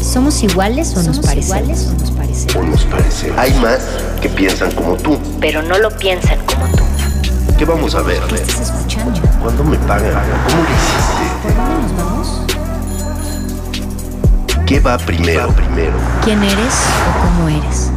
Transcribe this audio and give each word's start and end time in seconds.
¿Somos 0.00 0.42
iguales 0.42 0.96
o 0.96 1.02
nos 1.02 1.18
parecemos? 1.20 1.86
o 1.86 2.62
nos 2.62 2.84
parecemos? 2.84 3.38
Hay 3.38 3.52
más 3.60 3.80
que 4.20 4.28
piensan 4.28 4.72
como 4.72 4.94
tú. 4.96 5.18
Pero 5.40 5.62
no 5.62 5.78
lo 5.78 5.90
piensan 5.96 6.38
como 6.46 6.66
tú. 6.68 6.84
¿Qué 7.58 7.64
vamos 7.64 7.94
a 7.94 8.02
ver? 8.02 8.22
¿Estás 8.34 8.60
escuchando? 8.60 9.20
¿Cuándo 9.42 9.64
me 9.64 9.76
pagan? 9.78 10.12
¿Cómo 10.46 10.62
lo 10.62 10.68
hiciste? 10.70 11.24
¿Por 11.42 11.56
dónde 11.56 11.82
nos 11.82 11.96
vamos? 11.96 12.42
¿Qué 14.66 14.80
va 14.80 14.98
primero? 14.98 15.48
primero? 15.52 15.92
¿Quién 16.24 16.42
eres 16.42 16.74
o 17.08 17.20
cómo 17.24 17.48
eres? 17.48 17.90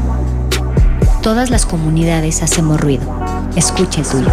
Todas 1.22 1.50
las 1.50 1.66
comunidades 1.66 2.42
hacemos 2.42 2.80
ruido. 2.82 3.04
Escucha 3.56 4.02
el 4.02 4.08
tuyo. 4.08 4.32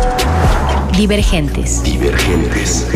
Divergentes. 0.99 1.85
Divergentes. 1.85 2.89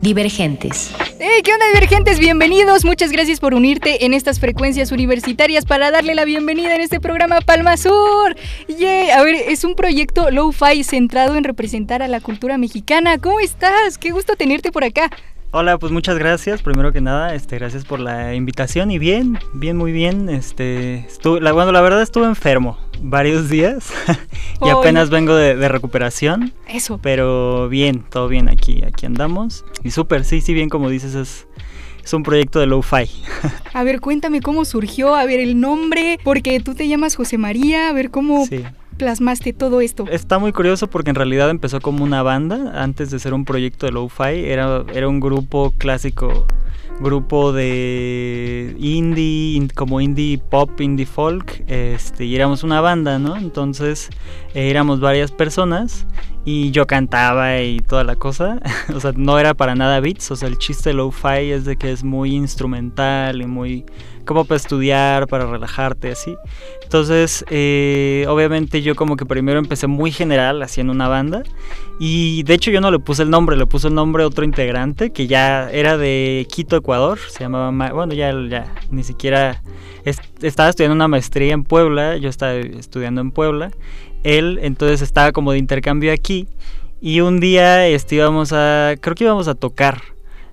Divergentes. 0.00 0.92
¡Hey! 1.18 1.42
¿Qué 1.42 1.52
onda, 1.52 1.66
divergentes? 1.66 2.20
Bienvenidos. 2.20 2.84
Muchas 2.84 3.10
gracias 3.10 3.40
por 3.40 3.54
unirte 3.54 4.04
en 4.04 4.14
estas 4.14 4.38
frecuencias 4.38 4.92
universitarias 4.92 5.64
para 5.64 5.90
darle 5.90 6.14
la 6.14 6.24
bienvenida 6.24 6.76
en 6.76 6.80
este 6.80 7.00
programa 7.00 7.40
Palma 7.40 7.76
Sur. 7.76 8.36
¡Yay! 8.68 9.10
A 9.10 9.20
ver, 9.24 9.34
es 9.34 9.64
un 9.64 9.74
proyecto 9.74 10.30
low-fi 10.30 10.84
centrado 10.84 11.34
en 11.34 11.42
representar 11.42 12.00
a 12.00 12.06
la 12.06 12.20
cultura 12.20 12.56
mexicana. 12.56 13.18
¿Cómo 13.18 13.40
estás? 13.40 13.98
Qué 13.98 14.12
gusto 14.12 14.36
tenerte 14.36 14.70
por 14.70 14.84
acá. 14.84 15.10
Hola, 15.52 15.78
pues 15.78 15.90
muchas 15.90 16.16
gracias. 16.16 16.62
Primero 16.62 16.92
que 16.92 17.00
nada, 17.00 17.34
este, 17.34 17.58
gracias 17.58 17.84
por 17.84 17.98
la 17.98 18.34
invitación 18.34 18.92
y 18.92 18.98
bien, 18.98 19.36
bien, 19.52 19.76
muy 19.76 19.90
bien. 19.90 20.28
Este, 20.28 20.98
estuve, 21.00 21.40
la, 21.40 21.50
bueno, 21.52 21.72
la 21.72 21.80
verdad 21.80 22.02
estuve 22.02 22.26
enfermo 22.26 22.78
varios 23.02 23.48
días 23.48 23.92
y 24.64 24.68
apenas 24.68 25.10
vengo 25.10 25.34
de, 25.34 25.56
de 25.56 25.68
recuperación, 25.68 26.52
Eso. 26.68 26.98
pero 27.02 27.68
bien, 27.68 28.04
todo 28.08 28.28
bien 28.28 28.48
aquí, 28.48 28.84
aquí 28.86 29.06
andamos 29.06 29.64
y 29.82 29.90
súper, 29.90 30.24
sí, 30.24 30.40
sí, 30.40 30.52
bien 30.54 30.68
como 30.68 30.88
dices 30.90 31.14
es, 31.14 31.48
es 32.04 32.12
un 32.12 32.22
proyecto 32.22 32.60
de 32.60 32.66
lo-fi. 32.66 33.10
A 33.72 33.82
ver, 33.82 34.00
cuéntame 34.00 34.42
cómo 34.42 34.64
surgió, 34.64 35.14
a 35.16 35.24
ver 35.24 35.40
el 35.40 35.58
nombre, 35.60 36.18
porque 36.22 36.60
tú 36.60 36.74
te 36.74 36.86
llamas 36.86 37.16
José 37.16 37.38
María, 37.38 37.88
a 37.88 37.92
ver 37.92 38.10
cómo 38.10 38.46
Sí. 38.46 38.62
Plasmaste 39.00 39.54
todo 39.54 39.80
esto. 39.80 40.04
Está 40.10 40.38
muy 40.38 40.52
curioso 40.52 40.88
porque 40.88 41.08
en 41.10 41.16
realidad 41.16 41.48
empezó 41.48 41.80
como 41.80 42.04
una 42.04 42.22
banda 42.22 42.72
antes 42.82 43.10
de 43.10 43.18
ser 43.18 43.32
un 43.32 43.46
proyecto 43.46 43.86
de 43.86 43.92
lo-fi. 43.92 44.44
Era, 44.44 44.84
era 44.94 45.08
un 45.08 45.20
grupo 45.20 45.72
clásico, 45.78 46.46
grupo 47.00 47.52
de 47.52 48.76
indie, 48.78 49.56
in- 49.56 49.68
como 49.74 50.02
indie 50.02 50.36
pop, 50.38 50.78
indie 50.82 51.06
folk. 51.06 51.64
Este, 51.66 52.26
y 52.26 52.36
éramos 52.36 52.62
una 52.62 52.82
banda, 52.82 53.18
¿no? 53.18 53.36
Entonces 53.38 54.10
eh, 54.54 54.68
éramos 54.68 55.00
varias 55.00 55.32
personas 55.32 56.06
y 56.44 56.70
yo 56.70 56.86
cantaba 56.86 57.60
y 57.60 57.78
toda 57.80 58.04
la 58.04 58.16
cosa. 58.16 58.58
o 58.94 59.00
sea, 59.00 59.12
no 59.16 59.38
era 59.38 59.54
para 59.54 59.74
nada 59.74 60.00
beats. 60.00 60.30
O 60.30 60.36
sea, 60.36 60.48
el 60.48 60.58
chiste 60.58 60.92
lo-fi 60.92 61.50
es 61.52 61.64
de 61.64 61.76
que 61.76 61.92
es 61.92 62.02
muy 62.04 62.34
instrumental 62.34 63.42
y 63.42 63.46
muy 63.46 63.84
como 64.24 64.44
para 64.44 64.56
estudiar, 64.56 65.26
para 65.26 65.46
relajarte, 65.46 66.12
así. 66.12 66.36
Entonces, 66.84 67.44
eh, 67.50 68.26
obviamente 68.28 68.80
yo 68.82 68.94
como 68.94 69.16
que 69.16 69.26
primero 69.26 69.58
empecé 69.58 69.86
muy 69.86 70.12
general 70.12 70.62
haciendo 70.62 70.92
una 70.92 71.08
banda 71.08 71.42
y 71.98 72.42
de 72.44 72.54
hecho 72.54 72.70
yo 72.70 72.80
no 72.80 72.90
le 72.90 72.98
puse 72.98 73.22
el 73.22 73.30
nombre, 73.30 73.56
le 73.56 73.66
puse 73.66 73.88
el 73.88 73.94
nombre 73.94 74.22
a 74.22 74.26
otro 74.26 74.44
integrante 74.44 75.10
que 75.10 75.26
ya 75.26 75.68
era 75.70 75.96
de 75.96 76.46
Quito, 76.50 76.76
Ecuador, 76.76 77.18
se 77.28 77.40
llamaba, 77.40 77.70
Ma- 77.72 77.92
bueno, 77.92 78.12
ya, 78.14 78.32
ya 78.48 78.72
ni 78.90 79.02
siquiera 79.04 79.62
es- 80.04 80.20
estaba 80.42 80.68
estudiando 80.68 80.94
una 80.94 81.08
maestría 81.08 81.52
en 81.54 81.64
Puebla, 81.64 82.16
yo 82.16 82.28
estaba 82.28 82.54
estudiando 82.54 83.20
en 83.20 83.30
Puebla, 83.32 83.70
él 84.24 84.58
entonces 84.62 85.02
estaba 85.02 85.32
como 85.32 85.52
de 85.52 85.58
intercambio 85.58 86.12
aquí 86.12 86.46
y 87.00 87.20
un 87.20 87.40
día 87.40 87.86
este, 87.86 88.16
íbamos 88.16 88.52
a, 88.52 88.94
creo 89.00 89.14
que 89.14 89.24
íbamos 89.24 89.48
a 89.48 89.54
tocar. 89.54 90.02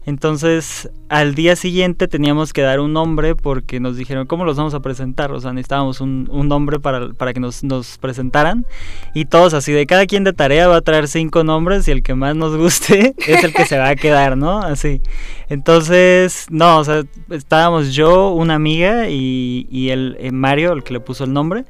Entonces, 0.05 0.89
al 1.09 1.35
día 1.35 1.57
siguiente 1.57 2.07
teníamos 2.07 2.53
que 2.53 2.61
dar 2.61 2.79
un 2.79 2.93
nombre 2.93 3.35
porque 3.35 3.81
nos 3.81 3.97
dijeron, 3.97 4.25
¿cómo 4.25 4.45
los 4.45 4.55
vamos 4.55 4.73
a 4.73 4.79
presentar? 4.79 5.33
O 5.33 5.41
sea, 5.41 5.51
necesitábamos 5.51 5.99
un, 5.99 6.29
nombre 6.47 6.79
para, 6.79 7.09
para 7.09 7.33
que 7.33 7.41
nos, 7.41 7.61
nos 7.65 7.97
presentaran. 7.97 8.65
Y 9.13 9.25
todos 9.25 9.53
así, 9.53 9.73
de 9.73 9.85
cada 9.85 10.05
quien 10.05 10.23
de 10.23 10.31
tarea 10.31 10.69
va 10.69 10.77
a 10.77 10.81
traer 10.81 11.09
cinco 11.09 11.43
nombres 11.43 11.89
y 11.89 11.91
el 11.91 12.03
que 12.03 12.15
más 12.15 12.37
nos 12.37 12.55
guste 12.55 13.15
es 13.27 13.43
el 13.43 13.53
que 13.53 13.65
se 13.65 13.77
va 13.77 13.89
a 13.89 13.95
quedar, 13.97 14.37
¿no? 14.37 14.59
Así. 14.59 15.01
Entonces, 15.49 16.45
no, 16.49 16.79
o 16.79 16.85
sea, 16.85 17.03
estábamos 17.29 17.93
yo, 17.93 18.29
una 18.29 18.55
amiga 18.55 19.09
y, 19.09 19.67
y 19.69 19.89
el 19.89 20.15
eh, 20.21 20.31
Mario, 20.31 20.71
el 20.71 20.85
que 20.85 20.93
le 20.93 21.01
puso 21.01 21.25
el 21.25 21.33
nombre. 21.33 21.65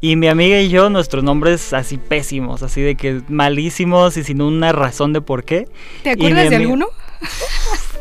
Y 0.00 0.16
mi 0.16 0.28
amiga 0.28 0.60
y 0.60 0.70
yo, 0.70 0.88
nuestros 0.88 1.22
nombres 1.22 1.72
así 1.74 1.98
pésimos, 1.98 2.62
así 2.62 2.80
de 2.80 2.94
que 2.94 3.20
malísimos 3.28 4.16
y 4.16 4.24
sin 4.24 4.40
una 4.40 4.72
razón 4.72 5.12
de 5.12 5.20
por 5.20 5.44
qué. 5.44 5.68
¿Te 6.02 6.10
acuerdas 6.10 6.50
de 6.50 6.56
alguno? 6.56 6.88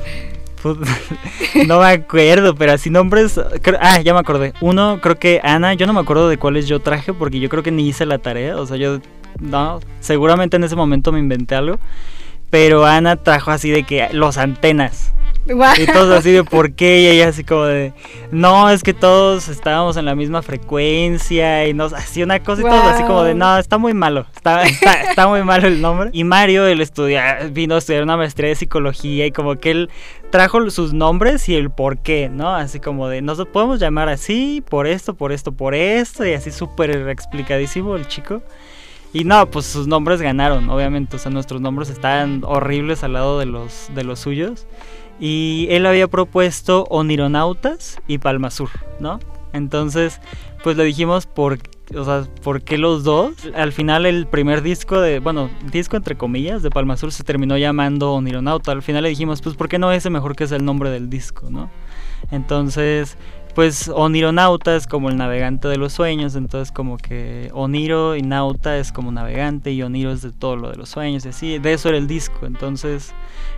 Pues, 0.62 0.78
no 1.68 1.80
me 1.80 1.86
acuerdo, 1.86 2.54
pero 2.54 2.74
así 2.74 2.90
nombres. 2.90 3.40
ah, 3.80 4.02
ya 4.02 4.14
me 4.14 4.20
acordé. 4.20 4.54
Uno, 4.60 5.00
creo 5.02 5.18
que 5.18 5.40
Ana, 5.42 5.74
yo 5.74 5.88
no 5.88 5.94
me 5.94 6.02
acuerdo 6.02 6.28
de 6.28 6.36
cuáles 6.36 6.68
yo 6.68 6.82
traje 6.82 7.14
porque 7.14 7.40
yo 7.40 7.48
creo 7.48 7.64
que 7.64 7.72
ni 7.72 7.88
hice 7.88 8.06
la 8.06 8.18
tarea. 8.18 8.58
O 8.58 8.66
sea, 8.66 8.76
yo. 8.76 9.00
No, 9.40 9.80
seguramente 10.02 10.58
en 10.58 10.66
ese 10.66 10.76
momento 10.76 11.14
me 11.14 11.20
inventé 11.20 11.56
algo. 11.56 11.80
Pero 12.50 12.86
Ana 12.86 13.16
trajo 13.16 13.52
así 13.52 13.70
de 13.70 13.84
que 13.84 14.10
los 14.12 14.38
antenas. 14.38 15.14
Y 15.46 15.86
todos 15.86 16.18
así 16.18 16.32
de 16.32 16.44
por 16.44 16.74
qué. 16.74 17.02
Y 17.02 17.08
ella 17.08 17.30
así 17.30 17.44
como 17.44 17.64
de. 17.64 17.94
No, 18.32 18.70
es 18.70 18.84
que 18.84 18.94
todos 18.94 19.48
estábamos 19.48 19.98
en 19.98 20.06
la 20.06 20.16
misma 20.16 20.42
frecuencia. 20.42 21.68
Y 21.68 21.74
nos 21.74 21.94
hacía 21.94 22.26
una 22.26 22.40
cosa 22.42 22.62
y 22.62 22.66
todos 22.66 22.84
así 22.84 23.04
como 23.04 23.24
de. 23.24 23.36
No, 23.36 23.58
está 23.58 23.78
muy 23.78 23.94
malo. 23.94 24.26
Está, 24.36 24.64
está, 24.68 24.94
está 25.04 25.28
muy 25.28 25.44
malo 25.44 25.68
el 25.68 25.82
nombre. 25.82 26.10
Y 26.14 26.24
Mario, 26.24 26.68
él 26.68 26.82
estudia, 26.82 27.40
vino 27.52 27.76
a 27.76 27.78
estudiar 27.80 28.04
una 28.04 28.18
maestría 28.18 28.50
de 28.50 28.56
psicología. 28.56 29.26
Y 29.26 29.32
como 29.32 29.56
que 29.56 29.72
él 29.72 29.90
trajo 30.30 30.70
sus 30.70 30.94
nombres 30.94 31.50
y 31.50 31.56
el 31.56 31.72
por 31.72 31.98
qué, 32.00 32.30
¿no? 32.30 32.56
Así 32.56 32.80
como 32.80 33.08
de. 33.08 33.22
Nos 33.22 33.44
podemos 33.48 33.80
llamar 33.80 34.10
así, 34.10 34.64
por 34.68 34.88
esto, 34.88 35.16
por 35.16 35.32
esto, 35.32 35.52
por 35.52 35.74
esto. 35.74 36.26
Y 36.26 36.34
así 36.34 36.52
súper 36.52 37.10
explicadísimo 37.10 37.96
el 37.96 38.08
chico. 38.08 38.42
Y 39.14 39.24
no, 39.24 39.50
pues 39.50 39.66
sus 39.66 39.88
nombres 39.88 40.22
ganaron, 40.22 40.70
obviamente. 40.70 41.16
O 41.16 41.20
sea, 41.20 41.32
nuestros 41.32 41.62
nombres 41.62 41.90
estaban 41.90 42.44
horribles 42.46 43.04
al 43.04 43.14
lado 43.14 43.40
de 43.40 43.46
los, 43.46 43.90
de 43.96 44.04
los 44.04 44.20
suyos. 44.20 44.68
Y 45.20 45.68
él 45.72 45.86
había 45.86 46.08
propuesto 46.08 46.86
Onironautas 46.90 48.00
y 48.08 48.20
Palmasur, 48.20 48.70
¿no? 49.00 49.20
Entonces, 49.52 50.22
pues 50.64 50.78
le 50.78 50.84
dijimos 50.84 51.26
por, 51.26 51.58
o 51.96 52.06
sea, 52.06 52.28
¿por 52.44 52.62
qué 52.62 52.78
los 52.78 53.04
dos? 53.04 53.34
Al 53.56 53.72
final 53.74 54.06
el 54.06 54.28
primer 54.28 54.62
disco 54.62 55.02
de, 55.02 55.20
bueno, 55.20 55.50
disco 55.72 55.98
entre 55.98 56.16
comillas 56.16 56.62
de 56.62 56.70
Palmasur 56.70 57.12
se 57.12 57.24
terminó 57.24 57.58
llamando 57.58 58.14
Onironauta. 58.14 58.72
Al 58.72 58.84
final 58.84 59.04
le 59.04 59.10
dijimos, 59.10 59.42
pues 59.42 59.56
¿por 59.56 59.68
qué 59.68 59.80
no 59.80 59.92
ese 59.92 60.10
mejor 60.10 60.36
que 60.36 60.44
es 60.44 60.52
el 60.52 60.64
nombre 60.64 60.90
del 60.90 61.10
disco, 61.10 61.50
¿no? 61.50 61.70
Entonces, 62.32 63.18
pues 63.56 63.90
Onironauta 63.94 64.76
es 64.76 64.88
como 64.88 65.10
el 65.10 65.18
navegante 65.18 65.68
de 65.68 65.78
los 65.78 65.94
sueños, 65.94 66.36
entonces 66.36 66.72
como 66.72 66.98
que 66.98 67.50
Oniro 67.54 68.16
y 68.16 68.22
Nauta 68.22 68.78
es 68.78 68.92
como 68.92 69.12
navegante 69.12 69.72
y 69.72 69.82
Oniro 69.82 70.12
es 70.12 70.22
de 70.22 70.32
todo 70.32 70.56
lo 70.56 70.70
de 70.70 70.78
los 70.78 70.90
sueños 70.90 71.26
y 71.26 71.30
así, 71.30 71.60
de 71.60 71.74
eso 71.74 71.90
era 71.90 71.98
el 71.98 72.08
disco, 72.08 72.46
entonces 72.46 73.14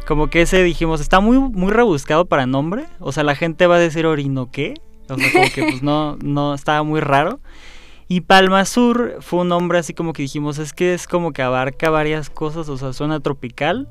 como 0.08 0.28
que 0.28 0.42
ese 0.42 0.64
dijimos, 0.64 1.02
está 1.02 1.20
muy 1.20 1.38
muy 1.38 1.72
rebuscado 1.72 2.26
para 2.26 2.46
nombre, 2.46 2.86
o 3.00 3.12
sea, 3.12 3.24
la 3.24 3.36
gente 3.36 3.68
va 3.68 3.76
a 3.76 3.80
decir 3.80 4.06
Orinoqué, 4.06 4.76
o 5.10 5.18
sea, 5.18 5.32
como 5.32 5.46
que 5.54 5.64
pues 5.64 5.84
no 5.84 6.18
no 6.22 6.54
estaba 6.54 6.84
muy 6.84 7.00
raro. 7.00 7.40
Y 8.08 8.20
Palma 8.20 8.66
Sur 8.66 9.20
fue 9.22 9.40
un 9.40 9.48
nombre 9.48 9.80
así 9.80 9.94
como 9.94 10.12
que 10.12 10.22
dijimos, 10.22 10.58
es 10.58 10.74
que 10.74 10.94
es 10.94 11.08
como 11.08 11.32
que 11.32 11.44
abarca 11.44 11.90
varias 11.90 12.30
cosas, 12.30 12.68
o 12.68 12.78
sea, 12.78 12.92
suena 12.92 13.22
tropical, 13.22 13.88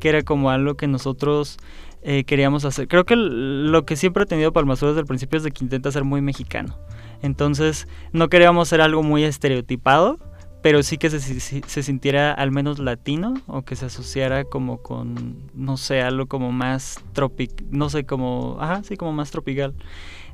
que 0.00 0.08
era 0.08 0.22
como 0.22 0.48
algo 0.48 0.74
que 0.74 0.86
nosotros 0.86 1.58
eh, 2.02 2.24
queríamos 2.24 2.64
hacer. 2.64 2.88
Creo 2.88 3.04
que 3.04 3.16
lo 3.16 3.84
que 3.84 3.96
siempre 3.96 4.22
ha 4.22 4.26
tenido 4.26 4.52
Palmasur 4.52 4.88
desde 4.88 5.00
el 5.00 5.06
principio 5.06 5.36
es 5.36 5.42
de 5.42 5.50
que 5.50 5.64
intenta 5.64 5.90
ser 5.92 6.04
muy 6.04 6.20
mexicano. 6.20 6.76
Entonces, 7.22 7.88
no 8.12 8.28
queríamos 8.28 8.68
ser 8.68 8.80
algo 8.80 9.02
muy 9.02 9.24
estereotipado, 9.24 10.18
pero 10.62 10.82
sí 10.82 10.98
que 10.98 11.10
se, 11.10 11.20
se- 11.20 11.62
se 11.64 11.82
sintiera 11.82 12.32
al 12.32 12.50
menos 12.50 12.78
latino 12.78 13.34
o 13.46 13.62
que 13.62 13.76
se 13.76 13.86
asociara 13.86 14.44
como 14.44 14.78
con, 14.82 15.36
no 15.54 15.76
sé, 15.76 16.02
algo 16.02 16.26
como 16.26 16.50
más 16.52 17.00
tropic, 17.12 17.62
no 17.70 17.90
sé, 17.90 18.04
como, 18.06 18.56
ajá, 18.60 18.82
sí, 18.82 18.96
como 18.96 19.12
más 19.12 19.30
tropical. 19.30 19.74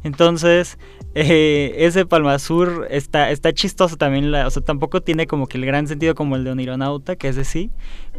Entonces, 0.04 0.78
eh, 1.14 1.74
ese 1.78 2.06
Palmasur 2.06 2.86
está, 2.90 3.30
está 3.30 3.52
chistoso 3.52 3.96
también, 3.96 4.30
la- 4.30 4.46
o 4.46 4.50
sea, 4.50 4.62
tampoco 4.62 5.00
tiene 5.00 5.26
como 5.26 5.46
que 5.48 5.58
el 5.58 5.66
gran 5.66 5.88
sentido 5.88 6.14
como 6.14 6.36
el 6.36 6.44
de 6.44 6.50
Onironauta, 6.52 7.16
que 7.16 7.28
es 7.28 7.36
de 7.36 7.44
sí, 7.44 7.70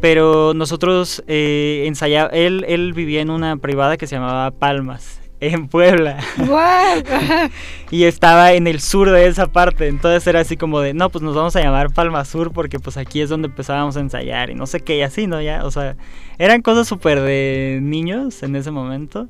pero 0.01 0.53
nosotros 0.53 1.23
eh, 1.27 1.83
ensayaba, 1.85 2.29
él, 2.29 2.65
él 2.67 2.93
vivía 2.93 3.21
en 3.21 3.29
una 3.29 3.55
privada 3.57 3.95
que 3.97 4.07
se 4.07 4.15
llamaba 4.15 4.51
Palmas, 4.51 5.21
en 5.39 5.67
Puebla, 5.67 6.17
¡Guau! 6.37 7.03
y 7.91 8.03
estaba 8.03 8.53
en 8.53 8.67
el 8.67 8.79
sur 8.79 9.11
de 9.11 9.27
esa 9.27 9.47
parte, 9.47 9.87
entonces 9.87 10.25
era 10.27 10.39
así 10.39 10.57
como 10.57 10.79
de, 10.79 10.93
no, 10.93 11.09
pues 11.09 11.23
nos 11.23 11.35
vamos 11.35 11.55
a 11.55 11.61
llamar 11.61 11.93
Palma 11.93 12.25
Sur 12.25 12.51
porque 12.51 12.79
pues 12.79 12.97
aquí 12.97 13.21
es 13.21 13.29
donde 13.29 13.47
empezábamos 13.47 13.97
a 13.97 13.99
ensayar 13.99 14.49
y 14.49 14.55
no 14.55 14.65
sé 14.65 14.79
qué, 14.79 14.97
y 14.97 15.01
así, 15.01 15.27
¿no? 15.27 15.41
Ya, 15.41 15.65
o 15.65 15.71
sea, 15.71 15.97
eran 16.37 16.61
cosas 16.61 16.87
súper 16.87 17.21
de 17.21 17.79
niños 17.81 18.43
en 18.43 18.55
ese 18.55 18.71
momento. 18.71 19.27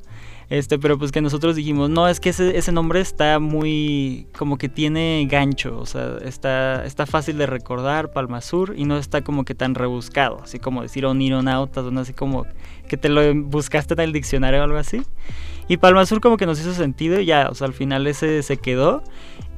Este, 0.49 0.77
pero 0.77 0.99
pues 0.99 1.11
que 1.11 1.21
nosotros 1.21 1.55
dijimos, 1.55 1.89
no, 1.89 2.07
es 2.07 2.19
que 2.19 2.29
ese, 2.29 2.55
ese 2.55 2.71
nombre 2.71 3.01
está 3.01 3.39
muy, 3.39 4.27
como 4.37 4.57
que 4.57 4.69
tiene 4.69 5.27
gancho, 5.29 5.79
o 5.79 5.87
sea, 5.87 6.17
está, 6.23 6.85
está 6.85 7.07
fácil 7.07 7.39
de 7.39 7.47
recordar, 7.47 8.11
Palma 8.11 8.41
Sur, 8.41 8.75
y 8.77 8.85
no 8.85 8.97
está 8.97 9.23
como 9.23 9.43
que 9.43 9.55
tan 9.55 9.73
rebuscado, 9.73 10.41
así 10.43 10.59
como 10.59 10.83
decir 10.83 11.05
Onironautas, 11.07 11.91
no 11.91 11.99
así 11.99 12.13
como 12.13 12.45
que 12.87 12.95
te 12.95 13.09
lo 13.09 13.33
buscaste 13.33 13.95
en 13.95 14.01
el 14.01 14.13
diccionario 14.13 14.59
o 14.61 14.63
algo 14.63 14.77
así. 14.77 15.01
Y 15.67 15.77
Palma 15.77 16.03
como 16.21 16.37
que 16.37 16.45
nos 16.45 16.59
hizo 16.59 16.73
sentido 16.73 17.19
y 17.19 17.25
ya, 17.25 17.49
o 17.49 17.55
sea, 17.55 17.67
al 17.67 17.73
final 17.73 18.05
ese 18.07 18.43
se 18.43 18.57
quedó. 18.57 19.03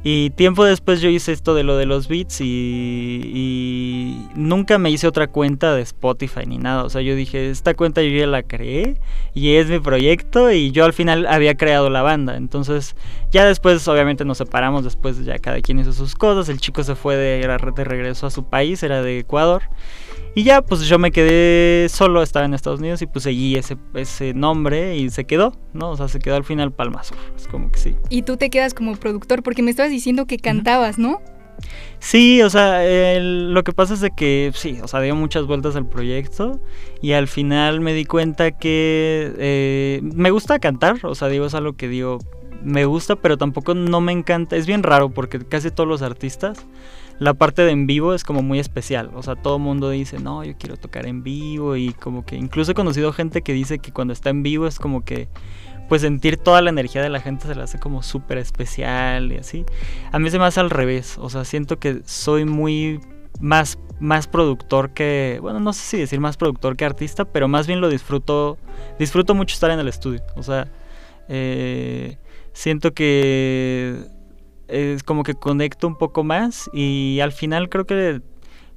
Y 0.03 0.29
tiempo 0.29 0.63
después 0.63 1.01
yo 1.01 1.09
hice 1.09 1.33
esto 1.33 1.53
de 1.53 1.63
lo 1.63 1.75
de 1.75 1.85
los 1.85 2.07
beats 2.07 2.39
y, 2.39 2.45
y, 2.45 4.27
nunca 4.35 4.77
me 4.77 4.89
hice 4.89 5.05
otra 5.05 5.27
cuenta 5.27 5.73
de 5.73 5.81
Spotify 5.81 6.45
ni 6.45 6.57
nada. 6.57 6.85
O 6.85 6.89
sea, 6.89 7.01
yo 7.01 7.13
dije, 7.13 7.49
esta 7.49 7.73
cuenta 7.73 8.01
yo 8.01 8.09
ya 8.09 8.27
la 8.27 8.43
creé 8.43 8.95
y 9.33 9.55
es 9.55 9.67
mi 9.67 9.79
proyecto 9.79 10.49
y 10.51 10.71
yo 10.71 10.85
al 10.85 10.93
final 10.93 11.25
había 11.25 11.57
creado 11.57 11.89
la 11.89 12.03
banda. 12.03 12.37
Entonces 12.37 12.95
ya 13.31 13.45
después 13.45 13.85
obviamente 13.87 14.23
nos 14.23 14.37
separamos, 14.37 14.85
después 14.85 15.25
ya 15.25 15.39
cada 15.39 15.59
quien 15.59 15.79
hizo 15.79 15.91
sus 15.91 16.15
cosas. 16.15 16.47
El 16.47 16.61
chico 16.61 16.83
se 16.83 16.95
fue 16.95 17.17
de, 17.17 17.45
de 17.45 17.83
regreso 17.83 18.27
a 18.27 18.31
su 18.31 18.45
país, 18.45 18.83
era 18.83 19.01
de 19.01 19.19
Ecuador. 19.19 19.63
Y 20.35 20.43
ya, 20.43 20.61
pues 20.61 20.81
yo 20.81 20.99
me 20.99 21.11
quedé 21.11 21.89
solo, 21.89 22.21
estaba 22.21 22.45
en 22.45 22.53
Estados 22.53 22.79
Unidos 22.79 23.01
y 23.01 23.07
pues 23.07 23.23
seguí 23.23 23.55
ese, 23.55 23.77
ese 23.95 24.33
nombre 24.33 24.95
y 24.95 25.09
se 25.09 25.25
quedó, 25.25 25.53
¿no? 25.73 25.89
O 25.89 25.97
sea, 25.97 26.07
se 26.07 26.19
quedó 26.19 26.35
al 26.35 26.43
final 26.43 26.71
Palma 26.71 27.03
Sur, 27.03 27.17
es 27.35 27.47
como 27.47 27.71
que 27.71 27.79
sí. 27.79 27.95
Y 28.09 28.21
tú 28.21 28.37
te 28.37 28.49
quedas 28.49 28.73
como 28.73 28.95
productor 28.95 29.41
porque 29.41 29.63
me 29.63 29.71
estabas 29.71 29.91
diciendo 29.91 30.27
que 30.27 30.37
cantabas, 30.37 30.99
¿no? 30.99 31.21
Sí, 31.99 32.41
o 32.43 32.49
sea, 32.49 32.83
lo 33.19 33.63
que 33.63 33.73
pasa 33.73 33.95
es 33.95 34.01
de 34.01 34.11
que 34.11 34.51
sí, 34.53 34.77
o 34.83 34.87
sea, 34.87 35.01
dio 35.01 35.15
muchas 35.15 35.45
vueltas 35.47 35.75
al 35.75 35.89
proyecto 35.89 36.59
y 37.01 37.13
al 37.13 37.27
final 37.27 37.81
me 37.81 37.93
di 37.93 38.05
cuenta 38.05 38.51
que 38.51 39.33
eh, 39.37 39.99
me 40.03 40.29
gusta 40.29 40.59
cantar, 40.59 40.99
o 41.03 41.15
sea, 41.15 41.27
digo, 41.27 41.47
es 41.47 41.55
algo 41.55 41.73
que 41.73 41.87
digo, 41.87 42.19
me 42.63 42.85
gusta, 42.85 43.15
pero 43.15 43.37
tampoco 43.37 43.73
no 43.73 44.01
me 44.01 44.11
encanta, 44.11 44.55
es 44.55 44.67
bien 44.67 44.83
raro 44.83 45.09
porque 45.09 45.39
casi 45.39 45.71
todos 45.71 45.89
los 45.89 46.01
artistas 46.03 46.67
la 47.19 47.33
parte 47.33 47.63
de 47.63 47.71
en 47.71 47.87
vivo 47.87 48.13
es 48.13 48.23
como 48.23 48.41
muy 48.41 48.59
especial. 48.59 49.11
O 49.15 49.23
sea, 49.23 49.35
todo 49.35 49.59
mundo 49.59 49.89
dice, 49.89 50.19
no, 50.19 50.43
yo 50.43 50.55
quiero 50.57 50.77
tocar 50.77 51.05
en 51.07 51.23
vivo. 51.23 51.75
Y 51.75 51.93
como 51.93 52.25
que 52.25 52.35
incluso 52.35 52.71
he 52.71 52.75
conocido 52.75 53.11
gente 53.13 53.41
que 53.41 53.53
dice 53.53 53.79
que 53.79 53.91
cuando 53.91 54.13
está 54.13 54.29
en 54.29 54.43
vivo 54.43 54.67
es 54.67 54.79
como 54.79 55.03
que, 55.03 55.27
pues 55.89 56.01
sentir 56.01 56.37
toda 56.37 56.61
la 56.61 56.69
energía 56.69 57.01
de 57.01 57.09
la 57.09 57.19
gente 57.19 57.47
se 57.47 57.55
le 57.55 57.63
hace 57.63 57.79
como 57.79 58.03
súper 58.03 58.37
especial 58.37 59.31
y 59.31 59.37
así. 59.37 59.65
A 60.11 60.19
mí 60.19 60.29
se 60.29 60.37
me 60.37 60.45
hace 60.45 60.59
al 60.59 60.69
revés. 60.69 61.17
O 61.19 61.29
sea, 61.29 61.43
siento 61.45 61.79
que 61.79 62.01
soy 62.05 62.45
muy 62.45 62.99
más, 63.39 63.79
más 63.99 64.27
productor 64.27 64.91
que, 64.91 65.39
bueno, 65.41 65.59
no 65.59 65.73
sé 65.73 65.81
si 65.81 65.97
decir 65.97 66.19
más 66.19 66.37
productor 66.37 66.75
que 66.75 66.85
artista, 66.85 67.25
pero 67.25 67.47
más 67.47 67.67
bien 67.67 67.81
lo 67.81 67.89
disfruto, 67.89 68.57
disfruto 68.99 69.33
mucho 69.33 69.53
estar 69.53 69.71
en 69.71 69.79
el 69.79 69.87
estudio. 69.87 70.21
O 70.35 70.43
sea, 70.43 70.67
eh, 71.29 72.17
siento 72.53 72.93
que 72.93 74.05
es 74.67 75.03
como 75.03 75.23
que 75.23 75.33
conecto 75.33 75.87
un 75.87 75.97
poco 75.97 76.23
más 76.23 76.69
y 76.73 77.19
al 77.21 77.31
final 77.31 77.69
creo 77.69 77.85
que 77.85 78.21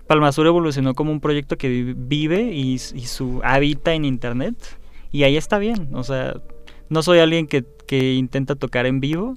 Palmasur 0.07 0.47
evolucionó 0.47 0.95
como 0.95 1.13
un 1.13 1.21
proyecto 1.21 1.57
que 1.57 1.95
vive 1.97 2.53
y, 2.53 2.79
su 2.79 3.41
habita 3.45 3.95
en 3.95 4.05
internet 4.05 4.55
y 5.13 5.25
ahí 5.25 5.37
está 5.37 5.59
bien, 5.59 5.91
o 5.93 6.03
sea, 6.03 6.35
no 6.89 7.03
soy 7.03 7.19
alguien 7.19 7.47
que, 7.47 7.65
intenta 8.15 8.55
tocar 8.55 8.87
en 8.87 9.01
vivo 9.01 9.37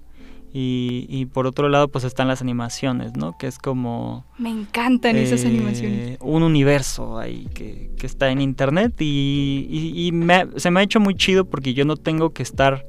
y, 0.52 1.26
por 1.34 1.48
otro 1.48 1.70
lado 1.70 1.88
pues 1.88 2.04
están 2.04 2.28
las 2.28 2.42
animaciones, 2.42 3.18
¿no? 3.18 3.36
Que 3.38 3.48
es 3.48 3.58
como... 3.58 4.26
Me 4.38 4.52
encantan 4.52 5.16
esas 5.16 5.44
eh, 5.44 5.48
animaciones. 5.48 6.18
Un 6.22 6.44
universo 6.44 7.18
ahí 7.18 7.48
que, 7.56 7.90
está 8.04 8.30
en 8.30 8.42
internet 8.42 8.94
y, 9.00 10.12
se 10.58 10.72
me 10.72 10.80
ha 10.80 10.84
hecho 10.84 11.00
muy 11.00 11.16
chido 11.16 11.46
porque 11.46 11.74
yo 11.74 11.86
no 11.86 11.98
tengo 11.98 12.32
que 12.32 12.44
estar 12.44 12.86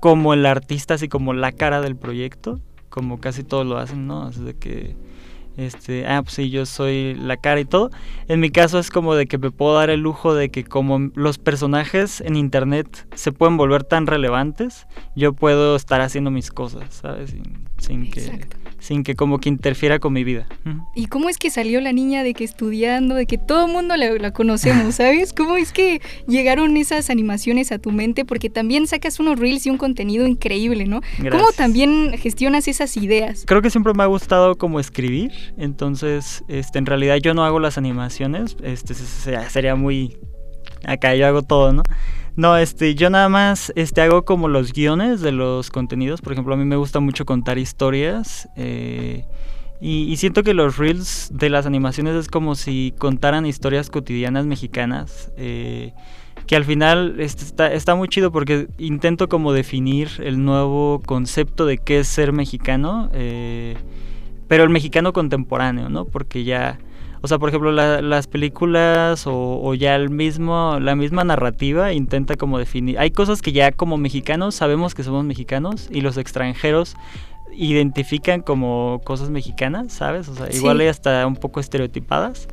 como 0.00 0.34
el 0.34 0.46
artista, 0.46 0.94
así 0.94 1.08
como 1.08 1.32
la 1.32 1.52
cara 1.52 1.80
del 1.80 1.94
proyecto, 1.94 2.60
como 2.92 3.20
casi 3.20 3.42
todos 3.42 3.66
lo 3.66 3.78
hacen, 3.78 4.06
¿no? 4.06 4.24
Así 4.24 4.42
de 4.42 4.52
que, 4.52 4.96
este, 5.56 6.06
ah, 6.06 6.22
pues 6.22 6.34
sí, 6.34 6.50
yo 6.50 6.66
soy 6.66 7.14
la 7.14 7.38
cara 7.38 7.58
y 7.58 7.64
todo. 7.64 7.90
En 8.28 8.38
mi 8.38 8.50
caso 8.50 8.78
es 8.78 8.90
como 8.90 9.14
de 9.14 9.24
que 9.24 9.38
me 9.38 9.50
puedo 9.50 9.74
dar 9.74 9.88
el 9.88 10.00
lujo 10.00 10.34
de 10.34 10.50
que 10.50 10.62
como 10.62 11.10
los 11.14 11.38
personajes 11.38 12.20
en 12.20 12.36
internet 12.36 13.08
se 13.14 13.32
pueden 13.32 13.56
volver 13.56 13.82
tan 13.82 14.06
relevantes, 14.06 14.86
yo 15.16 15.32
puedo 15.32 15.74
estar 15.74 16.02
haciendo 16.02 16.30
mis 16.30 16.50
cosas, 16.50 16.92
¿sabes? 16.96 17.30
Sin, 17.30 17.66
sin 17.78 18.10
que 18.10 18.46
sin 18.82 19.04
que 19.04 19.14
como 19.14 19.38
que 19.38 19.48
interfiera 19.48 20.00
con 20.00 20.12
mi 20.12 20.24
vida. 20.24 20.48
¿Y 20.96 21.06
cómo 21.06 21.28
es 21.28 21.38
que 21.38 21.50
salió 21.50 21.80
la 21.80 21.92
niña 21.92 22.24
de 22.24 22.34
que 22.34 22.42
estudiando, 22.42 23.14
de 23.14 23.26
que 23.26 23.38
todo 23.38 23.66
el 23.66 23.72
mundo 23.72 23.96
la, 23.96 24.32
conocemos, 24.32 24.94
¿sabes? 24.96 25.32
¿Cómo 25.32 25.56
es 25.56 25.72
que 25.72 26.00
llegaron 26.26 26.76
esas 26.76 27.08
animaciones 27.08 27.70
a 27.70 27.78
tu 27.78 27.92
mente? 27.92 28.24
Porque 28.24 28.50
también 28.50 28.88
sacas 28.88 29.20
unos 29.20 29.38
reels 29.38 29.66
y 29.66 29.70
un 29.70 29.78
contenido 29.78 30.26
increíble, 30.26 30.86
¿no? 30.86 31.00
¿Cómo 31.30 31.52
también 31.56 32.18
gestionas 32.18 32.66
esas 32.66 32.96
ideas? 32.96 33.44
Creo 33.46 33.62
que 33.62 33.70
siempre 33.70 33.94
me 33.94 34.02
ha 34.02 34.06
gustado 34.06 34.56
como 34.56 34.80
escribir, 34.80 35.30
entonces 35.56 36.42
este, 36.48 36.80
en 36.80 36.86
realidad 36.86 37.18
yo 37.22 37.34
no 37.34 37.44
hago 37.44 37.60
las 37.60 37.78
animaciones, 37.78 38.56
este, 38.64 38.94
sería 38.94 39.76
muy... 39.76 40.16
Acá 40.84 41.14
yo 41.14 41.28
hago 41.28 41.42
todo, 41.42 41.72
¿no? 41.72 41.84
No, 42.34 42.56
este, 42.56 42.94
yo 42.94 43.10
nada 43.10 43.28
más 43.28 43.72
este, 43.76 44.00
hago 44.00 44.24
como 44.24 44.48
los 44.48 44.72
guiones 44.72 45.20
de 45.20 45.32
los 45.32 45.70
contenidos. 45.70 46.22
Por 46.22 46.32
ejemplo, 46.32 46.54
a 46.54 46.56
mí 46.56 46.64
me 46.64 46.76
gusta 46.76 47.00
mucho 47.00 47.26
contar 47.26 47.58
historias. 47.58 48.48
Eh, 48.56 49.26
y, 49.80 50.16
siento 50.16 50.42
que 50.42 50.54
los 50.54 50.78
reels 50.78 51.30
de 51.32 51.50
las 51.50 51.66
animaciones 51.66 52.14
es 52.14 52.28
como 52.28 52.54
si 52.54 52.94
contaran 52.98 53.44
historias 53.44 53.90
cotidianas 53.90 54.46
mexicanas. 54.46 55.32
Eh, 55.36 55.92
que 56.46 56.56
al 56.56 56.64
final 56.64 57.16
este, 57.18 57.44
está, 57.44 57.72
está, 57.72 57.94
muy 57.94 58.08
chido 58.08 58.32
porque 58.32 58.68
intento 58.78 59.28
como 59.28 59.52
definir 59.52 60.08
el 60.22 60.44
nuevo 60.44 61.02
concepto 61.04 61.66
de 61.66 61.78
qué 61.78 62.00
es 62.00 62.08
ser 62.08 62.32
mexicano. 62.32 63.10
Eh, 63.12 63.76
pero 64.48 64.64
el 64.64 64.70
mexicano 64.70 65.12
contemporáneo, 65.12 65.88
¿no? 65.88 66.04
Porque 66.04 66.44
ya 66.44 66.78
o 67.22 67.28
sea, 67.28 67.38
por 67.38 67.48
ejemplo, 67.48 67.70
las 67.70 68.26
películas 68.26 69.24
o, 69.26 69.74
ya 69.74 69.94
el 69.94 70.10
mismo, 70.10 70.78
la 70.80 70.96
misma 70.96 71.22
narrativa 71.22 71.92
intenta 71.92 72.34
como 72.36 72.58
definir. 72.58 72.98
Hay 72.98 73.12
cosas 73.12 73.40
que 73.40 73.52
ya 73.52 73.70
como 73.70 73.96
mexicanos 73.96 74.56
sabemos 74.56 74.94
que 74.94 75.04
somos 75.04 75.24
mexicanos 75.24 75.88
y 75.90 76.00
los 76.00 76.16
extranjeros 76.16 76.96
identifican 77.52 78.40
como 78.40 79.00
cosas 79.04 79.30
mexicanas, 79.30 79.92
¿sabes? 79.92 80.28
O 80.28 80.34
sea, 80.34 80.48
igual 80.52 80.80
hay 80.80 80.88
hasta 80.88 81.24
un 81.26 81.36
poco 81.36 81.60
estereotipadas. 81.60 82.48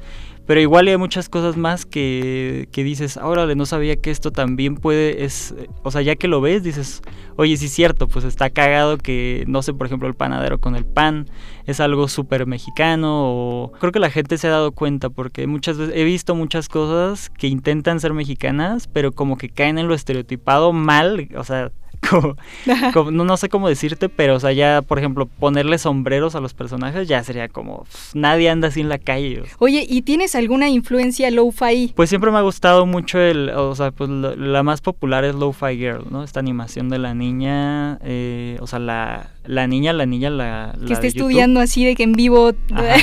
Pero 0.50 0.62
igual 0.62 0.88
hay 0.88 0.98
muchas 0.98 1.30
cosas 1.30 1.57
más 1.57 1.86
que, 1.86 2.69
que 2.72 2.84
dices, 2.84 3.18
órale, 3.18 3.54
no 3.54 3.68
sabía 3.68 3.98
que 3.98 4.10
esto 4.10 4.31
también 4.31 4.78
puede, 4.78 5.24
es, 5.24 5.54
o 5.84 5.92
sea, 5.92 6.01
ya 6.01 6.16
que 6.16 6.28
lo 6.28 6.42
ves, 6.42 6.63
dices, 6.63 7.04
oye, 7.36 7.56
sí 7.56 7.68
es 7.68 7.72
cierto, 7.72 8.07
pues 8.07 8.25
está 8.25 8.50
cagado 8.50 8.98
que, 8.98 9.44
no 9.46 9.62
sé, 9.62 9.75
por 9.75 9.86
ejemplo, 9.86 10.07
el 10.07 10.16
panadero 10.16 10.57
con 10.57 10.75
el 10.75 10.88
pan 10.88 11.30
es 11.68 11.80
algo 11.80 12.07
súper 12.07 12.48
mexicano, 12.48 13.25
o 13.31 13.72
creo 13.80 13.92
que 13.92 14.00
la 14.00 14.10
gente 14.10 14.40
se 14.40 14.48
ha 14.48 14.50
dado 14.50 14.72
cuenta, 14.72 15.12
porque 15.12 15.46
muchas 15.46 15.78
veces 15.78 15.94
he 15.95 16.04
visto 16.04 16.33
muchas 16.33 16.68
cosas 16.68 17.30
que 17.30 17.45
intentan 17.45 18.00
ser 18.00 18.16
mexicanas, 18.16 18.88
pero 18.88 19.12
como 19.12 19.38
que 19.38 19.50
caen 19.50 19.78
en 19.78 19.88
lo 19.88 19.94
estereotipado 19.94 20.73
mal, 20.73 21.30
o 21.38 21.44
sea, 21.44 21.71
como, 22.94 23.11
no, 23.11 23.37
sé 23.37 23.49
cómo 23.49 23.69
decirte, 23.69 24.09
pero 24.09 24.35
o 24.35 24.39
sea, 24.39 24.51
ya, 24.51 24.81
por 24.81 24.99
ejemplo, 24.99 25.27
ponerle 25.27 25.77
sombreros 25.77 26.35
a 26.35 26.39
los 26.39 26.53
personajes 26.53 27.07
ya 27.07 27.23
sería 27.23 27.49
como 27.49 27.85
pues, 27.89 28.11
nadie 28.13 28.49
anda 28.49 28.69
así 28.69 28.81
en 28.81 28.89
la 28.89 28.97
calle. 28.97 29.44
Oye, 29.59 29.85
¿y 29.87 30.01
tienes 30.01 30.35
alguna 30.35 30.69
influencia 30.69 31.29
lo-fi? 31.31 31.94
Pues 31.95 32.09
siempre 32.09 32.31
me 32.31 32.37
ha 32.37 32.41
gustado 32.41 32.85
mucho 32.85 33.19
el, 33.19 33.49
o 33.49 33.75
sea, 33.75 33.91
pues 33.91 34.09
la 34.09 34.63
más 34.63 34.81
popular 34.81 35.23
es 35.23 35.35
Lo-Fi 35.35 35.77
Girl, 35.77 36.06
¿no? 36.09 36.23
Esta 36.23 36.39
animación 36.39 36.89
de 36.89 36.99
la 36.99 37.13
niña, 37.13 37.99
eh, 38.03 38.57
o 38.61 38.68
sea, 38.68 38.79
la, 38.79 39.31
la 39.45 39.68
niña, 39.68 39.94
la 39.94 40.06
niña, 40.06 40.29
la... 40.29 40.75
que 40.85 40.94
está 40.94 41.07
estudiando 41.07 41.59
así 41.59 41.85
de 41.85 41.95
que 41.95 42.03
en 42.03 42.13
vivo 42.13 42.53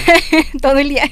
todo 0.62 0.78
el 0.78 0.88
día. 0.88 1.04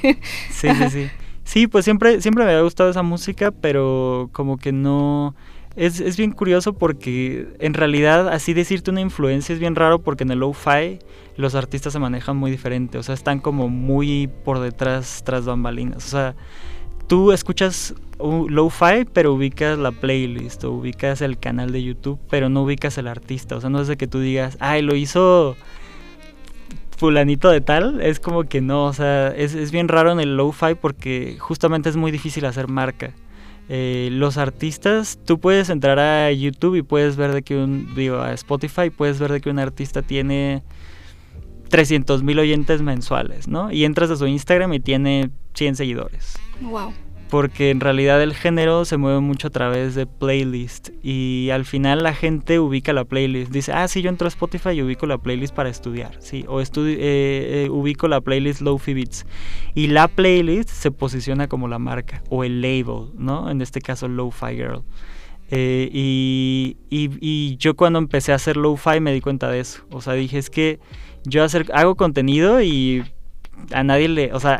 sí, 0.50 0.68
sí, 0.74 0.90
sí. 0.90 1.08
Sí, 1.44 1.66
pues 1.66 1.84
siempre, 1.84 2.22
siempre 2.22 2.44
me 2.44 2.52
ha 2.52 2.62
gustado 2.62 2.90
esa 2.90 3.02
música, 3.02 3.50
pero 3.50 4.30
como 4.32 4.56
que 4.56 4.72
no 4.72 5.34
es, 5.76 6.00
es, 6.00 6.16
bien 6.16 6.32
curioso 6.32 6.72
porque 6.72 7.48
en 7.58 7.74
realidad 7.74 8.28
así 8.28 8.54
decirte 8.54 8.90
una 8.90 9.00
influencia 9.00 9.52
es 9.52 9.58
bien 9.58 9.74
raro 9.74 10.00
porque 10.00 10.24
en 10.24 10.30
el 10.30 10.38
lo-fi 10.38 11.00
los 11.36 11.54
artistas 11.54 11.92
se 11.92 11.98
manejan 11.98 12.36
muy 12.36 12.50
diferente, 12.50 12.98
o 12.98 13.02
sea, 13.02 13.14
están 13.14 13.40
como 13.40 13.68
muy 13.68 14.28
por 14.44 14.60
detrás 14.60 15.22
tras 15.24 15.44
bambalinas, 15.44 16.06
o 16.06 16.08
sea, 16.08 16.36
tú 17.08 17.32
escuchas 17.32 17.94
lo-fi 18.18 19.04
pero 19.12 19.34
ubicas 19.34 19.76
la 19.76 19.90
playlist 19.90 20.62
o 20.64 20.72
ubicas 20.72 21.20
el 21.20 21.38
canal 21.38 21.72
de 21.72 21.82
YouTube 21.82 22.20
pero 22.30 22.48
no 22.48 22.62
ubicas 22.62 22.96
el 22.98 23.08
artista, 23.08 23.56
o 23.56 23.60
sea, 23.60 23.70
no 23.70 23.80
es 23.80 23.88
de 23.88 23.96
que 23.96 24.06
tú 24.06 24.20
digas, 24.20 24.56
ay, 24.60 24.82
lo 24.82 24.94
hizo 24.94 25.56
fulanito 26.96 27.50
de 27.50 27.60
tal, 27.60 28.00
es 28.00 28.20
como 28.20 28.44
que 28.44 28.60
no, 28.60 28.84
o 28.84 28.92
sea, 28.92 29.28
es, 29.28 29.54
es 29.54 29.72
bien 29.72 29.88
raro 29.88 30.12
en 30.12 30.20
el 30.20 30.36
lo-fi 30.36 30.74
porque 30.80 31.36
justamente 31.40 31.88
es 31.88 31.96
muy 31.96 32.12
difícil 32.12 32.44
hacer 32.44 32.68
marca. 32.68 33.12
Eh, 33.68 34.08
los 34.12 34.36
artistas, 34.36 35.18
tú 35.24 35.40
puedes 35.40 35.70
entrar 35.70 35.98
a 35.98 36.30
YouTube 36.32 36.76
y 36.76 36.82
puedes 36.82 37.16
ver 37.16 37.32
de 37.32 37.42
que 37.42 37.56
un, 37.56 37.94
digo, 37.94 38.18
a 38.18 38.32
Spotify, 38.34 38.90
puedes 38.90 39.18
ver 39.18 39.32
de 39.32 39.40
que 39.40 39.48
un 39.50 39.58
artista 39.58 40.02
tiene 40.02 40.62
300 41.70 42.22
mil 42.22 42.38
oyentes 42.38 42.82
mensuales, 42.82 43.48
¿no? 43.48 43.72
Y 43.72 43.84
entras 43.84 44.10
a 44.10 44.16
su 44.16 44.26
Instagram 44.26 44.74
y 44.74 44.80
tiene 44.80 45.30
100 45.54 45.76
seguidores. 45.76 46.36
Wow. 46.60 46.92
Porque 47.30 47.70
en 47.70 47.80
realidad 47.80 48.22
el 48.22 48.34
género 48.34 48.84
se 48.84 48.96
mueve 48.96 49.20
mucho 49.20 49.48
a 49.48 49.50
través 49.50 49.94
de 49.94 50.06
playlist 50.06 50.90
y 51.02 51.50
al 51.50 51.64
final 51.64 52.02
la 52.02 52.14
gente 52.14 52.58
ubica 52.60 52.92
la 52.92 53.04
playlist. 53.04 53.50
Dice, 53.50 53.72
ah, 53.72 53.88
sí, 53.88 54.02
yo 54.02 54.10
entro 54.10 54.26
a 54.26 54.28
Spotify 54.28 54.70
y 54.70 54.82
ubico 54.82 55.06
la 55.06 55.18
playlist 55.18 55.54
para 55.54 55.68
estudiar, 55.68 56.16
sí, 56.20 56.44
o 56.48 56.60
eh, 56.60 56.64
eh, 56.76 57.68
ubico 57.70 58.08
la 58.08 58.20
playlist 58.20 58.60
Lofi 58.60 58.94
Beats. 58.94 59.26
Y 59.74 59.88
la 59.88 60.08
playlist 60.08 60.70
se 60.70 60.90
posiciona 60.90 61.48
como 61.48 61.68
la 61.68 61.78
marca 61.78 62.22
o 62.30 62.44
el 62.44 62.60
label, 62.60 63.10
¿no? 63.16 63.50
En 63.50 63.60
este 63.60 63.80
caso, 63.80 64.08
Lo-Fi 64.08 64.54
Girl. 64.56 64.82
Eh, 65.50 65.88
y, 65.92 66.76
y, 66.90 67.56
yo 67.58 67.76
cuando 67.76 67.98
empecé 67.98 68.32
a 68.32 68.36
hacer 68.36 68.56
lo-fi 68.56 69.00
me 69.00 69.12
di 69.12 69.20
cuenta 69.20 69.50
de 69.50 69.60
eso. 69.60 69.84
O 69.90 70.00
sea, 70.00 70.14
dije, 70.14 70.38
es 70.38 70.50
que 70.50 70.80
yo 71.24 71.44
hacer, 71.44 71.66
hago 71.74 71.96
contenido 71.96 72.62
y 72.62 73.04
a 73.72 73.84
nadie 73.84 74.08
le... 74.08 74.32
O 74.32 74.40
sea, 74.40 74.58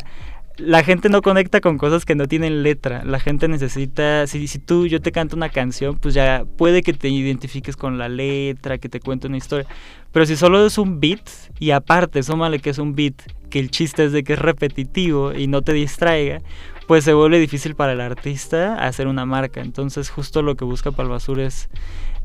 la 0.57 0.83
gente 0.83 1.09
no 1.09 1.21
conecta 1.21 1.59
con 1.59 1.77
cosas 1.77 2.05
que 2.05 2.15
no 2.15 2.27
tienen 2.27 2.63
letra. 2.63 3.03
La 3.03 3.19
gente 3.19 3.47
necesita, 3.47 4.25
si, 4.27 4.47
tú, 4.59 4.87
yo 4.87 5.01
te 5.01 5.11
canto 5.11 5.35
una 5.35 5.49
canción, 5.49 5.97
pues 5.97 6.13
ya 6.13 6.45
puede 6.57 6.81
que 6.81 6.93
te 6.93 7.09
identifiques 7.09 7.75
con 7.75 7.97
la 7.97 8.07
letra, 8.07 8.77
que 8.77 8.89
te 8.89 8.99
cuente 8.99 9.27
una 9.27 9.37
historia. 9.37 9.67
Pero 10.11 10.25
si 10.25 10.37
solo 10.37 10.65
es 10.65 10.77
un 10.77 10.99
beat, 10.99 11.27
y 11.59 11.71
aparte, 11.71 12.23
súmale 12.23 12.59
que 12.59 12.69
es 12.69 12.77
un 12.77 12.95
beat, 12.95 13.15
que 13.49 13.59
el 13.59 13.69
chiste 13.69 14.05
es 14.05 14.11
de 14.11 14.23
que 14.23 14.33
es 14.33 14.39
repetitivo 14.39 15.33
y 15.33 15.47
no 15.47 15.61
te 15.61 15.73
distraiga, 15.73 16.41
pues 16.87 17.03
se 17.03 17.13
vuelve 17.13 17.39
difícil 17.39 17.75
para 17.75 17.93
el 17.93 18.01
artista 18.01 18.75
hacer 18.75 19.07
una 19.07 19.25
marca. 19.25 19.61
Entonces 19.61 20.09
justo 20.09 20.41
lo 20.41 20.55
que 20.55 20.65
busca 20.65 20.91
Palvasur 20.91 21.39
es 21.39 21.69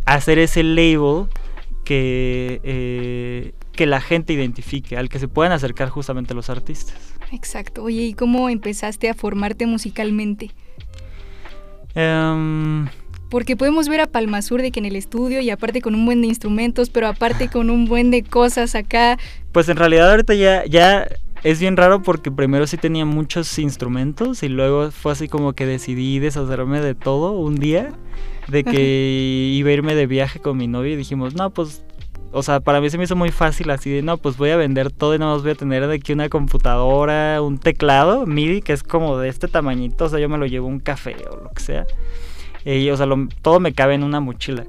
hacer 0.07 0.39
ese 0.39 0.63
label 0.63 1.27
que, 1.85 2.61
eh, 2.63 3.53
que 3.81 3.87
la 3.87 4.03
gente 4.03 4.35
identifique, 4.35 4.99
al 4.99 5.09
que 5.09 5.19
se 5.19 5.27
puedan 5.27 5.53
acercar 5.53 5.89
justamente 5.89 6.35
los 6.35 6.51
artistas. 6.51 6.99
Exacto. 7.33 7.83
Oye, 7.85 8.03
¿y 8.03 8.13
cómo 8.13 8.51
empezaste 8.51 9.09
a 9.09 9.15
formarte 9.15 9.65
musicalmente? 9.65 10.51
Em, 11.95 12.89
Porque 13.31 13.57
podemos 13.57 13.89
ver 13.89 14.03
a 14.03 14.07
Palmasur 14.07 14.61
de 14.61 14.71
que 14.71 14.81
en 14.81 14.85
el 14.85 14.97
estudio 14.97 15.41
y 15.41 15.49
aparte 15.49 15.81
con 15.81 15.95
un 15.95 16.05
buen 16.05 16.21
de 16.21 16.27
instrumentos, 16.27 16.91
pero 16.91 17.07
aparte 17.07 17.49
con 17.49 17.71
un 17.71 17.87
buen 17.87 18.11
de 18.11 18.23
cosas 18.23 18.75
acá. 18.75 19.19
Pues 19.51 19.67
en 19.71 19.79
realidad 19.79 20.11
ahorita 20.11 20.35
ya, 20.35 20.67
ya 20.67 21.09
es 21.43 21.59
bien 21.59 21.79
raro 21.79 22.03
porque 22.03 22.31
primero 22.31 22.67
sí 22.67 22.77
tenía 22.77 23.07
muchos 23.07 23.59
instrumentos 23.59 24.43
y 24.43 24.51
luego 24.51 24.91
fue 24.91 25.13
así 25.13 25.27
como 25.27 25.55
que 25.55 25.65
decidí 25.65 26.19
deshacerme 26.19 26.83
de 26.83 26.95
todo 26.95 27.33
un 27.33 27.55
día, 27.55 27.95
de 28.49 28.63
que 28.63 29.53
iba 29.55 29.71
a 29.71 29.73
irme 29.73 29.95
de 29.95 30.07
viaje 30.07 30.39
con 30.39 30.59
mi 30.59 30.67
novia 30.67 30.93
y 30.93 30.97
dijimos, 30.97 31.35
no, 31.35 31.49
pues 31.49 31.83
o 32.33 32.43
sea, 32.43 32.61
para 32.61 32.81
mí 32.81 32.89
se 32.91 32.97
me 32.97 33.05
hizo 33.05 33.17
muy 33.17 33.31
fácil 33.31 33.71
así 33.71 33.91
de, 33.91 34.03
no, 34.03 34.17
pues 34.17 34.37
voy 34.37 34.51
a 34.51 34.57
vender 34.57 34.93
todo 34.93 35.15
y 35.15 35.19
nada 35.19 35.35
más 35.35 35.43
voy 35.43 35.53
a 35.53 35.57
tener 35.57 35.87
de 35.87 35.97
aquí 35.97 36.13
una 36.13 36.29
computadora, 36.29 37.43
un 37.43 37.59
teclado 37.59 38.25
MIDI 38.25 38.63
que 38.63 38.73
es 38.73 38.83
como 38.85 39.19
de 39.19 39.29
este 39.29 39.49
tamañito, 39.49 40.05
o 40.05 40.09
sea, 40.09 40.21
yo 40.21 40.29
me 40.29 40.39
lo 40.39 40.47
llevo 40.47 40.69
un 40.69 40.79
café 40.79 41.17
o 41.31 41.43
lo 41.43 41.51
que 41.51 41.61
sea. 41.61 41.87
Y, 42.65 42.89
o 42.91 42.97
sea, 42.97 43.07
todo 43.43 43.59
me 43.59 43.73
cabe 43.73 43.95
en 43.95 44.05
una 44.05 44.21
mochila. 44.21 44.65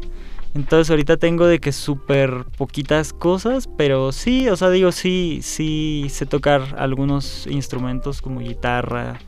Entonces 0.55 0.89
ahorita 0.89 1.17
tengo 1.17 1.45
de 1.45 1.59
que 1.59 1.71
súper 1.71 2.45
poquitas 2.57 3.13
cosas, 3.13 3.69
pero 3.77 4.11
sí, 4.11 4.49
o 4.49 4.55
sea, 4.57 4.69
digo, 4.69 4.91
sí, 4.91 5.39
sí 5.43 6.07
sé 6.09 6.25
tocar 6.25 6.75
algunos 6.77 7.47
instrumentos 7.47 8.21
como 8.21 8.39
guitarra, 8.39 9.19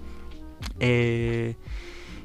eh, 0.79 1.55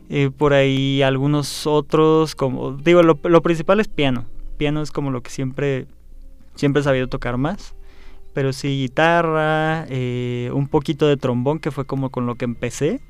eh, 0.08 0.30
por 0.36 0.54
ahí 0.54 1.02
algunos 1.02 1.66
otros, 1.66 2.34
como, 2.34 2.72
digo, 2.72 3.02
lo, 3.02 3.18
lo 3.22 3.42
principal 3.42 3.78
es 3.78 3.88
piano. 3.88 4.24
Piano 4.58 4.82
es 4.82 4.90
como 4.90 5.10
lo 5.10 5.22
que 5.22 5.30
siempre 5.30 5.86
siempre 6.58 6.80
he 6.80 6.84
sabido 6.84 7.08
tocar 7.08 7.38
más. 7.38 7.74
Pero 8.34 8.52
sí 8.52 8.68
guitarra, 8.68 9.86
eh, 9.88 10.50
un 10.52 10.68
poquito 10.68 11.06
de 11.08 11.16
trombón, 11.16 11.58
que 11.58 11.70
fue 11.70 11.86
como 11.86 12.10
con 12.10 12.26
lo 12.26 12.34
que 12.34 12.44
empecé. 12.44 13.00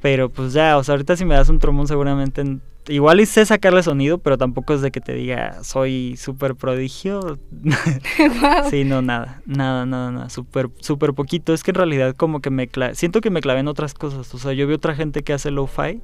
Pero 0.00 0.30
pues 0.30 0.52
ya, 0.52 0.78
o 0.78 0.84
sea, 0.84 0.94
ahorita 0.94 1.16
si 1.16 1.24
me 1.24 1.34
das 1.34 1.48
un 1.48 1.58
trombón 1.58 1.86
seguramente... 1.86 2.58
Igual 2.88 3.18
y 3.18 3.26
sé 3.26 3.44
sacarle 3.44 3.82
sonido, 3.82 4.18
pero 4.18 4.38
tampoco 4.38 4.72
es 4.72 4.80
de 4.80 4.92
que 4.92 5.00
te 5.00 5.12
diga, 5.12 5.64
soy 5.64 6.16
súper 6.16 6.54
prodigio. 6.54 7.38
Sí, 8.70 8.84
no, 8.84 9.02
nada, 9.02 9.42
nada, 9.44 9.84
nada, 9.86 10.12
nada, 10.12 10.30
súper, 10.30 10.70
súper 10.78 11.12
poquito. 11.12 11.52
Es 11.52 11.64
que 11.64 11.72
en 11.72 11.76
realidad 11.76 12.14
como 12.14 12.40
que 12.40 12.50
me 12.50 12.68
siento 12.94 13.20
que 13.20 13.30
me 13.30 13.40
clavé 13.40 13.60
en 13.60 13.68
otras 13.68 13.92
cosas. 13.92 14.32
O 14.32 14.38
sea, 14.38 14.52
yo 14.52 14.68
veo 14.68 14.76
otra 14.76 14.94
gente 14.94 15.22
que 15.22 15.32
hace 15.32 15.50
lo-fi 15.50 16.00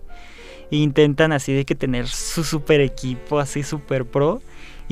e 0.72 0.76
intentan 0.76 1.30
así 1.32 1.52
de 1.52 1.64
que 1.64 1.76
tener 1.76 2.08
su 2.08 2.42
super 2.42 2.80
equipo, 2.80 3.38
así 3.38 3.62
súper 3.62 4.04
pro. 4.04 4.42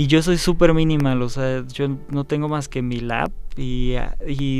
Y 0.00 0.07
yo 0.07 0.23
soy 0.23 0.38
súper 0.38 0.73
minimal, 0.73 1.21
o 1.21 1.28
sea, 1.28 1.62
yo 1.75 1.87
no 2.09 2.25
tengo 2.25 2.49
más 2.49 2.69
que 2.71 2.80
mi 2.80 3.00
lap. 3.00 3.30
Y, 3.59 3.92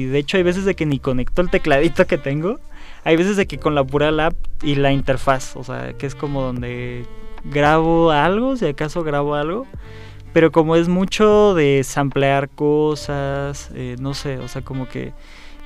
de 0.05 0.19
hecho 0.19 0.37
hay 0.37 0.43
veces 0.43 0.67
de 0.67 0.75
que 0.75 0.85
ni 0.85 0.99
conecto 0.99 1.41
el 1.41 1.49
tecladito 1.49 2.07
que 2.07 2.19
tengo. 2.19 2.61
Hay 3.05 3.17
veces 3.17 3.39
de 3.39 3.47
que 3.47 3.57
con 3.57 3.75
la 3.75 3.83
pura 3.83 4.11
lap 4.11 4.35
y 4.63 4.75
la 4.75 4.93
interfaz, 4.93 5.57
o 5.57 5.65
sea, 5.65 5.95
que 5.95 6.05
es 6.05 6.15
como 6.15 6.43
donde 6.43 7.07
grabo 7.43 8.11
algo, 8.11 8.59
si 8.59 8.67
acaso 8.67 9.03
grabo 9.03 9.35
algo. 9.35 9.67
Pero 10.35 10.53
como 10.53 10.77
es 10.77 10.89
mucho 10.89 11.55
de 11.55 11.85
samplear 11.85 12.51
cosas, 12.51 13.71
eh, 13.75 13.97
no 13.99 14.13
sé, 14.13 14.37
o 14.41 14.47
sea, 14.47 14.61
como 14.61 14.91
que 14.91 15.15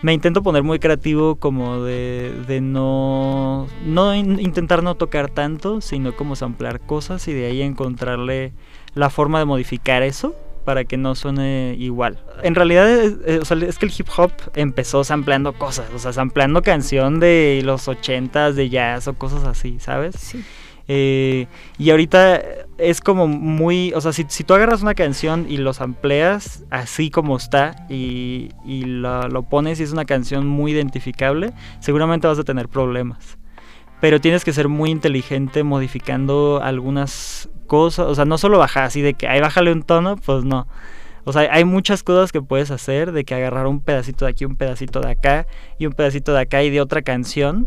me 0.02 0.12
intento 0.12 0.44
poner 0.44 0.62
muy 0.62 0.78
creativo 0.78 1.34
como 1.34 1.82
de, 1.82 2.32
de 2.46 2.60
no, 2.60 3.66
no 3.84 4.14
intentar 4.14 4.84
no 4.84 4.94
tocar 4.94 5.30
tanto, 5.30 5.80
sino 5.80 6.14
como 6.14 6.36
samplear 6.36 6.78
cosas 6.78 7.26
y 7.26 7.32
de 7.32 7.46
ahí 7.46 7.60
encontrarle 7.60 8.52
la 8.94 9.10
forma 9.10 9.38
de 9.38 9.44
modificar 9.44 10.02
eso 10.02 10.34
para 10.64 10.84
que 10.84 10.96
no 10.96 11.14
suene 11.14 11.76
igual. 11.78 12.18
En 12.42 12.54
realidad 12.54 12.88
es, 12.88 13.78
que 13.78 13.86
el 13.86 13.92
hip 13.96 14.08
hop 14.16 14.32
empezó 14.54 15.04
sampleando 15.04 15.52
cosas, 15.52 15.86
o 15.94 15.98
sea, 15.98 16.12
sampleando 16.12 16.62
canción 16.62 17.20
de 17.20 17.60
los 17.64 17.86
ochentas 17.86 18.56
de 18.56 18.70
jazz 18.70 19.06
o 19.08 19.14
cosas 19.14 19.44
así, 19.44 19.78
¿sabes? 19.78 20.16
Sí. 20.16 20.42
Eh, 20.86 21.46
y 21.78 21.90
ahorita 21.90 22.42
es 22.76 23.00
como 23.00 23.26
muy, 23.26 23.92
o 23.94 24.00
sea, 24.02 24.12
si, 24.12 24.26
si, 24.28 24.44
tú 24.44 24.52
agarras 24.52 24.82
una 24.82 24.94
canción 24.94 25.46
y 25.48 25.56
lo 25.56 25.72
sampleas 25.72 26.62
así 26.68 27.10
como 27.10 27.38
está 27.38 27.86
y, 27.88 28.50
y 28.66 28.84
lo, 28.84 29.28
lo 29.28 29.42
pones 29.44 29.80
y 29.80 29.82
es 29.82 29.92
una 29.92 30.04
canción 30.04 30.46
muy 30.46 30.72
identificable, 30.72 31.52
seguramente 31.80 32.26
vas 32.26 32.38
a 32.38 32.44
tener 32.44 32.68
problemas 32.68 33.38
pero 34.04 34.20
tienes 34.20 34.44
que 34.44 34.52
ser 34.52 34.68
muy 34.68 34.90
inteligente 34.90 35.62
modificando 35.62 36.60
algunas 36.62 37.48
cosas, 37.66 38.06
o 38.06 38.14
sea, 38.14 38.26
no 38.26 38.36
solo 38.36 38.58
bajar 38.58 38.84
así 38.84 39.00
de 39.00 39.14
que 39.14 39.26
ahí 39.26 39.40
bájale 39.40 39.72
un 39.72 39.82
tono, 39.82 40.16
pues 40.16 40.44
no. 40.44 40.68
O 41.24 41.32
sea, 41.32 41.48
hay 41.50 41.64
muchas 41.64 42.02
cosas 42.02 42.30
que 42.30 42.42
puedes 42.42 42.70
hacer, 42.70 43.12
de 43.12 43.24
que 43.24 43.34
agarrar 43.34 43.66
un 43.66 43.80
pedacito 43.80 44.26
de 44.26 44.32
aquí, 44.32 44.44
un 44.44 44.56
pedacito 44.56 45.00
de 45.00 45.10
acá, 45.10 45.46
y 45.78 45.86
un 45.86 45.94
pedacito 45.94 46.34
de 46.34 46.40
acá 46.40 46.62
y 46.62 46.68
de 46.68 46.82
otra 46.82 47.00
canción. 47.00 47.66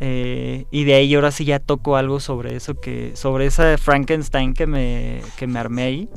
Eh, 0.00 0.64
y 0.72 0.82
de 0.82 0.94
ahí 0.94 1.14
ahora 1.14 1.30
sí 1.30 1.44
ya 1.44 1.60
toco 1.60 1.94
algo 1.94 2.18
sobre 2.18 2.56
eso, 2.56 2.74
que 2.74 3.12
sobre 3.14 3.46
esa 3.46 3.78
Frankenstein 3.78 4.54
que 4.54 4.66
me, 4.66 5.20
que 5.38 5.46
me 5.46 5.60
armé 5.60 5.82
ahí. 5.84 6.08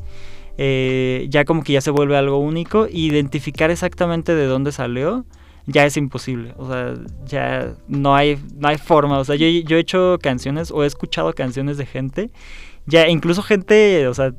Eh, 0.57 1.27
ya 1.29 1.45
como 1.45 1.63
que 1.63 1.73
ya 1.73 1.81
se 1.81 1.91
vuelve 1.91 2.17
algo 2.17 2.39
único. 2.39 2.88
Identificar 2.89 3.69
exactamente 3.69 4.33
de 4.33 4.47
dónde 4.47 4.71
salió 4.71 5.25
ya 5.69 5.85
es 5.85 5.97
imposible. 5.97 6.53
O 6.57 6.67
sea, 6.67 6.93
ya 7.25 7.73
no 7.88 8.15
hay, 8.15 8.38
no 8.57 8.67
hay 8.67 8.77
forma. 8.77 9.19
O 9.19 9.23
sea, 9.23 9.35
yo, 9.35 9.47
yo 9.47 9.77
he 9.77 9.79
hecho 9.79 10.17
canciones 10.21 10.71
o 10.71 10.83
he 10.83 10.88
escuchado 10.88 11.33
canciones 11.33 11.77
de 11.77 11.85
gente 11.85 12.31
ya 12.89 13.07
incluso 13.07 13.41
gente, 13.43 14.07
o 14.07 14.13
sea, 14.13 14.33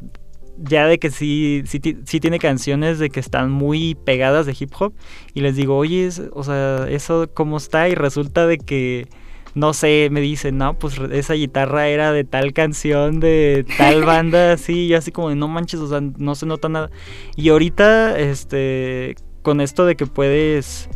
ya 0.58 0.86
de 0.86 0.98
que 0.98 1.10
sí, 1.10 1.62
sí, 1.66 1.80
sí, 2.04 2.20
tiene 2.20 2.38
canciones 2.38 2.98
de 2.98 3.08
que 3.08 3.20
están 3.20 3.50
muy 3.50 3.94
pegadas 3.94 4.44
de 4.44 4.56
hip 4.58 4.72
hop 4.78 4.92
y 5.32 5.40
les 5.40 5.56
digo, 5.56 5.76
oye, 5.76 6.08
o 6.32 6.44
sea, 6.44 6.86
eso 6.88 7.30
cómo 7.32 7.56
está 7.56 7.88
y 7.88 7.94
resulta 7.94 8.46
de 8.46 8.58
que, 8.58 9.06
no 9.54 9.72
sé, 9.72 10.08
me 10.10 10.20
dicen, 10.20 10.58
no, 10.58 10.78
pues 10.78 10.98
esa 11.12 11.34
guitarra 11.34 11.88
era 11.88 12.12
de 12.12 12.24
tal 12.24 12.52
canción, 12.52 13.20
de 13.20 13.64
tal 13.78 14.04
banda, 14.04 14.52
así, 14.52 14.86
y 14.86 14.94
así 14.94 15.12
como 15.12 15.30
de, 15.30 15.36
no 15.36 15.48
manches, 15.48 15.80
o 15.80 15.88
sea, 15.88 16.00
no 16.00 16.34
se 16.34 16.46
nota 16.46 16.68
nada. 16.68 16.90
Y 17.36 17.48
ahorita, 17.50 18.18
este, 18.18 19.14
con 19.42 19.60
esto 19.60 19.86
de 19.86 19.96
que 19.96 20.06
puedes... 20.06 20.88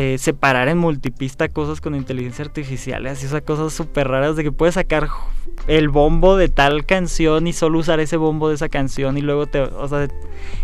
Eh, 0.00 0.16
separar 0.16 0.68
en 0.68 0.78
multipista 0.78 1.48
cosas 1.48 1.80
con 1.80 1.96
inteligencia 1.96 2.44
artificial, 2.44 3.04
así, 3.08 3.26
sea, 3.26 3.40
cosas 3.40 3.72
súper 3.72 4.06
raras 4.06 4.36
de 4.36 4.44
que 4.44 4.52
puedes 4.52 4.76
sacar 4.76 5.08
el 5.66 5.88
bombo 5.88 6.36
de 6.36 6.48
tal 6.48 6.86
canción 6.86 7.48
y 7.48 7.52
solo 7.52 7.80
usar 7.80 7.98
ese 7.98 8.16
bombo 8.16 8.48
de 8.48 8.54
esa 8.54 8.68
canción 8.68 9.18
y 9.18 9.22
luego 9.22 9.46
te, 9.46 9.60
o 9.60 9.88
sea, 9.88 10.06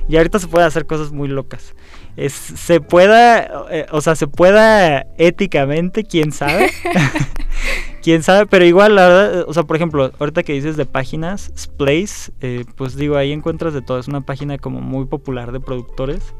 y 0.09 0.19
ahorita 0.19 0.38
se 0.38 0.47
puede 0.47 0.67
hacer 0.67 0.87
cosas 0.87 1.11
muy 1.11 1.26
locas. 1.26 1.75
Es, 2.16 2.33
se 2.33 2.80
pueda, 2.80 3.66
eh, 3.71 3.87
o 3.90 4.00
sea, 4.00 4.14
se 4.14 4.26
pueda 4.26 5.06
éticamente, 5.18 6.04
quién 6.04 6.33
sabe. 6.33 6.71
quién 8.02 8.23
sabe, 8.23 8.47
pero 8.47 8.64
igual, 8.64 8.94
la 8.94 9.09
verdad, 9.09 9.44
o 9.49 9.54
sea, 9.54 9.64
por 9.64 9.76
ejemplo, 9.76 10.12
ahorita 10.18 10.42
que 10.42 10.52
dices 10.52 10.76
de 10.76 10.87
páginas, 10.87 11.50
Splace, 11.56 12.33
eh, 12.40 12.64
pues 12.76 12.97
digo, 12.97 13.16
ahí 13.16 13.33
encuentras 13.33 13.75
de 13.75 13.83
todo. 13.83 13.99
Es 13.99 14.09
una 14.09 14.21
página 14.21 14.59
como 14.59 14.80
muy 14.80 15.06
popular 15.06 15.52
de 15.52 15.61
productores. 15.61 16.35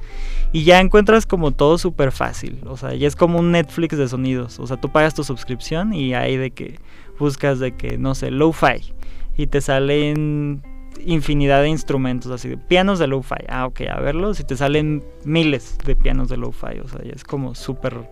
Y 0.53 0.63
ya 0.63 0.81
encuentras 0.81 1.27
como 1.27 1.51
todo 1.51 1.79
súper 1.79 2.13
fácil. 2.13 2.61
O 2.67 2.77
sea, 2.77 2.95
ya 2.95 3.09
es 3.09 3.17
como 3.17 3.41
un 3.41 3.51
Netflix 3.51 3.99
de 3.99 4.07
sonidos. 4.07 4.61
O 4.61 4.67
sea, 4.67 4.77
tú 4.77 4.93
pagas 4.93 5.15
tu 5.15 5.25
suscripción 5.25 5.93
y 5.93 6.15
hay 6.15 6.37
de 6.37 6.53
que 6.53 6.79
buscas 7.19 7.59
de 7.59 7.75
que, 7.75 7.99
no 7.99 8.15
sé, 8.15 8.31
lo-fi 8.31 8.95
y 9.37 9.47
te 9.47 9.61
salen 9.61 10.63
infinidad 11.07 11.63
de 11.63 11.69
instrumentos, 11.69 12.31
así 12.31 12.49
de 12.49 12.57
pianos 12.57 12.99
de 12.99 13.07
lo-fi. 13.07 13.45
Ah, 13.49 13.67
ok, 13.67 13.83
a 13.91 14.01
verlos 14.01 14.41
y 14.41 14.45
te 14.45 14.57
salen 14.57 15.05
miles 15.25 15.79
de 15.85 15.97
pianos 15.97 16.29
de 16.29 16.37
lo-fi. 16.37 16.81
O 16.83 16.89
sea, 16.89 17.01
es 17.05 17.25
como 17.25 17.55
súper, 17.55 18.09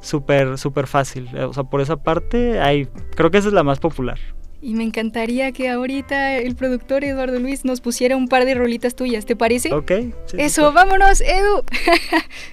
súper, 0.00 0.58
súper 0.58 0.86
fácil. 0.86 1.28
O 1.36 1.52
sea, 1.52 1.64
por 1.64 1.80
esa 1.80 1.96
parte, 1.96 2.60
hay, 2.60 2.86
creo 3.14 3.30
que 3.30 3.38
esa 3.38 3.48
es 3.48 3.54
la 3.54 3.62
más 3.62 3.78
popular. 3.80 4.18
Y 4.60 4.74
me 4.74 4.82
encantaría 4.82 5.52
que 5.52 5.68
ahorita 5.68 6.38
el 6.38 6.56
productor 6.56 7.04
Eduardo 7.04 7.38
Luis 7.38 7.66
nos 7.66 7.82
pusiera 7.82 8.16
un 8.16 8.28
par 8.28 8.46
de 8.46 8.54
rolitas 8.54 8.94
tuyas, 8.94 9.26
¿te 9.26 9.36
parece? 9.36 9.74
Ok. 9.74 9.92
sí, 10.24 10.36
Eso, 10.38 10.72
vámonos, 10.72 11.20
Edu. 11.20 11.62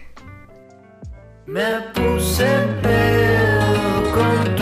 Me 1.45 1.81
puse 1.93 2.45
pedo 2.81 4.11
con 4.13 4.55
tus 4.55 4.60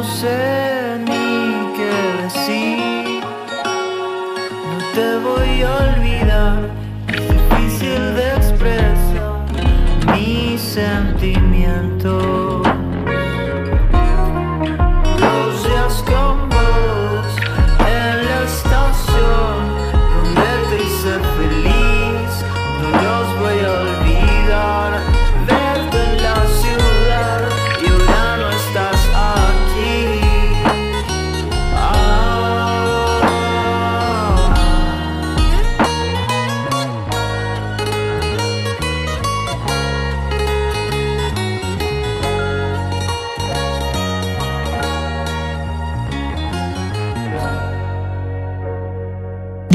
no 0.00 0.06
sé 0.06 0.98
ni 1.08 1.74
qué 1.76 1.92
decir. 2.22 3.20
No 4.70 4.78
te 4.94 5.08
voy 5.26 5.62
a 5.62 5.76
olvidar, 5.76 5.99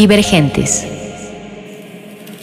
Divergentes. 0.06 0.86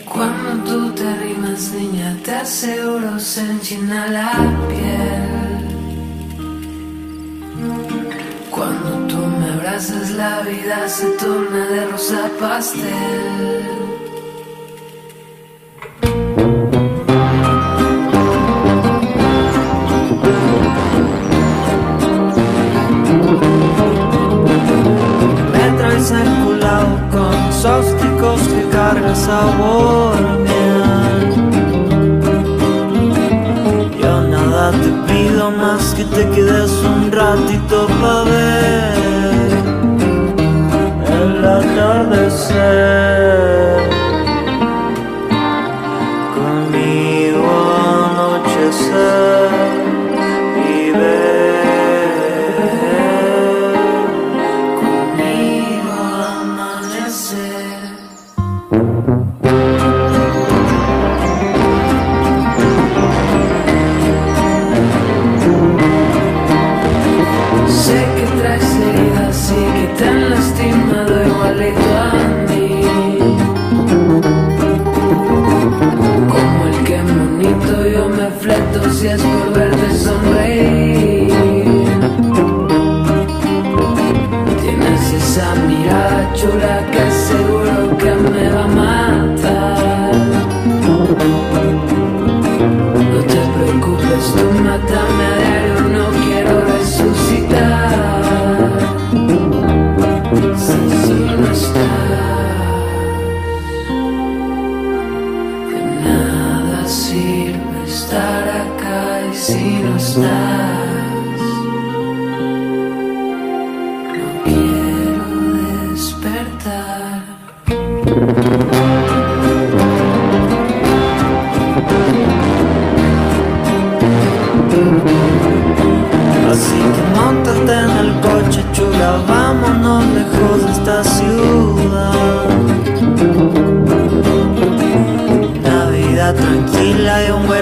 Cuando 0.05 0.51
tú 0.69 0.91
te 0.97 1.17
rimas, 1.19 1.71
niña, 1.71 2.19
te 2.25 2.33
aseguro 2.33 3.21
se 3.21 3.41
enchina 3.41 4.09
la 4.09 4.33
piel. 4.69 5.63
Cuando 8.51 9.07
tú 9.07 9.19
me 9.39 9.49
abrazas, 9.53 10.11
la 10.11 10.41
vida 10.41 10.89
se 10.89 11.07
torna 11.11 11.67
de 11.69 11.87
rosa 11.87 12.29
pastel. 12.41 13.82
Con 27.63 27.81
esos 27.81 27.97
ticos 27.97 28.41
que 28.49 28.69
cargan 28.71 29.17
sabor 29.17 30.17
miel. 30.41 31.35
Yo 34.01 34.21
nada 34.23 34.73
te 34.73 35.13
pido 35.13 35.51
más 35.53 35.95
que 35.95 36.05
te 36.05 36.29
quedes 36.31 36.73
un 36.73 37.13
ratito 37.13 37.87
pa' 38.01 38.25
ver 38.25 39.52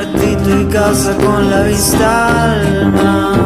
tranquila 0.00 0.60
y 0.60 0.64
casa 0.66 1.16
con 1.16 1.50
la 1.50 1.62
vista 1.62 2.52
al 2.52 2.92
mar. 2.92 3.38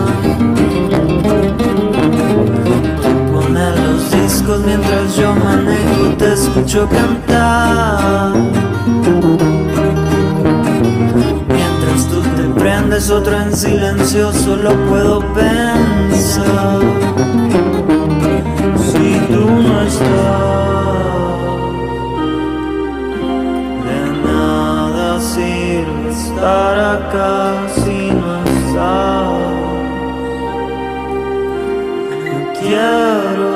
Tú 3.03 3.33
pones 3.33 3.81
los 3.81 4.11
discos 4.11 4.61
mientras 4.65 5.17
yo 5.17 5.35
manejo, 5.35 6.17
te 6.19 6.33
escucho 6.33 6.89
cantar. 6.89 8.33
Mientras 11.49 12.09
tú 12.09 12.21
te 12.37 12.61
prendes 12.61 13.11
otra 13.11 13.45
en 13.45 13.57
silencio, 13.57 14.33
solo 14.33 14.75
puedo 14.89 15.21
pensar. 15.35 16.81
Si 18.77 19.21
tú 19.33 19.51
no 19.51 19.83
estás, 19.83 21.04
estar 26.45 26.79
acá 26.79 27.67
si 27.69 28.11
no 28.13 28.45
estás. 28.45 29.39
No 32.29 32.39
quiero 32.61 33.51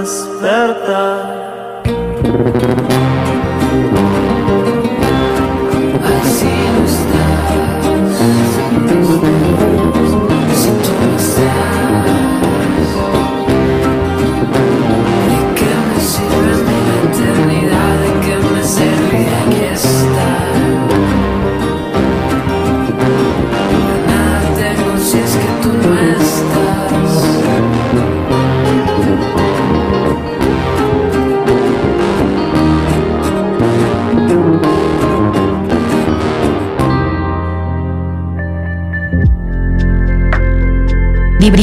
despertar. 0.00 1.40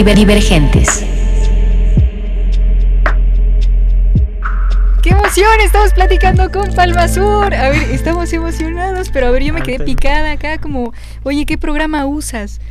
Divergentes. 0.03 1.03
¡Qué 5.01 5.09
emoción! 5.09 5.49
Estamos 5.63 5.91
platicando 5.93 6.51
con 6.51 6.71
Palma 6.75 7.07
Sur. 7.07 7.53
A 7.53 7.69
ver, 7.69 7.81
estamos 7.91 8.31
emocionados, 8.31 9.09
pero 9.09 9.27
a 9.27 9.31
ver, 9.31 9.43
yo 9.43 9.53
me 9.53 9.61
quedé 9.63 9.83
picada 9.83 10.33
acá 10.33 10.59
como, 10.59 10.93
oye, 11.23 11.45
¿qué 11.45 11.57
programa 11.57 12.05
usas? 12.05 12.61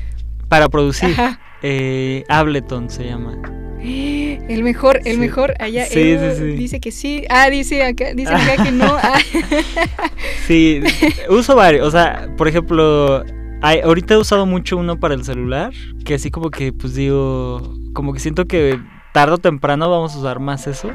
Para 0.49 0.69
producir. 0.69 1.11
Ajá. 1.11 1.41
Eh, 1.63 2.23
Ableton 2.29 2.89
se 2.91 3.05
llama. 3.05 3.37
El 3.83 4.63
mejor, 4.63 5.01
el 5.05 5.15
Sí. 5.15 5.19
mejor 5.19 5.55
allá. 5.59 5.85
Sí, 5.87 5.99
Edu 6.13 6.31
sí, 6.31 6.39
sí. 6.39 6.57
Dice 6.57 6.81
que 6.81 6.91
sí. 6.93 7.25
Ah, 7.29 7.51
dice 7.51 7.85
acá, 7.85 8.15
dice 8.15 8.33
acá 8.35 8.63
que 8.65 8.71
no. 8.73 8.97
Ah. 9.03 9.19
Sí, 10.47 10.81
uso 11.29 11.57
varios. 11.57 11.87
O 11.87 11.91
sea, 11.91 12.29
por 12.37 12.47
ejemplo, 12.49 13.25
hay- 13.63 13.81
ahorita 13.81 14.15
he 14.15 14.17
usado 14.19 14.47
mucho 14.47 14.77
uno 14.77 14.99
para 14.99 15.15
el 15.15 15.25
celular, 15.25 15.73
que 16.05 16.15
así 16.15 16.31
como 16.31 16.51
que, 16.51 16.73
pues 16.73 16.95
digo, 16.95 17.75
como 17.93 18.13
que 18.13 18.21
siento 18.21 18.47
que 18.47 18.81
tarde 19.13 19.35
o 19.35 19.39
temprano 19.39 19.91
vamos 19.91 20.15
a 20.15 20.19
usar 20.19 20.41
más 20.41 20.67
eso. 20.67 20.91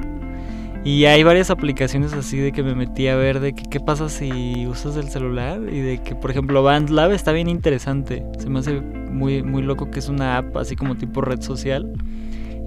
Y 0.83 1.05
hay 1.05 1.21
varias 1.21 1.51
aplicaciones 1.51 2.11
así 2.13 2.37
de 2.37 2.51
que 2.51 2.63
me 2.63 2.73
metí 2.73 3.07
a 3.07 3.15
ver 3.15 3.39
de 3.39 3.53
que 3.53 3.63
qué 3.69 3.79
pasa 3.79 4.09
si 4.09 4.65
usas 4.65 4.95
el 4.97 5.09
celular 5.09 5.59
y 5.71 5.79
de 5.79 6.01
que, 6.01 6.15
por 6.15 6.31
ejemplo, 6.31 6.63
BandLab 6.63 7.11
está 7.11 7.31
bien 7.31 7.47
interesante. 7.49 8.25
Se 8.39 8.49
me 8.49 8.59
hace 8.59 8.81
muy, 8.81 9.43
muy 9.43 9.61
loco 9.61 9.91
que 9.91 9.99
es 9.99 10.09
una 10.09 10.37
app 10.37 10.57
así 10.57 10.75
como 10.75 10.95
tipo 10.95 11.21
red 11.21 11.39
social. 11.41 11.91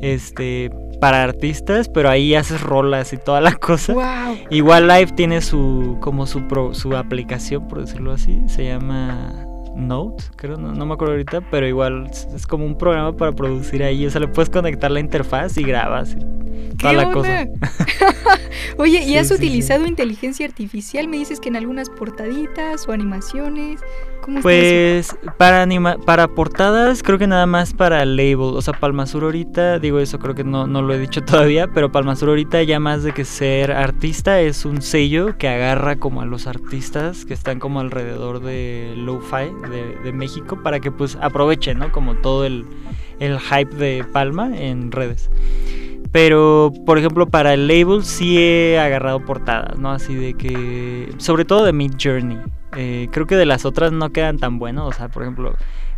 Este, 0.01 0.71
para 1.01 1.23
artistas, 1.25 1.89
pero 1.89 2.09
ahí 2.09 2.35
haces 2.37 2.61
rolas 2.61 3.13
y 3.13 3.17
toda 3.17 3.41
la 3.41 3.53
cosa. 3.57 3.95
wow. 3.95 4.37
Igual 4.51 4.87
Live 4.87 5.13
tiene 5.17 5.41
su 5.41 5.97
como 6.01 6.27
su 6.27 6.47
pro- 6.47 6.73
su 6.75 6.97
aplicación, 6.97 7.67
por 7.67 7.81
decirlo 7.81 8.13
así, 8.13 8.41
se 8.47 8.65
llama 8.65 9.45
Note, 9.77 10.25
creo, 10.37 10.57
no, 10.57 10.73
no 10.73 10.87
me 10.87 10.95
acuerdo 10.95 11.15
ahorita, 11.15 11.41
pero 11.51 11.67
igual 11.67 12.09
es, 12.13 12.47
como 12.47 12.65
un 12.65 12.79
programa 12.79 13.17
para 13.17 13.33
producir 13.33 13.83
ahí, 13.83 14.07
o 14.07 14.11
sea, 14.11 14.21
le 14.21 14.29
puedes 14.29 14.49
conectar 14.51 14.91
la 14.91 15.01
interfaz 15.01 15.57
y 15.59 15.63
grabas 15.65 16.13
y 16.13 16.77
toda 16.77 16.91
¿Qué 16.93 16.97
la 16.97 17.03
onda? 17.09 17.13
cosa. 17.13 17.47
Oye, 18.79 19.01
¿y 19.03 19.09
Sí, 19.09 19.17
has 19.17 19.29
sí, 19.29 19.35
sí. 19.35 19.43
utilizado 19.43 19.87
inteligencia 19.87 20.47
artificial? 20.47 21.09
Me 21.09 21.17
dices 21.19 21.41
que 21.41 21.49
en 21.49 21.57
algunas 21.57 21.91
portaditas 21.91 22.89
o 22.89 22.93
animaciones. 22.93 23.81
¿Cómo 24.25 24.39
está 24.39 24.43
Pues 24.43 25.17
para 25.37 25.67
para 26.07 26.29
portadas 26.29 27.03
creo 27.03 27.19
que 27.19 27.27
nada 27.27 27.45
más 27.45 27.75
para 27.75 28.03
label, 28.07 28.55
o 28.55 28.63
sea, 28.63 28.73
Palmasur 28.73 29.25
ahorita, 29.25 29.79
digo 29.79 29.99
eso 29.99 30.19
creo 30.19 30.35
que 30.35 30.45
no, 30.45 30.67
no 30.67 30.81
lo 30.81 30.95
he 30.95 30.99
dicho 30.99 31.23
todavía, 31.25 31.67
pero 31.67 31.93
Palmasur 31.93 32.31
ahorita 32.31 32.63
ya 32.63 32.81
más 32.81 33.03
de 33.03 33.13
que 33.13 33.27
ser 33.27 33.71
artista 33.73 34.41
es 34.41 34.65
un 34.65 34.81
sello 34.81 35.37
que 35.37 35.49
agarra 35.49 35.97
como 35.97 36.23
a 36.23 36.25
los 36.25 36.47
artistas 36.47 37.27
que 37.27 37.35
están 37.35 37.59
como 37.59 37.81
alrededor 37.81 38.41
de 38.41 38.95
lo-fi 38.97 39.51
de, 39.71 39.99
de 40.03 40.13
México 40.13 40.63
para 40.63 40.81
que 40.81 40.91
pues 40.91 41.19
aprovechen, 41.21 41.79
¿no? 41.79 41.93
Como 41.93 42.15
todo 42.15 42.47
el, 42.47 42.65
el 43.21 43.39
hype 43.39 43.75
de 43.77 44.05
Palma 44.11 44.57
en 44.57 44.91
redes. 44.91 45.29
Pero, 46.13 46.73
por 46.87 46.97
ejemplo, 46.97 47.27
para 47.27 47.55
el 47.55 47.67
label 47.67 48.05
sí 48.05 48.39
he 48.39 48.79
agarrado 48.79 49.21
portadas, 49.21 49.77
¿no? 49.79 49.91
Así 49.91 50.15
de 50.15 50.35
que. 50.35 51.13
Sobre 51.19 51.45
todo 51.45 51.65
de 51.65 51.73
Mid 51.73 51.95
Journey. 52.01 52.39
Eh, 52.77 53.09
creo 53.11 53.27
que 53.27 53.37
de 53.37 53.47
las 53.47 53.65
otras 53.65 53.93
no 53.93 54.11
quedan 54.11 54.39
tan 54.39 54.59
buenos. 54.59 54.89
O 54.89 54.97
sea, 54.97 55.09
por 55.09 55.23
ejemplo, 55.23 55.55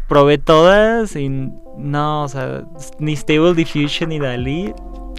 probé 0.08 0.38
todas 0.38 1.16
y 1.16 1.28
no, 1.28 2.24
o 2.24 2.28
sea, 2.28 2.64
ni 2.98 3.16
Stable 3.16 3.54
Diffusion 3.54 4.10
ni 4.10 4.18
Dalí 4.18 4.72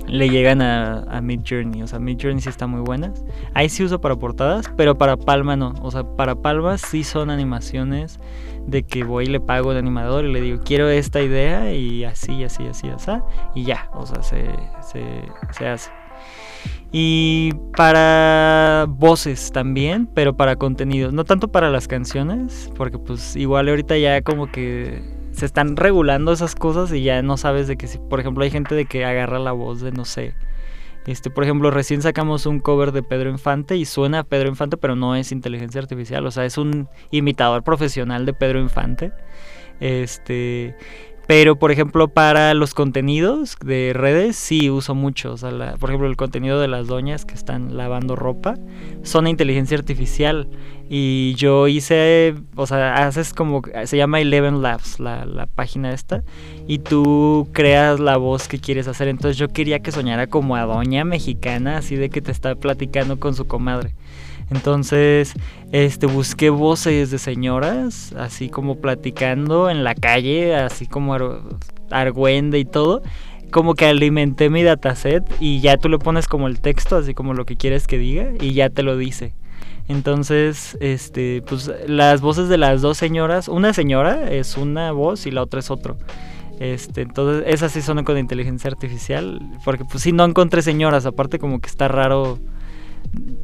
le 0.08 0.30
llegan 0.30 0.62
a, 0.62 1.20
Mid 1.22 1.42
Journey. 1.48 1.82
O 1.82 1.88
sea, 1.88 2.00
Mid 2.00 2.18
Journey 2.22 2.42
sí 2.42 2.50
está 2.50 2.68
muy 2.68 2.82
buenas. 2.82 3.24
Ahí 3.54 3.70
sí 3.70 3.84
uso 3.84 4.00
para 4.00 4.16
portadas, 4.16 4.72
pero 4.78 4.98
para 4.98 5.18
Palma 5.18 5.56
no. 5.56 5.74
O 5.82 5.92
sea, 5.92 6.04
para 6.04 6.36
Palma 6.36 6.78
sí 6.78 7.04
son 7.04 7.30
animaciones 7.30 8.20
de 8.66 8.84
que 8.84 9.04
voy 9.04 9.26
y 9.26 9.28
le 9.28 9.40
pago 9.40 9.72
al 9.72 9.78
animador 9.78 10.26
y 10.26 10.34
le 10.34 10.42
digo, 10.42 10.62
quiero 10.64 10.90
esta 10.90 11.22
idea 11.22 11.74
y 11.74 12.04
así, 12.04 12.44
así, 12.44 12.68
así, 12.68 12.90
así, 12.90 13.12
y 13.56 13.64
ya, 13.64 13.90
o 13.94 14.06
sea, 14.06 14.22
se, 14.22 14.46
se, 14.82 15.24
se 15.52 15.68
hace. 15.68 15.90
Y 16.92 17.54
para 17.76 18.86
voces 18.88 19.52
también, 19.52 20.08
pero 20.14 20.38
para 20.38 20.56
contenidos, 20.56 21.14
no 21.14 21.26
tanto 21.26 21.50
para 21.50 21.70
las 21.70 21.88
canciones, 21.88 22.72
porque 22.76 22.98
pues 22.98 23.36
igual 23.36 23.68
ahorita 23.68 23.98
ya 23.98 24.22
como 24.22 24.50
que 24.52 25.02
se 25.32 25.46
están 25.46 25.76
regulando 25.76 26.32
esas 26.32 26.56
cosas 26.56 26.92
y 26.94 27.04
ya 27.04 27.22
no 27.22 27.38
sabes 27.38 27.68
de 27.68 27.78
que 27.78 27.88
si, 27.88 27.98
por 27.98 28.20
ejemplo, 28.20 28.44
hay 28.44 28.52
gente 28.52 28.74
de 28.74 28.86
que 28.86 29.06
agarra 29.06 29.38
la 29.38 29.52
voz 29.52 29.82
de, 29.82 29.92
no 29.92 30.06
sé, 30.06 30.34
este, 31.08 31.30
por 31.30 31.46
ejemplo, 31.46 31.72
recién 31.72 32.02
sacamos 32.02 32.46
un 32.46 32.60
cover 32.60 32.92
de 32.92 33.02
Pedro 33.02 33.30
Infante 33.30 33.78
y 33.78 33.86
suena 33.86 34.20
a 34.20 34.24
Pedro 34.24 34.50
Infante, 34.50 34.76
pero 34.76 34.98
no 34.98 35.16
es 35.16 35.32
inteligencia 35.32 35.80
artificial, 35.80 36.26
o 36.26 36.32
sea, 36.32 36.44
es 36.44 36.58
un 36.58 36.90
imitador 37.12 37.64
profesional 37.64 38.26
de 38.26 38.34
Pedro 38.34 38.60
Infante. 38.60 39.14
Este, 39.80 40.76
pero 41.28 41.58
por 41.58 41.72
ejemplo, 41.72 42.08
para 42.08 42.54
los 42.54 42.74
contenidos 42.74 43.58
de 43.64 43.92
redes 43.94 44.38
sí 44.38 44.70
uso 44.70 44.96
mucho, 44.96 45.36
por 45.80 45.90
ejemplo, 45.90 46.08
el 46.08 46.16
contenido 46.16 46.60
de 46.62 46.70
las 46.70 46.88
doñas 46.88 47.26
que 47.26 47.34
están 47.34 47.76
lavando 47.76 48.16
ropa 48.16 48.56
son 49.04 49.28
inteligencia 49.28 49.78
artificial 49.78 50.48
y 50.90 51.36
yo 51.36 51.68
hice, 51.68 52.34
o 52.56 52.66
sea, 52.66 53.06
haces 53.06 53.34
como 53.34 53.62
se 53.84 53.98
llama 53.98 54.22
Eleven 54.22 54.62
Labs 54.62 55.02
la, 55.02 55.26
la 55.26 55.46
página 55.46 55.92
esta 55.92 56.24
y 56.66 56.80
tú 56.80 57.50
creas 57.52 58.00
la 58.00 58.16
voz 58.16 58.48
que 58.48 58.60
quieres 58.60 58.88
hacer. 58.88 59.10
Entonces 59.10 59.38
yo 59.38 59.50
quería 59.50 59.80
que 59.80 59.92
soñara 59.92 60.28
como 60.28 60.56
a 60.56 60.64
doña 60.64 61.04
mexicana, 61.04 61.78
así 61.78 61.98
de 61.98 62.10
que 62.10 62.22
te 62.22 62.32
está 62.32 62.56
platicando 62.56 63.20
con 63.20 63.36
su 63.36 63.48
comadre. 63.48 63.96
Entonces, 64.50 65.34
este 65.72 66.08
busqué 66.08 66.50
voces 66.50 67.12
de 67.12 67.18
señoras, 67.18 68.14
así 68.18 68.50
como 68.50 68.78
platicando 68.78 69.70
en 69.70 69.84
la 69.84 69.94
calle, 69.94 70.56
así 70.56 70.88
como 70.88 71.14
ar- 71.14 71.42
argüende 71.92 72.60
y 72.60 72.66
todo. 72.66 73.02
Como 73.52 73.76
que 73.76 73.86
alimenté 73.86 74.50
mi 74.50 74.64
dataset 74.64 75.24
y 75.40 75.62
ya 75.62 75.78
tú 75.78 75.90
le 75.90 76.00
pones 76.00 76.28
como 76.28 76.48
el 76.48 76.60
texto, 76.60 76.98
así 76.98 77.14
como 77.14 77.34
lo 77.34 77.46
que 77.46 77.56
quieres 77.56 77.88
que 77.88 77.98
diga, 77.98 78.32
y 78.42 78.54
ya 78.54 78.70
te 78.70 78.84
lo 78.84 78.98
dice. 78.98 79.34
Entonces, 79.88 80.78
este, 80.82 81.42
pues 81.48 81.72
las 81.88 82.20
voces 82.20 82.50
de 82.50 82.58
las 82.58 82.82
dos 82.82 82.98
señoras, 82.98 83.48
una 83.48 83.72
señora 83.74 84.30
es 84.32 84.58
una 84.58 84.92
voz 84.92 85.26
y 85.26 85.32
la 85.32 85.44
otra 85.44 85.62
es 85.62 85.72
otro. 85.72 85.98
Este, 86.60 87.02
entonces, 87.02 87.44
esas 87.48 87.72
sí 87.72 87.82
son 87.82 88.04
con 88.04 88.18
inteligencia 88.18 88.70
artificial, 88.70 89.40
porque 89.64 89.86
pues 89.86 90.04
sí 90.04 90.12
no 90.12 90.26
encontré 90.26 90.62
señoras, 90.62 91.06
aparte 91.06 91.40
como 91.40 91.60
que 91.60 91.70
está 91.70 91.88
raro. 91.88 92.40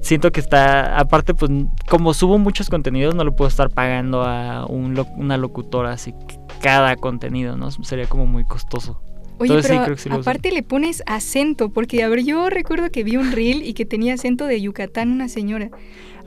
Siento 0.02 0.32
que 0.32 0.39
está, 0.39 0.97
aparte 0.99 1.34
pues 1.34 1.49
como 1.89 2.13
subo 2.13 2.38
muchos 2.38 2.69
contenidos 2.69 3.15
no 3.15 3.23
le 3.23 3.32
puedo 3.32 3.47
estar 3.47 3.69
pagando 3.69 4.23
a 4.23 4.65
un 4.65 4.95
lo- 4.95 5.08
una 5.15 5.38
locutora 5.38 5.91
así 5.93 6.13
cada 6.62 6.95
contenido, 6.95 7.56
¿no? 7.58 7.71
Sería 7.71 8.08
como 8.08 8.26
muy 8.26 8.43
costoso. 8.45 9.02
Oye, 9.39 9.49
Entonces, 9.52 9.65
sí, 9.65 9.71
pero 9.73 9.84
creo 9.86 9.95
que 9.95 10.02
sí 10.02 10.10
lo 10.10 10.19
uso. 10.19 10.30
aparte 10.30 10.52
le 10.52 10.62
pones 10.63 11.04
acento, 11.08 11.69
porque 11.69 12.04
a 12.04 12.10
ver, 12.10 12.23
yo 12.23 12.49
recuerdo 12.49 12.89
que 12.91 13.04
vi 13.04 13.17
un 13.17 13.32
reel 13.32 13.63
y 13.63 13.73
que 13.73 13.86
tenía 13.86 14.13
acento 14.13 14.45
de 14.45 14.62
Yucatán 14.62 15.12
una 15.12 15.28
señora. 15.28 15.69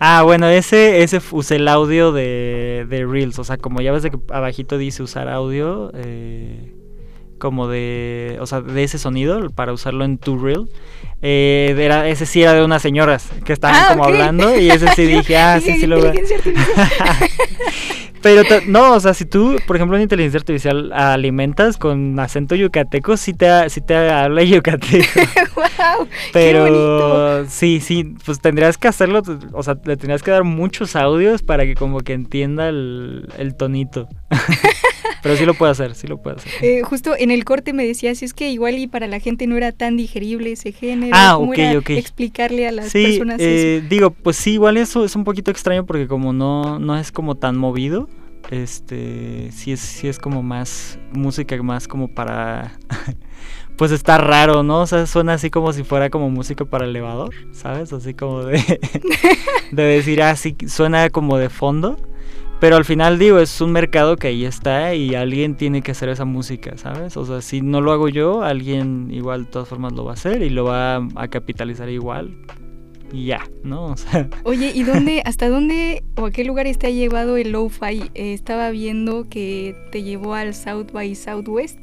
Ah, 0.01 0.22
bueno, 0.25 0.49
ese, 0.49 1.03
ese 1.03 1.20
usé 1.31 1.57
el 1.57 1.68
audio 1.68 2.12
de, 2.12 2.85
de 2.88 3.07
Reels. 3.07 3.38
O 3.38 3.44
sea, 3.44 3.57
como 3.57 3.81
ya 3.81 3.92
ves 3.92 4.03
de 4.03 4.11
que 4.11 4.18
abajito 4.31 4.77
dice 4.77 5.03
usar 5.03 5.29
audio, 5.29 5.90
eh, 5.94 6.75
como 7.38 7.68
de, 7.68 8.38
o 8.40 8.46
sea, 8.46 8.61
de 8.61 8.83
ese 8.85 8.99
sonido 8.99 9.51
para 9.51 9.72
usarlo 9.72 10.05
en 10.05 10.18
tu 10.18 10.38
Reel. 10.38 10.68
eh, 11.22 11.75
era, 11.79 12.09
ese 12.09 12.27
sí 12.27 12.42
era 12.42 12.53
de 12.55 12.64
unas 12.64 12.83
señoras 12.83 13.29
que 13.44 13.53
estaban 13.53 13.77
Ah, 13.77 13.87
como 13.90 14.05
hablando 14.05 14.57
y 14.59 14.70
ese 14.70 14.88
sí 14.94 15.07
dije, 15.07 15.37
ah, 15.38 15.61
sí, 15.61 15.75
sí 15.81 15.87
lo 15.87 15.96
artificial. 15.96 16.40
Pero 18.22 18.42
no, 18.66 18.94
o 18.94 18.99
sea, 19.01 19.14
si 19.14 19.25
tú, 19.25 19.57
por 19.68 19.77
ejemplo, 19.77 19.96
en 19.96 20.03
inteligencia 20.03 20.38
artificial 20.38 20.92
alimentas 20.92 21.77
con 21.77 22.18
acento 22.18 22.57
yucateco, 22.57 23.16
sí 23.16 23.35
te, 23.35 23.70
sí 23.70 23.81
te 23.81 23.94
habla 23.94 24.42
yucateco. 24.42 25.07
¡Wow! 25.55 26.09
Pero 26.33 27.46
sí, 27.49 27.79
sí, 27.81 28.14
pues 28.25 28.40
tendrías 28.40 28.79
que 28.79 28.88
hacerlo, 28.88 29.22
o 29.53 29.62
sea, 29.62 29.75
le 29.85 29.96
tendrías 29.96 30.25
que 30.25 30.33
dar 30.33 30.42
muchos 30.42 30.96
audios 30.96 31.42
para 31.42 31.64
que 31.66 31.75
como 31.77 32.01
que 32.01 32.14
entienda 32.14 32.68
el, 32.68 33.29
el 33.38 33.55
tonito. 33.55 34.09
Pero 35.22 35.37
sí 35.37 35.44
lo 35.44 35.55
puede 35.55 35.72
hacer, 35.72 35.94
sí 35.94 36.07
lo 36.07 36.18
puede 36.20 36.37
hacer. 36.37 36.52
Eh, 36.64 36.83
justo 36.83 37.14
en 37.18 37.31
el 37.31 37.44
corte 37.44 37.72
me 37.72 37.87
decías, 37.87 38.22
es 38.22 38.33
que 38.35 38.50
igual 38.50 38.79
y 38.79 38.87
para 38.87 39.07
la 39.07 39.20
gente 39.20 39.46
no 39.46 39.57
era 39.57 39.72
tan 39.72 39.96
digerible 39.96 40.52
ese 40.52 40.72
género. 40.72 41.12
Ah, 41.16 41.35
¿Cómo 41.37 41.50
ok, 41.50 41.59
era 41.59 41.79
ok. 41.79 41.90
explicarle 41.90 42.66
a 42.68 42.72
las 42.72 42.90
Sí, 42.90 43.02
personas 43.02 43.40
eh, 43.40 43.79
eso? 43.79 43.88
digo, 43.88 44.11
pues 44.11 44.37
sí, 44.37 44.52
igual 44.52 44.76
eso 44.76 45.05
es 45.05 45.16
un 45.16 45.24
poquito 45.24 45.50
extraño 45.50 45.85
porque 45.87 46.07
como 46.07 46.33
no, 46.33 46.79
no 46.79 46.96
es 46.96 47.11
como 47.12 47.35
tan 47.35 47.57
movido, 47.57 48.09
este, 48.50 49.50
sí 49.52 49.72
es, 49.72 49.81
sí 49.81 50.09
es 50.09 50.18
como 50.18 50.42
más 50.42 50.98
música, 51.12 51.61
más 51.62 51.88
como 51.88 52.09
para, 52.09 52.79
pues 53.76 53.90
está 53.90 54.18
raro, 54.18 54.62
¿no? 54.62 54.81
O 54.83 54.87
sea, 54.87 55.07
suena 55.07 55.35
así 55.35 55.50
como 55.50 55.72
si 55.72 55.85
fuera 55.85 56.11
como 56.11 56.31
música 56.31 56.64
para 56.64 56.85
elevador, 56.87 57.35
¿sabes? 57.52 57.92
Así 57.92 58.14
como 58.14 58.44
de, 58.44 58.61
de 59.72 59.83
decir, 59.83 60.22
así 60.22 60.57
suena 60.68 61.11
como 61.11 61.38
de 61.38 61.48
fondo. 61.50 61.96
Pero 62.59 62.77
al 62.77 62.87
final 62.87 63.19
digo, 63.19 63.38
es 63.38 63.61
un 63.61 63.71
mercado 63.73 64.16
que 64.16 64.29
ahí 64.29 64.47
está 64.47 64.95
y 64.95 65.14
alguien 65.14 65.57
tiene 65.57 65.83
que 65.83 65.90
hacer 65.90 66.09
esa 66.09 66.25
música, 66.25 66.79
¿sabes? 66.79 67.16
O 67.19 67.27
sea, 67.27 67.42
si 67.42 67.61
no 67.61 67.83
lo 67.83 67.92
hago 67.92 68.09
yo, 68.09 68.42
alguien 68.42 69.09
igual 69.11 69.45
de 69.45 69.51
todas 69.51 69.69
formas 69.69 69.92
lo 69.92 70.05
va 70.07 70.12
a 70.12 70.14
hacer 70.14 70.42
y 70.42 70.49
lo 70.49 70.64
va 70.64 70.97
a, 70.97 71.29
capitalizar 71.29 71.90
igual. 71.90 72.35
Y 73.12 73.27
ya, 73.27 73.47
¿no? 73.62 73.87
O 73.92 73.97
sea, 73.99 74.29
Oye, 74.45 74.73
¿y 74.75 74.85
dónde, 74.85 75.23
hasta 75.27 75.51
dónde 75.51 76.03
o 76.16 76.27
a 76.27 76.31
qué 76.31 76.45
lugares 76.45 76.79
te 76.79 76.87
ha 76.87 76.90
llevado 76.90 77.37
el 77.37 77.53
lo-fi? 77.53 78.11
Eh, 78.14 78.33
estaba 78.33 78.71
viendo 78.71 79.29
que 79.29 79.77
te 79.92 80.03
llevó 80.03 80.33
al 80.33 80.55
South 80.55 80.92
by 80.92 81.14
Southwest. 81.14 81.79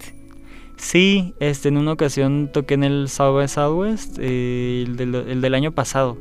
sí, 0.75 1.35
este, 1.39 1.69
en 1.69 1.77
una 1.77 1.91
ocasión 1.91 2.49
toqué 2.51 2.73
en 2.73 2.83
el 2.83 3.09
South 3.09 3.35
by 3.35 3.47
Southwest, 3.47 4.17
eh, 4.19 4.85
el, 4.87 4.95
del, 4.95 5.13
el 5.13 5.39
del 5.39 5.53
año 5.53 5.71
pasado. 5.71 6.17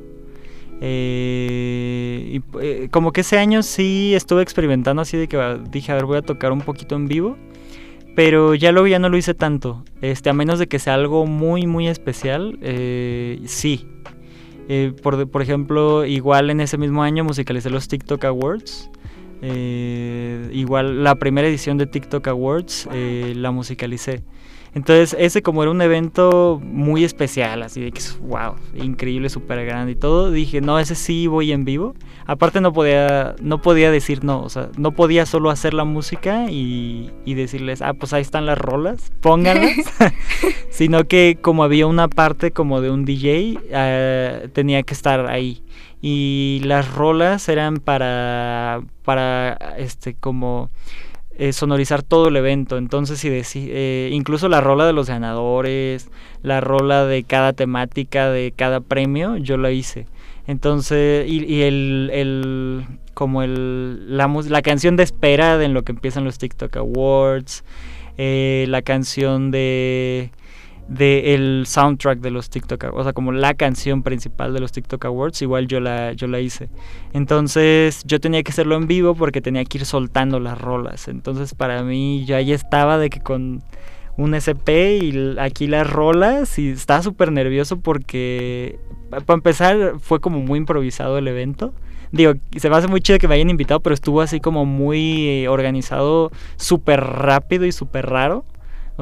Eh, 0.85 2.41
eh, 2.61 2.89
como 2.91 3.13
que 3.13 3.21
ese 3.21 3.39
año 3.39 3.63
sí 3.63 4.15
estuve 4.17 4.43
experimentando 4.43 5.01
así 5.01 5.17
de 5.17 5.29
que 5.29 5.61
dije, 5.71 5.93
a 5.93 5.95
ver, 5.95 6.07
voy 6.07 6.19
a 6.19 6.23
tocar 6.23 6.51
un 6.51 6.61
poquito 6.61 6.97
en 6.97 7.07
vivo. 7.07 7.39
Pero 8.17 8.55
ya 8.55 8.73
luego 8.73 8.89
ya 8.89 8.99
no 8.99 9.09
lo 9.09 9.17
hice 9.17 9.33
tanto. 9.33 9.85
Este, 10.03 10.29
a 10.29 10.35
menos 10.35 10.59
de 10.59 10.67
que 10.67 10.79
sea 10.79 10.95
algo 10.95 11.25
muy, 11.25 11.67
muy 11.67 11.89
especial, 11.89 12.59
eh, 12.61 13.41
sí. 13.47 13.87
Eh, 14.69 14.93
por, 15.03 15.31
por 15.31 15.41
ejemplo, 15.41 16.05
igual 16.05 16.51
en 16.51 16.61
ese 16.61 16.77
mismo 16.77 17.03
año 17.03 17.25
musicalicé 17.25 17.71
los 17.71 17.89
TikTok 17.89 18.25
Awards. 18.25 18.91
Igual 19.41 21.03
la 21.03 21.15
primera 21.17 21.49
edición 21.49 21.79
de 21.79 21.87
TikTok 21.87 22.29
Awards 22.29 22.89
la 22.93 23.51
musicalicé. 23.51 24.23
Entonces, 24.75 25.15
ese 25.19 25.43
como 25.43 25.63
era 25.63 25.71
un 25.71 25.83
evento 25.83 26.61
muy 26.63 27.05
especial, 27.05 27.63
así 27.63 27.83
de 27.83 27.93
que, 27.93 28.01
wow, 28.23 28.55
increíble, 28.75 29.29
súper 29.29 29.67
grande 29.67 29.93
y 29.93 29.97
todo, 29.97 30.31
dije, 30.31 30.63
no, 30.63 30.79
ese 30.79 30.95
sí 30.95 31.27
voy 31.27 31.53
en 31.53 31.65
vivo. 31.65 31.95
Aparte 32.25 32.61
no 32.61 32.73
podía, 32.73 33.35
no 33.41 33.61
podía 33.61 33.91
decir 33.91 34.25
no, 34.25 34.43
o 34.43 34.49
sea, 34.49 34.71
no 34.79 34.93
podía 34.93 35.27
solo 35.27 35.51
hacer 35.51 35.75
la 35.75 35.85
música 35.85 36.51
y, 36.51 37.11
y 37.25 37.35
decirles, 37.35 37.83
ah, 37.83 37.93
pues 37.93 38.13
ahí 38.15 38.23
están 38.23 38.47
las 38.47 38.57
rolas, 38.57 39.13
pónganlas. 39.21 39.77
Sino 40.71 41.05
que 41.05 41.39
como 41.41 41.65
había 41.65 41.87
una 41.87 42.09
parte 42.09 42.51
como 42.51 42.81
de 42.81 42.91
un 42.91 43.05
DJ, 43.05 43.59
eh, 43.71 44.49
tenía 44.53 44.83
que 44.83 44.95
estar 44.95 45.27
ahí. 45.27 45.63
Y 46.01 46.61
las 46.65 46.93
rolas 46.95 47.49
eran 47.49 47.77
para, 47.77 48.83
para, 49.05 49.53
este, 49.77 50.15
como 50.15 50.71
eh, 51.39 51.53
sonorizar 51.53 52.03
todo 52.03 52.29
el 52.29 52.37
evento. 52.37 52.77
Entonces, 52.77 53.19
si 53.21 53.29
eh, 53.71 54.11
incluso 54.13 54.49
la 54.49 54.61
rola 54.61 54.87
de 54.87 54.93
los 54.93 55.09
ganadores, 55.09 56.11
la 56.43 56.61
rola 56.61 57.07
de 57.07 57.25
cada 57.25 57.53
temática, 57.53 58.31
de 58.31 58.53
cada 58.55 58.81
premio, 58.81 59.37
yo 59.37 59.57
la 59.57 59.71
hice. 59.71 60.07
Entonces, 60.47 61.29
y, 61.29 61.45
y 61.45 61.63
el, 61.63 62.11
el, 62.13 62.85
como 63.15 63.43
el, 63.43 64.17
la, 64.17 64.29
la 64.49 64.63
canción 64.63 64.97
de 64.97 65.05
espera 65.05 65.57
de 65.59 65.67
en 65.67 65.75
lo 65.75 65.83
que 65.83 65.93
empiezan 65.93 66.25
los 66.25 66.39
TikTok 66.39 66.77
Awards, 66.77 67.65
eh, 68.19 68.67
la 68.69 68.83
canción 68.83 69.51
de 69.51 70.31
de 70.93 71.35
el 71.35 71.65
soundtrack 71.67 72.21
de 72.21 72.31
los 72.31 72.51
TikTok 72.51 72.85
Awards, 72.85 73.01
o 73.01 73.05
sea, 73.05 73.13
como 73.13 73.33
la 73.33 73.55
canción 73.55 74.03
principal 74.03 74.53
de 74.53 74.61
los 74.61 74.73
TikTok 74.73 75.05
Awards, 75.07 75.41
igual 75.43 75.67
yo 75.67 75.81
la, 75.81 76.13
yo 76.13 76.27
la 76.27 76.41
hice. 76.41 76.69
Entonces 77.13 78.03
yo 78.05 78.21
tenía 78.21 78.43
que 78.43 78.51
hacerlo 78.51 78.77
en 78.77 78.87
vivo 78.87 79.15
porque 79.15 79.41
tenía 79.41 79.65
que 79.65 79.79
ir 79.79 79.87
soltando 79.87 80.39
las 80.39 80.61
rolas. 80.61 81.09
Entonces 81.09 81.55
para 81.55 81.83
mí 81.83 82.25
yo 82.27 82.37
ahí 82.37 82.53
estaba 82.53 82.99
de 82.99 83.09
que 83.11 83.21
con 83.21 83.63
un 84.19 84.35
SP 84.37 84.99
y 84.99 85.37
aquí 85.39 85.67
las 85.67 85.89
rolas 85.89 86.59
y 86.59 86.71
estaba 86.71 87.03
súper 87.03 87.33
nervioso 87.33 87.81
porque 87.81 88.79
para 89.11 89.35
empezar 89.35 89.95
fue 89.99 90.21
como 90.21 90.41
muy 90.41 90.59
improvisado 90.59 91.17
el 91.17 91.27
evento. 91.29 91.73
Digo, 92.11 92.35
se 92.55 92.69
me 92.69 92.77
hace 92.77 92.89
muy 92.89 93.01
chido 93.01 93.19
que 93.19 93.27
me 93.27 93.37
hayan 93.37 93.49
invitado, 93.49 93.81
pero 93.81 93.95
estuvo 93.95 94.21
así 94.21 94.39
como 94.41 94.67
muy 94.67 95.29
eh, 95.29 95.49
organizado, 95.49 96.31
súper 96.57 97.01
rápido 97.01 97.65
y 97.65 97.73
súper 97.73 98.05
raro. 98.11 98.45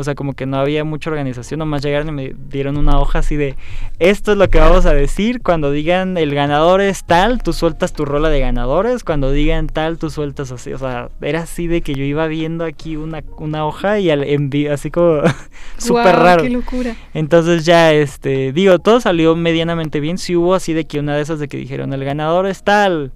O 0.00 0.04
sea, 0.04 0.14
como 0.14 0.32
que 0.32 0.46
no 0.46 0.56
había 0.58 0.82
mucha 0.84 1.10
organización, 1.10 1.58
nomás 1.58 1.82
llegaron 1.82 2.08
y 2.08 2.12
me 2.12 2.34
dieron 2.50 2.76
una 2.76 2.98
hoja 2.98 3.20
así 3.20 3.36
de, 3.36 3.54
esto 3.98 4.32
es 4.32 4.38
lo 4.38 4.48
que 4.48 4.58
vamos 4.58 4.86
a 4.86 4.94
decir, 4.94 5.42
cuando 5.42 5.70
digan 5.70 6.16
el 6.16 6.34
ganador 6.34 6.80
es 6.80 7.04
tal, 7.04 7.42
tú 7.42 7.52
sueltas 7.52 7.92
tu 7.92 8.04
rola 8.04 8.28
de 8.30 8.40
ganadores, 8.40 9.04
cuando 9.04 9.30
digan 9.30 9.66
tal, 9.68 9.98
tú 9.98 10.10
sueltas 10.10 10.50
así, 10.52 10.72
o 10.72 10.78
sea, 10.78 11.08
era 11.20 11.42
así 11.42 11.66
de 11.66 11.82
que 11.82 11.94
yo 11.94 12.02
iba 12.04 12.26
viendo 12.26 12.64
aquí 12.64 12.96
una, 12.96 13.22
una 13.38 13.64
hoja 13.66 13.98
y 14.00 14.10
al, 14.10 14.24
en 14.24 14.50
vi- 14.50 14.66
así 14.68 14.90
como 14.90 15.20
súper 15.78 16.02
Guau, 16.14 16.24
raro. 16.24 16.42
¡Qué 16.42 16.50
locura! 16.50 16.96
Entonces 17.14 17.64
ya, 17.64 17.92
este, 17.92 18.52
digo, 18.52 18.78
todo 18.78 19.00
salió 19.00 19.36
medianamente 19.36 20.00
bien. 20.00 20.18
Si 20.18 20.34
hubo 20.36 20.54
así 20.54 20.72
de 20.72 20.86
que 20.86 20.98
una 20.98 21.14
de 21.16 21.22
esas 21.22 21.38
de 21.38 21.48
que 21.48 21.56
dijeron, 21.56 21.92
el 21.92 22.04
ganador 22.04 22.46
es 22.46 22.62
tal. 22.64 23.12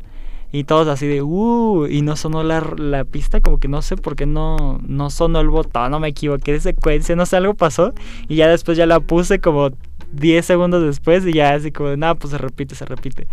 Y 0.55 0.63
todos 0.63 0.87
así 0.87 1.09
de, 1.09 1.21
uh, 1.21 1.89
y 1.89 2.03
no 2.03 2.15
sonó 2.15 2.45
la, 2.45 2.61
la 2.77 3.05
pista, 3.05 3.41
como 3.41 3.59
que 3.59 3.67
no 3.67 3.83
sé 3.83 3.97
por 3.97 4.15
qué 4.15 4.25
no, 4.25 4.79
no 4.87 5.11
sonó 5.11 5.41
el 5.41 5.49
botón, 5.49 5.91
no 5.91 5.99
me 5.99 6.07
equivoqué 6.07 6.53
de 6.53 6.61
secuencia, 6.61 7.17
no 7.17 7.27
sé, 7.27 7.39
algo 7.39 7.55
pasó. 7.55 7.93
Y 8.29 8.37
ya 8.37 8.47
después 8.47 8.79
ya 8.79 8.87
la 8.87 9.01
puse 9.01 9.41
como 9.41 9.71
10 10.13 10.47
segundos 10.47 10.85
después 10.85 11.27
y 11.27 11.33
ya 11.33 11.55
así 11.55 11.73
como, 11.73 11.97
nada, 11.97 12.15
pues 12.15 12.31
se 12.31 12.39
repite, 12.39 12.77
se 12.77 12.85
repite. 12.85 13.27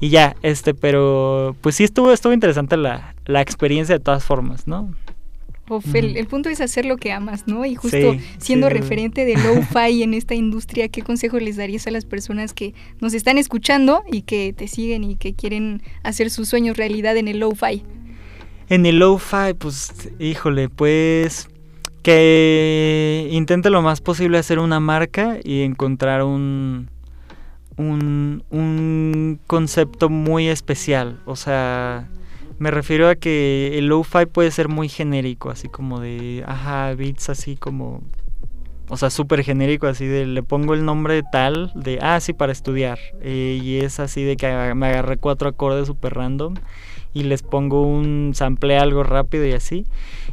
Y 0.00 0.08
ya, 0.08 0.34
este, 0.40 0.72
pero 0.72 1.54
pues 1.60 1.74
sí 1.74 1.84
estuvo, 1.84 2.10
estuvo 2.10 2.32
interesante 2.32 2.78
la, 2.78 3.14
la 3.26 3.42
experiencia 3.42 3.98
de 3.98 4.02
todas 4.02 4.24
formas, 4.24 4.66
¿no? 4.66 4.94
Uf, 5.68 5.94
el, 5.94 6.26
punto 6.26 6.48
es 6.48 6.60
hacer 6.60 6.84
lo 6.84 6.96
que 6.96 7.12
amas, 7.12 7.46
¿no? 7.46 7.64
Y 7.64 7.74
justo 7.76 8.12
Sí, 8.12 8.20
siendo 8.38 8.68
sí, 8.68 8.74
referente 8.74 9.24
de 9.24 9.36
lo-fi 9.36 10.02
en 10.02 10.12
esta 10.12 10.34
industria, 10.34 10.88
¿qué 10.88 11.02
consejo 11.02 11.38
les 11.38 11.56
darías 11.56 11.86
a 11.86 11.90
las 11.90 12.04
personas 12.04 12.52
que 12.52 12.74
nos 13.00 13.14
están 13.14 13.38
escuchando 13.38 14.02
y 14.10 14.22
que 14.22 14.52
te 14.52 14.68
siguen 14.68 15.04
y 15.04 15.16
que 15.16 15.34
quieren 15.34 15.82
hacer 16.02 16.30
sus 16.30 16.48
sueños 16.48 16.76
realidad 16.76 17.16
en 17.16 17.28
el 17.28 17.38
lo-fi? 17.38 17.82
En 18.68 18.86
el 18.86 18.98
lo-fi, 18.98 19.54
pues, 19.58 19.92
híjole, 20.18 20.68
pues 20.68 21.48
que 22.02 23.28
intente 23.30 23.70
lo 23.70 23.80
más 23.80 24.00
posible 24.00 24.38
hacer 24.38 24.58
una 24.58 24.80
marca 24.80 25.38
y 25.42 25.62
encontrar 25.62 26.24
un, 26.24 26.90
un, 27.76 28.42
un 28.50 29.40
concepto 29.46 30.08
muy 30.08 30.48
especial. 30.48 31.20
O 31.24 31.36
sea, 31.36 32.08
me 32.62 32.70
refiero 32.70 33.08
a 33.08 33.16
que 33.16 33.76
el 33.76 33.86
lo-fi 33.88 34.26
puede 34.26 34.52
ser 34.52 34.68
muy 34.68 34.88
genérico, 34.88 35.50
así 35.50 35.68
como 35.68 35.98
de, 35.98 36.44
ajá, 36.46 36.94
beats 36.94 37.28
así 37.28 37.56
como, 37.56 38.02
o 38.88 38.96
sea, 38.96 39.10
súper 39.10 39.42
genérico, 39.42 39.88
así 39.88 40.06
de, 40.06 40.26
le 40.26 40.44
pongo 40.44 40.72
el 40.74 40.84
nombre 40.84 41.14
de 41.14 41.24
tal, 41.24 41.72
de, 41.74 41.98
ah, 42.00 42.20
sí, 42.20 42.32
para 42.32 42.52
estudiar. 42.52 43.00
eh, 43.20 43.58
y 43.60 43.78
es 43.78 43.98
así 43.98 44.22
de 44.22 44.36
que 44.36 44.46
me 44.76 44.86
agarré 44.86 45.16
cuatro 45.16 45.48
acordes 45.48 45.88
súper 45.88 46.14
random 46.14 46.54
y 47.12 47.24
les 47.24 47.42
pongo 47.42 47.82
un 47.82 48.30
sample 48.32 48.78
algo 48.78 49.02
rápido 49.02 49.44
y 49.44 49.54
así. 49.54 49.84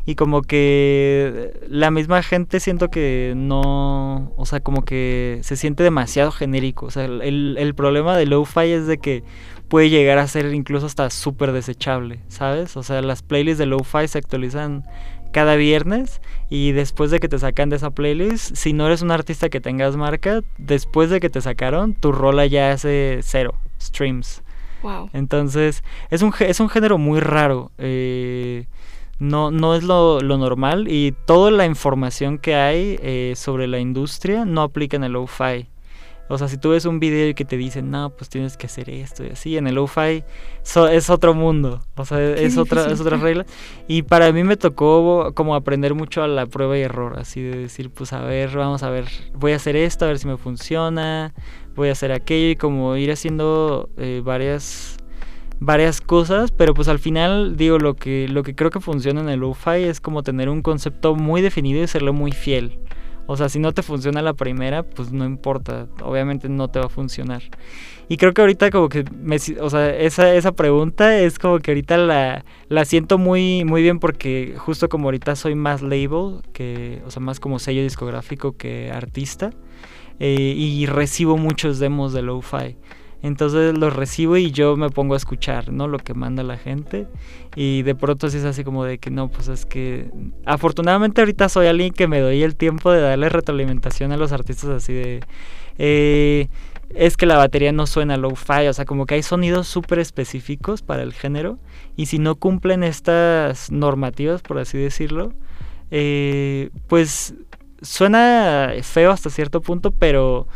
Y 0.05 0.15
como 0.15 0.41
que 0.41 1.59
la 1.67 1.91
misma 1.91 2.23
gente 2.23 2.59
siento 2.59 2.89
que 2.89 3.33
no, 3.35 4.33
o 4.37 4.45
sea, 4.45 4.59
como 4.59 4.83
que 4.83 5.39
se 5.43 5.55
siente 5.55 5.83
demasiado 5.83 6.31
genérico. 6.31 6.87
O 6.87 6.91
sea, 6.91 7.05
el, 7.05 7.55
el 7.59 7.75
problema 7.75 8.17
de 8.17 8.25
lo-fi 8.25 8.71
es 8.71 8.87
de 8.87 8.97
que 8.97 9.23
puede 9.67 9.89
llegar 9.89 10.17
a 10.17 10.27
ser 10.27 10.53
incluso 10.53 10.87
hasta 10.87 11.09
súper 11.11 11.51
desechable, 11.51 12.21
¿sabes? 12.27 12.75
O 12.75 12.83
sea, 12.83 13.01
las 13.01 13.21
playlists 13.21 13.59
de 13.59 13.67
lo-fi 13.67 14.07
se 14.07 14.17
actualizan 14.17 14.83
cada 15.31 15.55
viernes 15.55 16.21
y 16.49 16.71
después 16.71 17.11
de 17.11 17.19
que 17.19 17.29
te 17.29 17.37
sacan 17.37 17.69
de 17.69 17.75
esa 17.75 17.91
playlist, 17.91 18.55
si 18.55 18.73
no 18.73 18.87
eres 18.87 19.03
un 19.03 19.11
artista 19.11 19.49
que 19.49 19.61
tengas 19.61 19.95
marca, 19.95 20.41
después 20.57 21.11
de 21.11 21.19
que 21.19 21.29
te 21.29 21.39
sacaron, 21.41 21.93
tu 21.93 22.11
rola 22.11 22.47
ya 22.47 22.71
hace 22.71 23.19
cero 23.21 23.53
streams. 23.79 24.41
Wow. 24.81 25.09
Entonces, 25.13 25.83
es 26.09 26.21
un, 26.23 26.33
es 26.39 26.59
un 26.59 26.69
género 26.69 26.97
muy 26.97 27.19
raro. 27.19 27.71
eh, 27.77 28.65
no, 29.19 29.51
no 29.51 29.75
es 29.75 29.83
lo, 29.83 30.21
lo 30.21 30.37
normal 30.37 30.87
y 30.89 31.13
toda 31.25 31.51
la 31.51 31.65
información 31.65 32.37
que 32.37 32.55
hay 32.55 32.97
eh, 33.01 33.33
sobre 33.35 33.67
la 33.67 33.79
industria 33.79 34.45
no 34.45 34.61
aplica 34.61 34.97
en 34.97 35.03
el 35.03 35.11
lo-fi. 35.13 35.67
O 36.31 36.37
sea, 36.37 36.47
si 36.47 36.59
tú 36.59 36.69
ves 36.69 36.85
un 36.85 36.99
video 36.99 37.27
y 37.29 37.33
que 37.33 37.43
te 37.43 37.57
dicen, 37.57 37.89
no, 37.89 38.11
pues 38.11 38.29
tienes 38.29 38.55
que 38.55 38.67
hacer 38.67 38.87
esto 38.91 39.25
y 39.25 39.29
así, 39.31 39.57
en 39.57 39.65
el 39.65 39.73
lo-fi 39.73 40.23
so- 40.61 40.87
es 40.87 41.09
otro 41.09 41.33
mundo, 41.33 41.81
o 41.95 42.05
sea, 42.05 42.23
es 42.23 42.55
otra, 42.55 42.85
es 42.91 43.01
otra 43.01 43.17
regla. 43.17 43.47
Y 43.87 44.03
para 44.03 44.31
mí 44.31 44.43
me 44.43 44.55
tocó 44.55 45.31
como 45.33 45.55
aprender 45.55 45.95
mucho 45.95 46.21
a 46.21 46.27
la 46.27 46.45
prueba 46.45 46.77
y 46.77 46.81
error, 46.81 47.17
así 47.17 47.41
de 47.41 47.57
decir, 47.57 47.89
pues 47.89 48.13
a 48.13 48.21
ver, 48.21 48.55
vamos 48.55 48.83
a 48.83 48.91
ver, 48.91 49.05
voy 49.33 49.53
a 49.53 49.55
hacer 49.55 49.75
esto, 49.75 50.05
a 50.05 50.09
ver 50.09 50.19
si 50.19 50.27
me 50.27 50.37
funciona, 50.37 51.33
voy 51.75 51.89
a 51.89 51.93
hacer 51.93 52.11
aquello 52.11 52.51
y 52.51 52.55
como 52.55 52.95
ir 52.95 53.11
haciendo 53.11 53.89
eh, 53.97 54.21
varias 54.23 54.98
varias 55.59 56.01
cosas, 56.01 56.51
pero 56.51 56.73
pues 56.73 56.87
al 56.87 56.99
final 56.99 57.57
digo 57.57 57.79
lo 57.79 57.95
que 57.95 58.27
lo 58.27 58.43
que 58.43 58.55
creo 58.55 58.69
que 58.69 58.79
funciona 58.79 59.21
en 59.21 59.29
el 59.29 59.39
lo-fi 59.39 59.83
es 59.83 59.99
como 59.99 60.23
tener 60.23 60.49
un 60.49 60.61
concepto 60.61 61.15
muy 61.15 61.41
definido 61.41 61.83
y 61.83 61.87
serlo 61.87 62.13
muy 62.13 62.31
fiel. 62.31 62.79
O 63.31 63.37
sea, 63.37 63.47
si 63.47 63.59
no 63.59 63.73
te 63.73 63.83
funciona 63.83 64.23
la 64.23 64.33
primera, 64.33 64.81
pues 64.81 65.11
no 65.11 65.23
importa, 65.23 65.87
obviamente 66.01 66.49
no 66.49 66.67
te 66.67 66.79
va 66.79 66.85
a 66.85 66.89
funcionar. 66.89 67.43
Y 68.07 68.17
creo 68.17 68.33
que 68.33 68.41
ahorita 68.41 68.71
como 68.71 68.89
que 68.89 69.05
me, 69.21 69.35
o 69.61 69.69
sea, 69.69 69.95
esa, 69.95 70.33
esa 70.33 70.53
pregunta 70.53 71.15
es 71.15 71.37
como 71.37 71.59
que 71.59 71.69
ahorita 71.69 71.97
la, 71.97 72.43
la 72.69 72.85
siento 72.85 73.19
muy, 73.19 73.65
muy 73.65 73.83
bien 73.83 73.99
porque 73.99 74.55
justo 74.57 74.89
como 74.89 75.09
ahorita 75.09 75.35
soy 75.35 75.53
más 75.53 75.83
label, 75.83 76.41
que, 76.53 77.03
o 77.05 77.11
sea, 77.11 77.21
más 77.21 77.39
como 77.39 77.59
sello 77.59 77.83
discográfico 77.83 78.57
que 78.57 78.91
artista, 78.91 79.51
eh, 80.19 80.55
y 80.57 80.87
recibo 80.87 81.37
muchos 81.37 81.77
demos 81.77 82.13
de 82.13 82.23
lo-fi. 82.23 82.77
Entonces 83.21 83.77
los 83.77 83.95
recibo 83.95 84.37
y 84.37 84.51
yo 84.51 84.77
me 84.77 84.89
pongo 84.89 85.13
a 85.13 85.17
escuchar, 85.17 85.71
¿no? 85.71 85.87
Lo 85.87 85.97
que 85.97 86.13
manda 86.13 86.43
la 86.43 86.57
gente. 86.57 87.07
Y 87.55 87.81
de 87.83 87.95
pronto 87.95 88.29
sí 88.29 88.37
es 88.37 88.45
así 88.45 88.63
como 88.63 88.85
de 88.85 88.97
que 88.97 89.09
no, 89.09 89.27
pues 89.29 89.47
es 89.47 89.65
que... 89.65 90.09
Afortunadamente 90.45 91.21
ahorita 91.21 91.49
soy 91.49 91.67
alguien 91.67 91.91
que 91.91 92.07
me 92.07 92.19
doy 92.19 92.43
el 92.43 92.55
tiempo 92.55 92.91
de 92.91 93.01
darle 93.01 93.29
retroalimentación 93.29 94.11
a 94.11 94.17
los 94.17 94.31
artistas 94.31 94.69
así 94.69 94.93
de... 94.93 95.19
eh, 95.77 96.47
es 96.95 97.17
que 97.17 97.25
la 97.25 97.37
batería 97.37 97.71
no 97.71 97.85
suena 97.85 98.17
low-fi, 98.17 98.67
o 98.67 98.73
sea, 98.73 98.85
como 98.85 99.05
que 99.05 99.15
hay 99.15 99.23
sonidos 99.23 99.67
súper 99.67 99.99
específicos 99.99 100.81
para 100.81 101.03
el 101.03 101.13
género. 101.13 101.59
Y 101.95 102.07
si 102.07 102.17
no 102.19 102.35
cumplen 102.35 102.83
estas 102.83 103.71
normativas, 103.71 104.41
por 104.41 104.57
así 104.57 104.77
decirlo, 104.77 105.33
eh, 105.91 106.71
pues 106.87 107.35
suena 107.81 108.73
feo 108.81 109.11
hasta 109.11 109.29
cierto 109.29 109.61
punto, 109.61 109.91
pero 109.91 110.47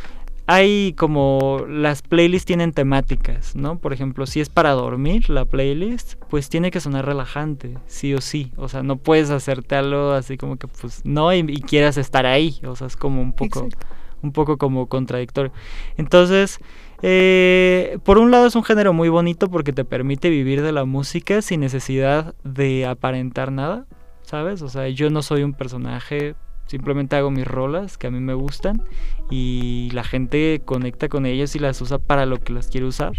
hay 0.45 0.93
como 0.93 1.65
las 1.69 2.01
playlists 2.01 2.45
tienen 2.45 2.73
temáticas, 2.73 3.55
¿no? 3.55 3.77
Por 3.77 3.93
ejemplo, 3.93 4.25
si 4.25 4.41
es 4.41 4.49
para 4.49 4.71
dormir 4.71 5.29
la 5.29 5.45
playlist, 5.45 6.15
pues 6.29 6.49
tiene 6.49 6.69
que 6.69 6.81
sonar 6.81 7.05
relajante, 7.05 7.77
sí 7.87 8.13
o 8.13 8.21
sí. 8.21 8.51
O 8.57 8.67
sea, 8.67 8.83
no 8.83 8.97
puedes 8.97 9.29
hacerte 9.29 9.75
algo 9.75 10.11
así 10.11 10.37
como 10.37 10.57
que 10.57 10.67
pues 10.67 11.01
no 11.05 11.33
y, 11.33 11.39
y 11.39 11.61
quieras 11.61 11.97
estar 11.97 12.25
ahí. 12.25 12.59
O 12.65 12.75
sea, 12.75 12.87
es 12.87 12.97
como 12.97 13.21
un 13.21 13.33
poco, 13.33 13.65
Exacto. 13.65 13.87
un 14.21 14.33
poco 14.33 14.57
como 14.57 14.87
contradictorio. 14.87 15.53
Entonces, 15.97 16.59
eh, 17.01 17.99
por 18.03 18.17
un 18.17 18.31
lado 18.31 18.45
es 18.47 18.55
un 18.55 18.63
género 18.63 18.93
muy 18.93 19.09
bonito 19.09 19.49
porque 19.49 19.73
te 19.73 19.83
permite 19.83 20.29
vivir 20.29 20.61
de 20.61 20.71
la 20.71 20.85
música 20.85 21.41
sin 21.41 21.59
necesidad 21.59 22.33
de 22.43 22.85
aparentar 22.85 23.51
nada, 23.51 23.85
¿sabes? 24.21 24.61
O 24.61 24.69
sea, 24.69 24.87
yo 24.89 25.09
no 25.09 25.21
soy 25.21 25.43
un 25.43 25.53
personaje, 25.53 26.35
simplemente 26.67 27.15
hago 27.15 27.31
mis 27.31 27.45
rolas 27.45 27.97
que 27.97 28.07
a 28.07 28.11
mí 28.11 28.19
me 28.19 28.33
gustan 28.33 28.81
y 29.29 29.89
la 29.93 30.03
gente 30.03 30.61
conecta 30.63 31.09
con 31.09 31.25
ellas 31.25 31.55
y 31.55 31.59
las 31.59 31.81
usa 31.81 31.99
para 31.99 32.25
lo 32.25 32.39
que 32.39 32.53
las 32.53 32.67
quiere 32.67 32.87
usar. 32.87 33.13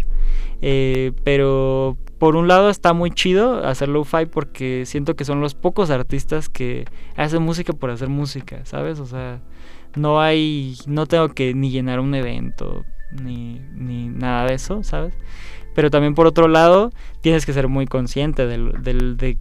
Eh, 0.61 1.11
pero 1.23 1.97
por 2.17 2.35
un 2.35 2.47
lado 2.47 2.69
está 2.69 2.93
muy 2.93 3.11
chido 3.11 3.65
hacer 3.65 3.89
lo-fi 3.89 4.25
porque 4.25 4.85
siento 4.85 5.15
que 5.15 5.25
son 5.25 5.41
los 5.41 5.55
pocos 5.55 5.89
artistas 5.89 6.49
que 6.49 6.85
hacen 7.15 7.41
música 7.41 7.73
por 7.73 7.89
hacer 7.89 8.09
música, 8.09 8.65
¿sabes? 8.65 8.99
O 8.99 9.05
sea, 9.05 9.41
no 9.95 10.21
hay, 10.21 10.75
no 10.87 11.05
tengo 11.05 11.29
que 11.29 11.53
ni 11.53 11.69
llenar 11.69 11.99
un 11.99 12.15
evento 12.15 12.85
ni, 13.11 13.61
ni 13.73 14.07
nada 14.07 14.47
de 14.47 14.55
eso, 14.55 14.83
¿sabes? 14.83 15.13
Pero 15.73 15.89
también 15.89 16.15
por 16.15 16.27
otro 16.27 16.47
lado 16.47 16.91
tienes 17.21 17.45
que 17.45 17.53
ser 17.53 17.67
muy 17.67 17.85
consciente 17.85 18.47
del, 18.47 18.81
del 18.81 19.17
de 19.17 19.37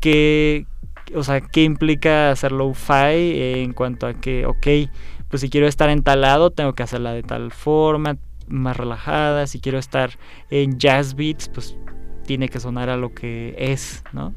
qué, 0.00 0.66
o 1.14 1.22
sea, 1.22 1.40
qué 1.40 1.64
implica 1.64 2.30
hacer 2.30 2.52
lo-fi 2.52 3.62
en 3.62 3.72
cuanto 3.72 4.06
a 4.06 4.14
que, 4.14 4.46
ok, 4.46 4.66
pues 5.28 5.42
si 5.42 5.50
quiero 5.50 5.66
estar 5.66 5.90
en 5.90 6.02
tengo 6.02 6.72
que 6.74 6.82
hacerla 6.82 7.12
de 7.12 7.22
tal 7.22 7.52
forma, 7.52 8.16
más 8.48 8.76
relajada. 8.76 9.46
Si 9.46 9.60
quiero 9.60 9.78
estar 9.78 10.10
en 10.50 10.78
jazz 10.78 11.14
beats, 11.14 11.48
pues 11.48 11.76
tiene 12.26 12.48
que 12.48 12.60
sonar 12.60 12.88
a 12.90 12.96
lo 12.96 13.14
que 13.14 13.54
es, 13.58 14.02
¿no? 14.12 14.34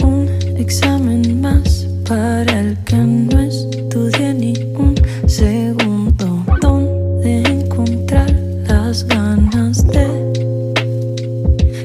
Un 0.00 0.28
examen 0.58 1.40
más 1.40 1.81
para 2.08 2.60
el 2.60 2.76
que 2.84 2.96
no 2.96 3.40
estudié 3.40 4.34
ni 4.34 4.52
un 4.74 4.94
segundo. 5.26 6.44
¿Dónde 6.60 7.42
encontrar 7.42 8.30
las 8.66 9.04
ganas 9.06 9.86
de 9.86 10.06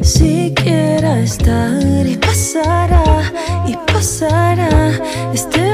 siquiera 0.01 1.19
estar? 1.19 2.05
Y 2.05 2.15
pasará, 2.17 3.03
y 3.67 3.75
pasará 3.91 4.91
este 5.33 5.66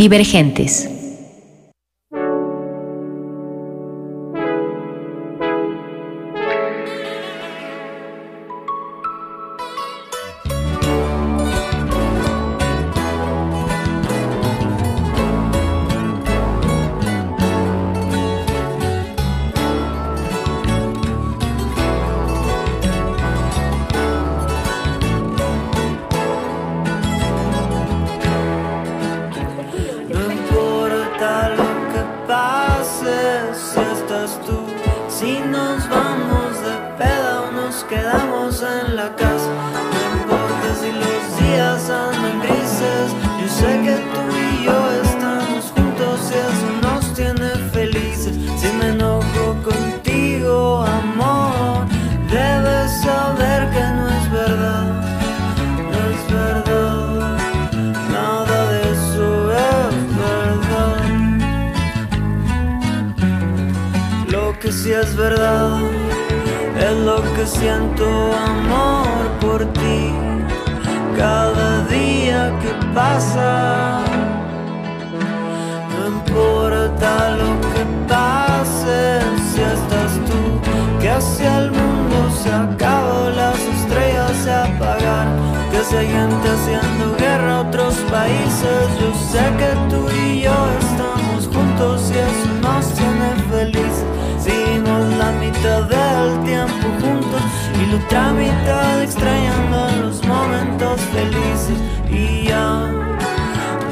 Divergentes. 0.00 0.88
Pasa, 72.94 74.00
no 75.96 76.06
importa 76.06 77.30
lo 77.30 77.60
que 77.72 77.84
pase, 78.08 79.20
si 79.52 79.60
estás 79.60 80.12
tú, 80.26 81.00
que 81.00 81.10
hacia 81.10 81.58
el 81.58 81.70
mundo 81.70 82.30
se 82.42 82.50
acabó, 82.50 83.30
las 83.30 83.58
estrellas 83.58 84.32
se 84.42 84.52
apagaron, 84.52 85.38
que 85.70 85.84
se 85.84 85.98
hay 85.98 86.06
gente 86.06 86.48
haciendo 86.48 87.16
guerra 87.18 87.58
a 87.58 87.60
otros 87.62 87.94
países. 88.10 88.88
Yo 89.00 89.14
sé 89.30 89.42
que 89.58 89.70
tú 89.88 90.08
y 90.10 90.42
yo 90.42 90.54
estamos 90.80 91.46
juntos 91.46 92.10
y 92.10 92.18
eso 92.18 92.48
nos 92.62 92.86
tiene 92.94 93.28
felices. 93.50 94.04
Seguimos 94.38 95.06
la 95.18 95.32
mitad 95.32 95.82
del 95.82 96.44
tiempo 96.44 96.86
juntos 97.00 97.42
y 97.80 97.86
la 97.90 98.04
otra 98.04 98.32
mitad 98.32 99.02
extrañando 99.02 100.06
los 100.06 100.24
momentos 100.26 101.00
felices. 101.12 101.89
Y 102.12 102.44
ya 102.48 102.90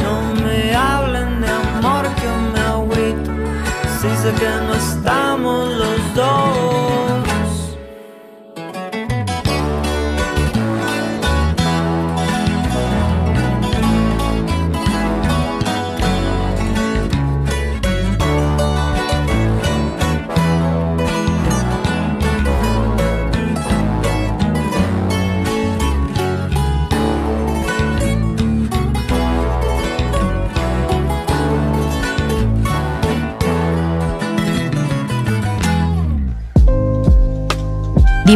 no 0.02 0.34
me 0.42 0.74
hablen 0.74 1.40
de 1.40 1.48
amor 1.48 2.04
que 2.20 2.28
me 2.52 2.60
agüito. 2.60 3.30
Si 4.00 4.08
sé 4.22 4.32
que 4.32 4.50
no 4.66 4.74
estamos 4.74 5.68
los 5.74 6.14
dos. 6.14 7.27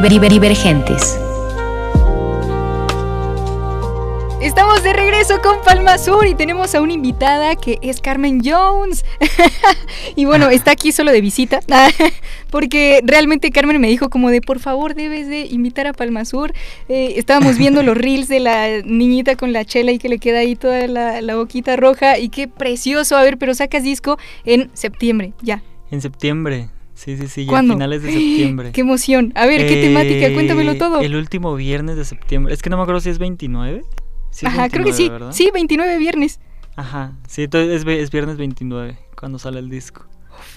Divergentes. 0.00 1.18
Estamos 4.40 4.82
de 4.82 4.94
regreso 4.94 5.40
con 5.42 5.60
Palma 5.62 5.98
Sur 5.98 6.26
y 6.26 6.34
tenemos 6.34 6.74
a 6.74 6.80
una 6.80 6.94
invitada 6.94 7.56
que 7.56 7.78
es 7.82 8.00
Carmen 8.00 8.40
Jones. 8.42 9.04
y 10.16 10.24
bueno, 10.24 10.48
está 10.48 10.70
aquí 10.70 10.92
solo 10.92 11.12
de 11.12 11.20
visita, 11.20 11.60
porque 12.50 13.02
realmente 13.04 13.50
Carmen 13.50 13.80
me 13.82 13.88
dijo 13.88 14.08
como 14.08 14.30
de 14.30 14.40
por 14.40 14.60
favor 14.60 14.94
debes 14.94 15.28
de 15.28 15.42
invitar 15.42 15.86
a 15.86 15.92
Palma 15.92 16.24
Sur. 16.24 16.54
Eh, 16.88 17.14
estábamos 17.16 17.58
viendo 17.58 17.82
los 17.82 17.96
reels 17.98 18.28
de 18.28 18.40
la 18.40 18.80
niñita 18.84 19.36
con 19.36 19.52
la 19.52 19.66
chela 19.66 19.92
y 19.92 19.98
que 19.98 20.08
le 20.08 20.18
queda 20.18 20.38
ahí 20.38 20.56
toda 20.56 20.86
la, 20.86 21.20
la 21.20 21.36
boquita 21.36 21.76
roja 21.76 22.18
y 22.18 22.30
qué 22.30 22.48
precioso. 22.48 23.14
A 23.16 23.22
ver, 23.22 23.36
pero 23.36 23.54
sacas 23.54 23.82
disco 23.82 24.18
en 24.46 24.70
septiembre, 24.72 25.34
ya. 25.42 25.62
En 25.90 26.00
septiembre. 26.00 26.70
Sí, 26.94 27.16
sí, 27.16 27.26
sí, 27.28 27.44
ya 27.44 27.50
a 27.50 27.52
¿Cuándo? 27.52 27.74
finales 27.74 28.02
de 28.02 28.12
septiembre. 28.12 28.70
Qué 28.72 28.80
emoción. 28.82 29.32
A 29.34 29.46
ver, 29.46 29.66
¿qué 29.66 29.80
Eh, 29.80 29.88
temática? 29.88 30.32
Cuéntamelo 30.34 30.76
todo. 30.76 31.00
El 31.00 31.16
último 31.16 31.54
viernes 31.54 31.96
de 31.96 32.04
septiembre. 32.04 32.52
Es 32.54 32.62
que 32.62 32.70
no 32.70 32.76
me 32.76 32.82
acuerdo 32.82 33.00
si 33.00 33.10
es 33.10 33.18
29. 33.18 33.82
Sí 34.30 34.46
Ajá, 34.46 34.68
creo 34.68 34.84
que 34.84 34.90
29, 34.90 34.96
sí. 34.96 35.08
¿verdad? 35.10 35.32
Sí, 35.32 35.50
29 35.52 35.98
viernes. 35.98 36.40
Ajá, 36.76 37.12
sí, 37.28 37.42
entonces 37.44 37.82
es, 37.82 37.86
es 37.86 38.10
viernes 38.10 38.36
29 38.38 38.96
cuando 39.18 39.38
sale 39.38 39.58
el 39.58 39.68
disco. 39.68 40.06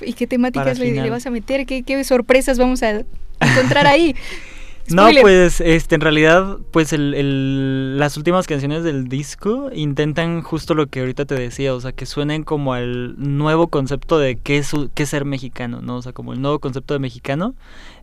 ¿Y 0.01 0.13
qué 0.13 0.27
temáticas 0.27 0.79
le, 0.79 0.91
le 0.91 1.09
vas 1.09 1.25
a 1.25 1.29
meter? 1.29 1.65
¿Qué, 1.65 1.83
qué 1.83 2.01
sorpresas 2.03 2.57
vamos 2.57 2.81
a 2.83 3.03
encontrar 3.41 3.85
ahí? 3.87 4.15
No, 4.87 5.09
pues 5.21 5.61
este, 5.61 5.95
en 5.95 6.01
realidad, 6.01 6.59
pues 6.71 6.93
el, 6.93 7.15
el- 7.15 7.97
las 7.97 8.17
últimas 8.17 8.45
canciones 8.45 8.83
del 8.83 9.07
disco 9.07 9.69
intentan 9.73 10.43
justo 10.43 10.75
lo 10.75 10.85
que 10.87 10.99
ahorita 10.99 11.25
te 11.25 11.33
decía, 11.33 11.73
o 11.73 11.81
sea, 11.81 11.91
que 11.91 12.05
suenen 12.05 12.43
como 12.43 12.73
al 12.73 13.15
nuevo 13.17 13.67
concepto 13.69 14.19
de 14.19 14.35
qué 14.35 14.57
es, 14.59 14.73
qué 14.93 15.03
es 15.03 15.09
ser 15.09 15.25
mexicano, 15.25 15.81
¿no? 15.81 15.95
O 15.97 16.01
sea, 16.03 16.13
como 16.13 16.33
el 16.33 16.41
nuevo 16.41 16.59
concepto 16.59 16.93
de 16.93 16.99
mexicano. 16.99 17.55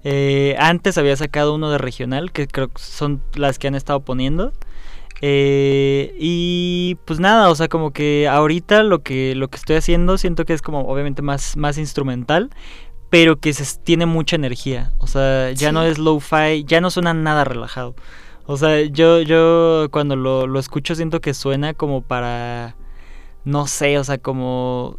Eh, 0.02 0.56
antes 0.58 0.98
había 0.98 1.16
sacado 1.16 1.54
uno 1.54 1.70
de 1.70 1.78
regional, 1.78 2.32
que 2.32 2.48
creo 2.48 2.66
que 2.68 2.82
son 2.82 3.22
las 3.34 3.60
que 3.60 3.68
han 3.68 3.76
estado 3.76 4.00
poniendo. 4.00 4.52
Eh, 5.20 6.16
y 6.18 6.96
pues 7.04 7.20
nada, 7.20 7.48
o 7.50 7.54
sea, 7.54 7.68
como 7.68 7.92
que 7.92 8.26
ahorita 8.28 8.82
lo 8.82 9.02
que, 9.02 9.36
lo 9.36 9.48
que 9.48 9.56
estoy 9.56 9.76
haciendo 9.76 10.18
siento 10.18 10.44
que 10.44 10.52
es 10.52 10.62
como 10.62 10.80
obviamente 10.80 11.22
más, 11.22 11.56
más 11.56 11.78
instrumental, 11.78 12.50
pero 13.12 13.36
que 13.38 13.52
se, 13.52 13.78
tiene 13.78 14.06
mucha 14.06 14.36
energía. 14.36 14.90
O 14.96 15.06
sea, 15.06 15.50
ya 15.50 15.68
Sí. 15.68 15.74
no 15.74 15.82
es 15.82 15.98
low-fi, 15.98 16.64
ya 16.64 16.80
no 16.80 16.88
suena 16.90 17.12
nada 17.12 17.44
relajado. 17.44 17.94
O 18.46 18.56
sea, 18.56 18.80
yo, 18.80 19.20
yo 19.20 19.88
cuando 19.90 20.16
lo, 20.16 20.46
lo 20.46 20.58
escucho 20.58 20.94
siento 20.94 21.20
que 21.20 21.34
suena 21.34 21.74
como 21.74 22.00
para, 22.00 22.74
no 23.44 23.66
sé, 23.66 23.98
o 23.98 24.04
sea, 24.04 24.16
como, 24.16 24.98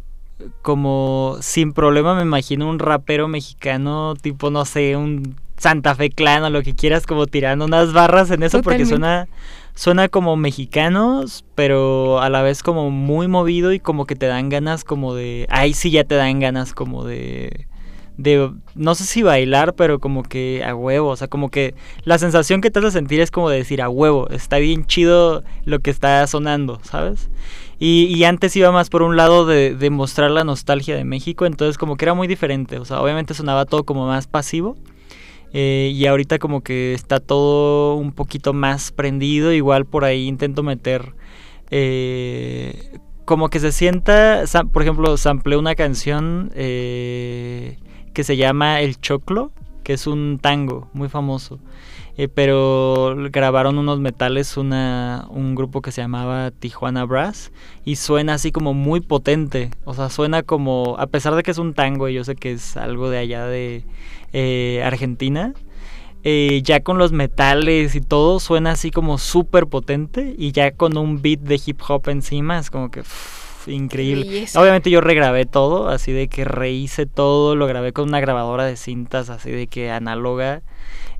como 0.62 1.38
sin 1.40 1.72
problema 1.72 2.14
me 2.14 2.22
imagino 2.22 2.68
un 2.70 2.78
rapero 2.78 3.26
mexicano, 3.26 4.14
tipo, 4.14 4.48
no 4.48 4.64
sé, 4.64 4.94
un 4.96 5.34
Santa 5.56 5.96
Fe 5.96 6.10
Clan 6.10 6.44
o 6.44 6.50
lo 6.50 6.62
que 6.62 6.76
quieras, 6.76 7.08
como 7.08 7.26
tirando 7.26 7.64
unas 7.64 7.92
barras 7.92 8.30
en 8.30 8.44
eso 8.44 8.62
porque 8.62 8.86
suena, 8.86 9.26
suena 9.74 10.08
como 10.08 10.36
mexicanos, 10.36 11.44
pero 11.56 12.20
a 12.20 12.30
la 12.30 12.42
vez 12.42 12.62
como 12.62 12.92
muy 12.92 13.26
movido 13.26 13.72
y 13.72 13.80
como 13.80 14.06
que 14.06 14.14
te 14.14 14.26
dan 14.26 14.50
ganas 14.50 14.84
como 14.84 15.16
de, 15.16 15.48
ahí 15.50 15.74
sí 15.74 15.90
ya 15.90 16.04
te 16.04 16.14
dan 16.14 16.38
ganas 16.38 16.74
como 16.74 17.02
de 17.04 17.66
de 18.16 18.50
no 18.74 18.94
sé 18.94 19.04
si 19.04 19.22
bailar, 19.22 19.74
pero 19.74 19.98
como 19.98 20.22
que 20.22 20.62
a 20.64 20.74
huevo, 20.74 21.08
o 21.08 21.16
sea, 21.16 21.28
como 21.28 21.50
que 21.50 21.74
la 22.04 22.18
sensación 22.18 22.60
que 22.60 22.70
te 22.70 22.78
hace 22.78 22.92
sentir 22.92 23.20
es 23.20 23.30
como 23.30 23.50
de 23.50 23.58
decir 23.58 23.82
a 23.82 23.88
huevo, 23.88 24.28
está 24.30 24.58
bien 24.58 24.86
chido 24.86 25.42
lo 25.64 25.80
que 25.80 25.90
está 25.90 26.26
sonando, 26.26 26.80
¿sabes? 26.82 27.30
Y, 27.78 28.04
y 28.06 28.24
antes 28.24 28.54
iba 28.56 28.70
más 28.72 28.88
por 28.90 29.02
un 29.02 29.16
lado 29.16 29.46
de, 29.46 29.74
de 29.74 29.90
mostrar 29.90 30.30
la 30.30 30.44
nostalgia 30.44 30.96
de 30.96 31.04
México, 31.04 31.44
entonces 31.46 31.76
como 31.78 31.96
que 31.96 32.04
era 32.04 32.14
muy 32.14 32.28
diferente, 32.28 32.78
o 32.78 32.84
sea, 32.84 33.00
obviamente 33.02 33.34
sonaba 33.34 33.64
todo 33.66 33.84
como 33.84 34.06
más 34.06 34.26
pasivo. 34.26 34.76
eh, 35.52 35.92
y 35.94 36.06
ahorita 36.06 36.38
como 36.38 36.62
que 36.62 36.94
está 36.94 37.20
todo 37.20 37.94
un 37.96 38.12
poquito 38.12 38.52
más 38.52 38.90
prendido, 38.92 39.52
igual 39.52 39.86
por 39.86 40.04
ahí 40.04 40.26
intento 40.26 40.62
meter 40.62 41.14
eh, 41.70 42.98
como 43.24 43.48
que 43.48 43.60
se 43.60 43.72
sienta, 43.72 44.44
por 44.72 44.82
ejemplo, 44.82 45.16
samplé 45.16 45.56
una 45.56 45.74
canción 45.74 46.50
eh, 46.54 47.78
que 48.14 48.24
se 48.24 48.36
llama 48.38 48.80
El 48.80 48.98
Choclo, 48.98 49.52
que 49.82 49.92
es 49.92 50.06
un 50.06 50.38
tango 50.40 50.88
muy 50.94 51.08
famoso. 51.08 51.58
eh, 52.16 52.28
pero 52.28 53.16
grabaron 53.30 53.76
unos 53.78 53.98
metales 53.98 54.56
una, 54.56 55.26
un 55.30 55.54
grupo 55.56 55.82
que 55.82 55.92
se 55.92 56.00
llamaba 56.00 56.52
Tijuana 56.52 57.04
Brass 57.04 57.52
y 57.84 57.96
suena 57.96 58.34
así 58.34 58.52
como 58.52 58.72
muy 58.72 59.00
potente. 59.00 59.70
O 59.84 59.94
sea, 59.94 60.08
suena 60.10 60.42
como, 60.42 60.96
a 60.98 61.06
pesar 61.08 61.34
de 61.34 61.42
que 61.42 61.50
es 61.50 61.58
un 61.58 61.74
tango 61.74 62.08
y 62.08 62.14
yo 62.14 62.24
sé 62.24 62.36
que 62.36 62.52
es 62.52 62.76
algo 62.76 63.10
de 63.10 63.18
allá 63.18 63.46
de 63.46 63.84
eh, 64.32 64.82
Argentina, 64.84 65.54
eh, 66.22 66.62
ya 66.64 66.80
con 66.80 66.98
los 66.98 67.12
metales 67.12 67.94
y 67.94 68.00
todo 68.00 68.40
suena 68.40 68.72
así 68.72 68.90
como 68.90 69.18
súper 69.18 69.66
potente 69.66 70.34
y 70.38 70.52
ya 70.52 70.70
con 70.72 70.96
un 70.96 71.20
beat 71.20 71.40
de 71.40 71.60
hip 71.66 71.80
hop 71.86 72.08
encima 72.08 72.58
es 72.58 72.70
como 72.70 72.90
que 72.90 73.02
increíble. 73.66 74.24
belleza. 74.26 74.60
Obviamente 74.60 74.90
yo 74.90 75.00
regrabé 75.00 75.46
todo, 75.46 75.88
así 75.88 76.12
de 76.12 76.28
que 76.28 76.44
rehice 76.44 77.06
todo, 77.06 77.56
lo 77.56 77.66
grabé 77.66 77.92
con 77.92 78.08
una 78.08 78.20
grabadora 78.20 78.64
de 78.64 78.76
cintas 78.76 79.30
así 79.30 79.50
de 79.50 79.66
que 79.66 79.90
análoga 79.90 80.62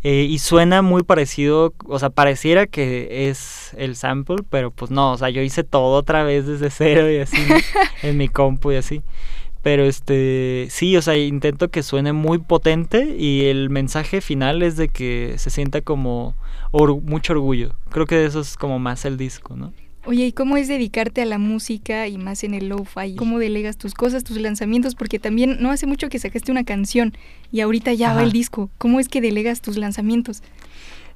eh, 0.02 0.26
y 0.28 0.38
suena 0.38 0.82
muy 0.82 1.02
parecido, 1.02 1.72
o 1.86 1.98
sea, 1.98 2.10
pareciera 2.10 2.66
que 2.66 3.28
es 3.30 3.72
el 3.78 3.96
sample, 3.96 4.36
pero 4.50 4.70
pues 4.70 4.90
no, 4.90 5.12
o 5.12 5.16
sea, 5.18 5.30
yo 5.30 5.40
hice 5.40 5.64
todo 5.64 5.96
otra 5.96 6.24
vez 6.24 6.46
desde 6.46 6.68
cero 6.70 7.10
y 7.10 7.18
así 7.18 7.38
¿no? 7.48 7.54
en 8.02 8.16
mi 8.18 8.28
compu 8.28 8.72
y 8.72 8.76
así. 8.76 9.02
Pero 9.62 9.84
este, 9.84 10.66
sí, 10.68 10.94
o 10.98 11.00
sea, 11.00 11.16
intento 11.16 11.70
que 11.70 11.82
suene 11.82 12.12
muy 12.12 12.36
potente 12.36 13.16
y 13.18 13.46
el 13.46 13.70
mensaje 13.70 14.20
final 14.20 14.62
es 14.62 14.76
de 14.76 14.90
que 14.90 15.36
se 15.38 15.48
sienta 15.48 15.80
como 15.80 16.34
or- 16.70 17.00
mucho 17.00 17.32
orgullo. 17.32 17.70
Creo 17.88 18.04
que 18.04 18.26
eso 18.26 18.40
es 18.40 18.58
como 18.58 18.78
más 18.78 19.06
el 19.06 19.16
disco, 19.16 19.56
¿no? 19.56 19.72
Oye, 20.06 20.26
¿y 20.26 20.32
cómo 20.32 20.58
es 20.58 20.68
dedicarte 20.68 21.22
a 21.22 21.24
la 21.24 21.38
música 21.38 22.06
y 22.08 22.18
más 22.18 22.44
en 22.44 22.52
el 22.52 22.68
lo-fi? 22.68 23.16
¿Cómo 23.16 23.38
delegas 23.38 23.78
tus 23.78 23.94
cosas, 23.94 24.22
tus 24.22 24.38
lanzamientos? 24.38 24.94
Porque 24.94 25.18
también 25.18 25.56
no 25.60 25.70
hace 25.70 25.86
mucho 25.86 26.10
que 26.10 26.18
sacaste 26.18 26.52
una 26.52 26.64
canción 26.64 27.14
y 27.50 27.62
ahorita 27.62 27.94
ya 27.94 28.12
va 28.12 28.22
el 28.22 28.30
disco. 28.30 28.68
¿Cómo 28.76 29.00
es 29.00 29.08
que 29.08 29.22
delegas 29.22 29.62
tus 29.62 29.78
lanzamientos? 29.78 30.42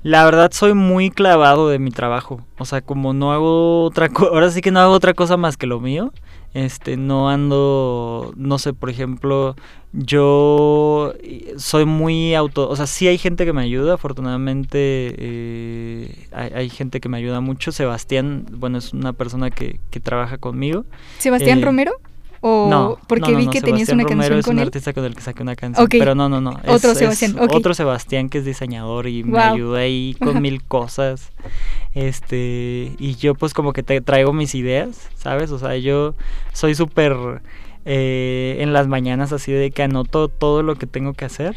La 0.02 0.24
verdad 0.24 0.52
soy 0.52 0.72
muy 0.72 1.10
clavado 1.10 1.68
de 1.68 1.78
mi 1.78 1.90
trabajo. 1.90 2.40
O 2.56 2.64
sea, 2.64 2.80
como 2.80 3.12
no 3.12 3.32
hago 3.32 3.84
otra 3.84 4.08
cosa, 4.08 4.30
ahora 4.30 4.50
sí 4.50 4.62
que 4.62 4.70
no 4.70 4.80
hago 4.80 4.92
otra 4.92 5.12
cosa 5.12 5.36
más 5.36 5.58
que 5.58 5.66
lo 5.66 5.80
mío. 5.80 6.14
Este, 6.54 6.96
no 6.96 7.28
ando, 7.28 8.32
no 8.36 8.58
sé, 8.58 8.72
por 8.72 8.88
ejemplo, 8.90 9.54
yo 9.92 11.14
soy 11.56 11.84
muy 11.84 12.34
auto, 12.34 12.68
o 12.68 12.74
sea, 12.74 12.86
sí 12.86 13.06
hay 13.06 13.18
gente 13.18 13.44
que 13.44 13.52
me 13.52 13.62
ayuda, 13.62 13.94
afortunadamente 13.94 14.78
eh, 15.18 16.26
hay, 16.32 16.50
hay 16.54 16.68
gente 16.70 17.00
que 17.00 17.08
me 17.08 17.18
ayuda 17.18 17.40
mucho. 17.40 17.70
Sebastián, 17.70 18.46
bueno, 18.50 18.78
es 18.78 18.92
una 18.92 19.12
persona 19.12 19.50
que, 19.50 19.78
que 19.90 20.00
trabaja 20.00 20.38
conmigo. 20.38 20.84
¿Sebastián 21.18 21.60
Eh, 21.60 21.64
Romero? 21.64 21.92
¿O 22.40 22.68
no, 22.70 22.98
porque 23.08 23.32
no, 23.32 23.38
no, 23.38 23.38
vi 23.38 23.48
que 23.48 23.60
tenías 23.60 23.88
Sebastián 23.88 23.96
una 23.98 24.02
Romero 24.04 24.18
canción 24.34 24.38
es 24.38 24.44
con 24.46 24.54
un 24.54 24.58
él? 24.60 24.66
artista 24.68 24.92
con 24.92 25.04
el 25.04 25.14
que 25.14 25.20
saqué 25.22 25.42
una 25.42 25.56
canción. 25.56 25.84
Ok. 25.84 25.94
Pero 25.98 26.14
no, 26.14 26.28
no, 26.28 26.40
no. 26.40 26.52
es- 26.62 26.70
Otro 26.70 26.92
es 26.92 26.98
Sebastián, 26.98 27.36
ok. 27.40 27.52
Otro 27.52 27.74
Sebastián 27.74 28.28
que 28.28 28.38
es 28.38 28.44
diseñador 28.44 29.08
y 29.08 29.24
me 29.24 29.38
ayuda 29.40 29.80
ahí 29.80 30.14
con 30.20 30.30
Ajá. 30.30 30.40
mil 30.40 30.62
cosas. 30.62 31.32
Este, 31.94 32.92
y 32.98 33.16
yo 33.16 33.34
pues 33.34 33.54
como 33.54 33.72
que 33.72 33.82
te 33.82 34.00
traigo 34.00 34.32
mis 34.32 34.54
ideas, 34.54 35.08
¿sabes? 35.16 35.50
O 35.50 35.58
sea, 35.58 35.76
yo 35.76 36.14
soy 36.52 36.74
súper 36.74 37.42
eh, 37.84 38.58
en 38.60 38.72
las 38.72 38.86
mañanas 38.86 39.32
así 39.32 39.50
de 39.52 39.70
que 39.70 39.82
anoto 39.82 40.28
todo 40.28 40.62
lo 40.62 40.76
que 40.76 40.86
tengo 40.86 41.14
que 41.14 41.24
hacer. 41.24 41.56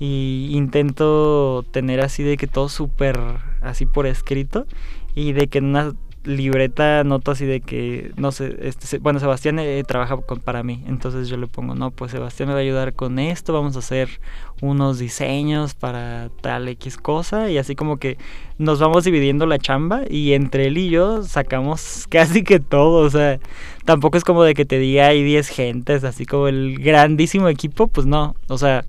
Y 0.00 0.50
intento 0.52 1.64
tener 1.72 2.00
así 2.02 2.22
de 2.22 2.36
que 2.36 2.46
todo 2.46 2.68
súper 2.68 3.18
así 3.62 3.84
por 3.84 4.06
escrito. 4.06 4.66
Y 5.16 5.32
de 5.32 5.48
que 5.48 5.58
en 5.58 5.64
una 5.64 5.92
libreta 6.24 7.00
anoto 7.00 7.30
así 7.30 7.46
de 7.46 7.60
que, 7.60 8.12
no 8.16 8.32
sé, 8.32 8.56
este, 8.60 8.98
bueno, 8.98 9.20
Sebastián 9.20 9.58
eh, 9.58 9.82
trabaja 9.86 10.16
con, 10.18 10.40
para 10.40 10.62
mí, 10.62 10.84
entonces 10.86 11.28
yo 11.28 11.36
le 11.36 11.46
pongo, 11.46 11.74
no, 11.74 11.90
pues 11.90 12.12
Sebastián 12.12 12.48
me 12.48 12.54
va 12.54 12.60
a 12.60 12.62
ayudar 12.62 12.94
con 12.94 13.18
esto, 13.18 13.52
vamos 13.52 13.76
a 13.76 13.80
hacer 13.80 14.20
unos 14.60 14.98
diseños 14.98 15.74
para 15.74 16.30
tal 16.40 16.68
X 16.68 16.96
cosa 16.96 17.50
y 17.50 17.58
así 17.58 17.74
como 17.74 17.98
que 17.98 18.18
nos 18.58 18.80
vamos 18.80 19.04
dividiendo 19.04 19.46
la 19.46 19.58
chamba 19.58 20.02
y 20.08 20.32
entre 20.32 20.66
él 20.66 20.78
y 20.78 20.90
yo 20.90 21.22
sacamos 21.22 22.06
casi 22.10 22.42
que 22.42 22.60
todo, 22.60 23.06
o 23.06 23.10
sea, 23.10 23.38
tampoco 23.84 24.18
es 24.18 24.24
como 24.24 24.42
de 24.42 24.54
que 24.54 24.64
te 24.64 24.78
diga 24.78 25.06
hay 25.06 25.22
10 25.22 25.48
gentes, 25.48 26.04
así 26.04 26.26
como 26.26 26.48
el 26.48 26.78
grandísimo 26.78 27.48
equipo, 27.48 27.86
pues 27.88 28.06
no, 28.06 28.34
o 28.48 28.58
sea, 28.58 28.84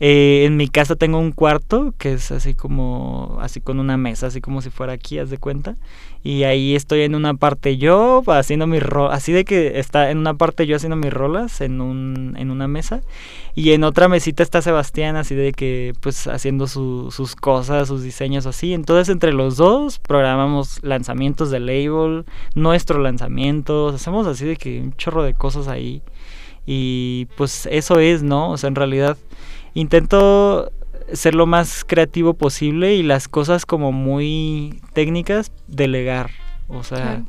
eh, 0.00 0.44
en 0.46 0.56
mi 0.56 0.68
casa 0.68 0.96
tengo 0.96 1.18
un 1.18 1.32
cuarto 1.32 1.94
que 1.98 2.12
es 2.14 2.30
así 2.30 2.54
como, 2.54 3.38
así 3.40 3.60
con 3.60 3.80
una 3.80 3.96
mesa, 3.96 4.26
así 4.26 4.40
como 4.40 4.60
si 4.62 4.70
fuera 4.70 4.92
aquí, 4.92 5.18
haz 5.18 5.30
de 5.30 5.38
cuenta. 5.38 5.76
Y 6.26 6.44
ahí 6.44 6.74
estoy 6.74 7.02
en 7.02 7.14
una 7.14 7.34
parte 7.34 7.76
yo 7.76 8.22
haciendo 8.28 8.66
mis 8.66 8.82
rolas, 8.82 9.14
así 9.18 9.30
de 9.32 9.44
que 9.44 9.78
está 9.78 10.10
en 10.10 10.16
una 10.16 10.32
parte 10.32 10.66
yo 10.66 10.74
haciendo 10.74 10.96
mis 10.96 11.12
rolas 11.12 11.60
en, 11.60 11.82
un, 11.82 12.34
en 12.38 12.50
una 12.50 12.66
mesa. 12.66 13.02
Y 13.54 13.72
en 13.72 13.84
otra 13.84 14.08
mesita 14.08 14.42
está 14.42 14.62
Sebastián, 14.62 15.16
así 15.16 15.34
de 15.34 15.52
que 15.52 15.92
pues 16.00 16.26
haciendo 16.26 16.66
su- 16.66 17.10
sus 17.10 17.36
cosas, 17.36 17.88
sus 17.88 18.02
diseños 18.02 18.46
así. 18.46 18.72
Entonces 18.72 19.10
entre 19.14 19.32
los 19.32 19.56
dos 19.56 19.98
programamos 19.98 20.80
lanzamientos 20.82 21.50
de 21.50 21.60
label, 21.60 22.24
nuestro 22.54 23.00
lanzamiento, 23.00 23.88
hacemos 23.88 24.26
así 24.26 24.44
de 24.44 24.56
que 24.56 24.80
un 24.80 24.92
chorro 24.96 25.22
de 25.22 25.32
cosas 25.32 25.66
ahí. 25.68 26.02
Y 26.66 27.26
pues 27.36 27.66
eso 27.70 27.98
es, 28.00 28.22
¿no? 28.22 28.50
O 28.50 28.56
sea, 28.58 28.68
en 28.68 28.74
realidad 28.74 29.16
intento 29.74 30.70
ser 31.12 31.34
lo 31.34 31.46
más 31.46 31.84
creativo 31.86 32.34
posible 32.34 32.94
y 32.94 33.02
las 33.02 33.28
cosas 33.28 33.66
como 33.66 33.92
muy 33.92 34.80
técnicas 34.92 35.52
delegar. 35.68 36.30
O 36.68 36.82
sea, 36.82 36.98
Claro. 36.98 37.24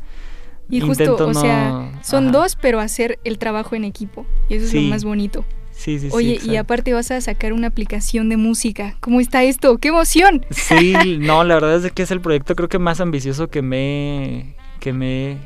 Y 0.68 0.80
justo, 0.82 1.04
intento 1.04 1.28
o 1.28 1.34
sea, 1.36 1.70
no- 1.70 1.92
son 2.04 2.30
ajá. 2.30 2.38
dos, 2.40 2.56
pero 2.60 2.80
hacer 2.80 3.20
el 3.24 3.38
trabajo 3.38 3.76
en 3.76 3.84
equipo. 3.84 4.26
Y 4.50 4.56
eso 4.56 4.66
es 4.66 4.74
lo 4.74 4.82
más 4.82 5.04
bonito. 5.04 5.46
Sí, 5.86 6.00
sí, 6.00 6.10
sí, 6.10 6.16
Oye, 6.16 6.32
y 6.32 6.34
exacto. 6.34 6.60
aparte 6.60 6.94
vas 6.94 7.12
a 7.12 7.22
sacar 7.22 7.54
una 7.54 7.68
aplicación 7.68 8.30
de 8.30 8.38
música. 8.38 8.98
¿Cómo 9.00 9.22
está 9.22 9.44
esto? 9.44 9.78
¡Qué 9.78 9.90
emoción! 9.90 10.46
Sí, 10.50 10.94
no, 11.20 11.44
la 11.44 11.56
verdad 11.56 11.86
es 11.86 11.92
que 11.92 12.04
es 12.04 12.12
el 12.12 12.22
proyecto 12.22 12.56
creo 12.56 12.70
que 12.70 12.80
más 12.80 13.00
ambicioso 13.00 13.48
que 13.48 13.62
me 13.62 14.56
que 14.80 14.94
me 14.94 15.38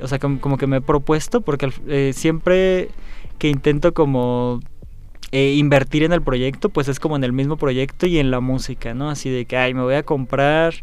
o 0.00 0.08
sea, 0.08 0.18
como, 0.18 0.40
como 0.40 0.56
que 0.56 0.66
me 0.66 0.78
he 0.78 0.80
propuesto 0.80 1.40
porque 1.40 1.70
eh, 1.88 2.12
siempre 2.14 2.88
que 3.38 3.48
intento 3.48 3.94
como 3.94 4.60
eh, 5.32 5.54
invertir 5.54 6.02
en 6.02 6.12
el 6.12 6.22
proyecto, 6.22 6.68
pues 6.68 6.88
es 6.88 6.98
como 6.98 7.16
en 7.16 7.24
el 7.24 7.32
mismo 7.32 7.56
proyecto 7.56 8.06
y 8.06 8.18
en 8.18 8.30
la 8.30 8.40
música, 8.40 8.94
¿no? 8.94 9.10
Así 9.10 9.30
de 9.30 9.44
que, 9.44 9.56
ay, 9.56 9.74
me 9.74 9.82
voy 9.82 9.94
a 9.94 10.02
comprar 10.02 10.74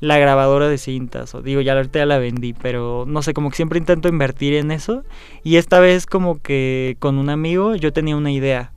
la 0.00 0.18
grabadora 0.18 0.68
de 0.68 0.78
cintas, 0.78 1.34
o 1.34 1.42
digo, 1.42 1.60
ya 1.60 1.72
ahorita 1.72 1.98
ya 1.98 2.06
la 2.06 2.18
vendí, 2.18 2.52
pero 2.52 3.04
no 3.06 3.22
sé, 3.22 3.34
como 3.34 3.50
que 3.50 3.56
siempre 3.56 3.78
intento 3.78 4.08
invertir 4.08 4.54
en 4.54 4.70
eso. 4.70 5.04
Y 5.42 5.56
esta 5.56 5.80
vez 5.80 6.06
como 6.06 6.40
que 6.40 6.96
con 7.00 7.18
un 7.18 7.30
amigo 7.30 7.74
yo 7.74 7.92
tenía 7.92 8.16
una 8.16 8.30
idea 8.30 8.72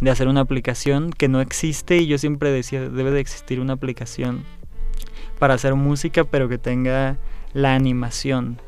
de 0.00 0.10
hacer 0.10 0.28
una 0.28 0.40
aplicación 0.40 1.10
que 1.10 1.28
no 1.28 1.40
existe 1.40 1.98
y 1.98 2.06
yo 2.06 2.18
siempre 2.18 2.50
decía, 2.50 2.88
debe 2.88 3.10
de 3.10 3.20
existir 3.20 3.60
una 3.60 3.74
aplicación 3.74 4.44
para 5.38 5.54
hacer 5.54 5.74
música, 5.74 6.24
pero 6.24 6.48
que 6.48 6.58
tenga 6.58 7.18
la 7.52 7.74
animación 7.74 8.60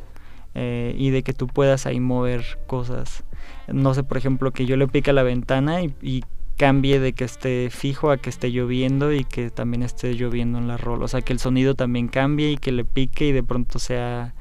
eh, 0.54 0.94
y 0.96 1.10
de 1.10 1.22
que 1.22 1.32
tú 1.32 1.46
puedas 1.46 1.86
ahí 1.86 2.00
mover 2.00 2.58
cosas. 2.66 3.24
No 3.68 3.94
sé, 3.94 4.04
por 4.04 4.16
ejemplo, 4.16 4.52
que 4.52 4.66
yo 4.66 4.76
le 4.76 4.88
pique 4.88 5.10
a 5.10 5.14
la 5.14 5.22
ventana 5.22 5.82
y, 5.82 5.94
y 6.02 6.22
cambie 6.60 7.00
de 7.00 7.14
que 7.14 7.24
esté 7.24 7.70
fijo 7.70 8.10
a 8.10 8.18
que 8.18 8.28
esté 8.28 8.52
lloviendo 8.52 9.14
y 9.14 9.24
que 9.24 9.48
también 9.48 9.82
esté 9.82 10.12
lloviendo 10.14 10.58
en 10.58 10.68
la 10.68 10.76
rola. 10.76 11.06
O 11.06 11.08
sea, 11.08 11.22
que 11.22 11.32
el 11.32 11.38
sonido 11.38 11.74
también 11.74 12.08
cambie 12.08 12.50
y 12.50 12.58
que 12.58 12.70
le 12.70 12.84
pique 12.84 13.28
y 13.28 13.32
de 13.32 13.42
pronto 13.42 13.78
sea 13.78 14.34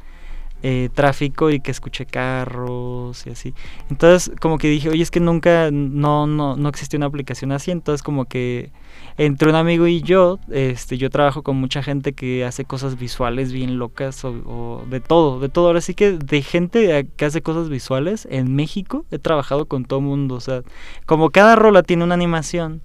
eh, 0.61 0.89
tráfico 0.93 1.49
y 1.49 1.61
que 1.61 1.71
escuche 1.71 2.05
carros 2.05 3.25
y 3.25 3.29
así. 3.29 3.53
Entonces, 3.89 4.33
como 4.41 4.57
que 4.57 4.67
dije, 4.67 4.89
oye, 4.89 5.01
es 5.01 5.11
que 5.11 5.21
nunca, 5.21 5.69
no, 5.71 6.27
no, 6.27 6.57
no 6.57 6.67
existió 6.67 6.97
una 6.97 7.05
aplicación 7.05 7.53
así. 7.53 7.71
Entonces, 7.71 8.03
como 8.03 8.25
que 8.25 8.73
entre 9.19 9.49
un 9.49 9.55
amigo 9.55 9.85
y 9.85 10.01
yo, 10.01 10.39
este, 10.49 10.97
yo 10.97 11.09
trabajo 11.09 11.43
con 11.43 11.57
mucha 11.57 11.83
gente 11.83 12.13
que 12.13 12.45
hace 12.45 12.63
cosas 12.63 12.97
visuales 12.97 13.51
bien 13.51 13.77
locas 13.77 14.23
o, 14.23 14.29
o 14.29 14.85
de 14.89 15.01
todo, 15.01 15.41
de 15.41 15.49
todo. 15.49 15.67
Ahora 15.67 15.81
sí 15.81 15.93
que 15.93 16.13
de 16.13 16.41
gente 16.41 17.05
que 17.17 17.25
hace 17.25 17.41
cosas 17.41 17.67
visuales 17.67 18.25
en 18.31 18.55
México 18.55 19.05
he 19.11 19.19
trabajado 19.19 19.65
con 19.65 19.83
todo 19.83 19.99
mundo. 19.99 20.35
O 20.35 20.39
sea, 20.39 20.61
como 21.05 21.31
cada 21.31 21.57
rola 21.57 21.83
tiene 21.83 22.05
una 22.05 22.13
animación. 22.13 22.81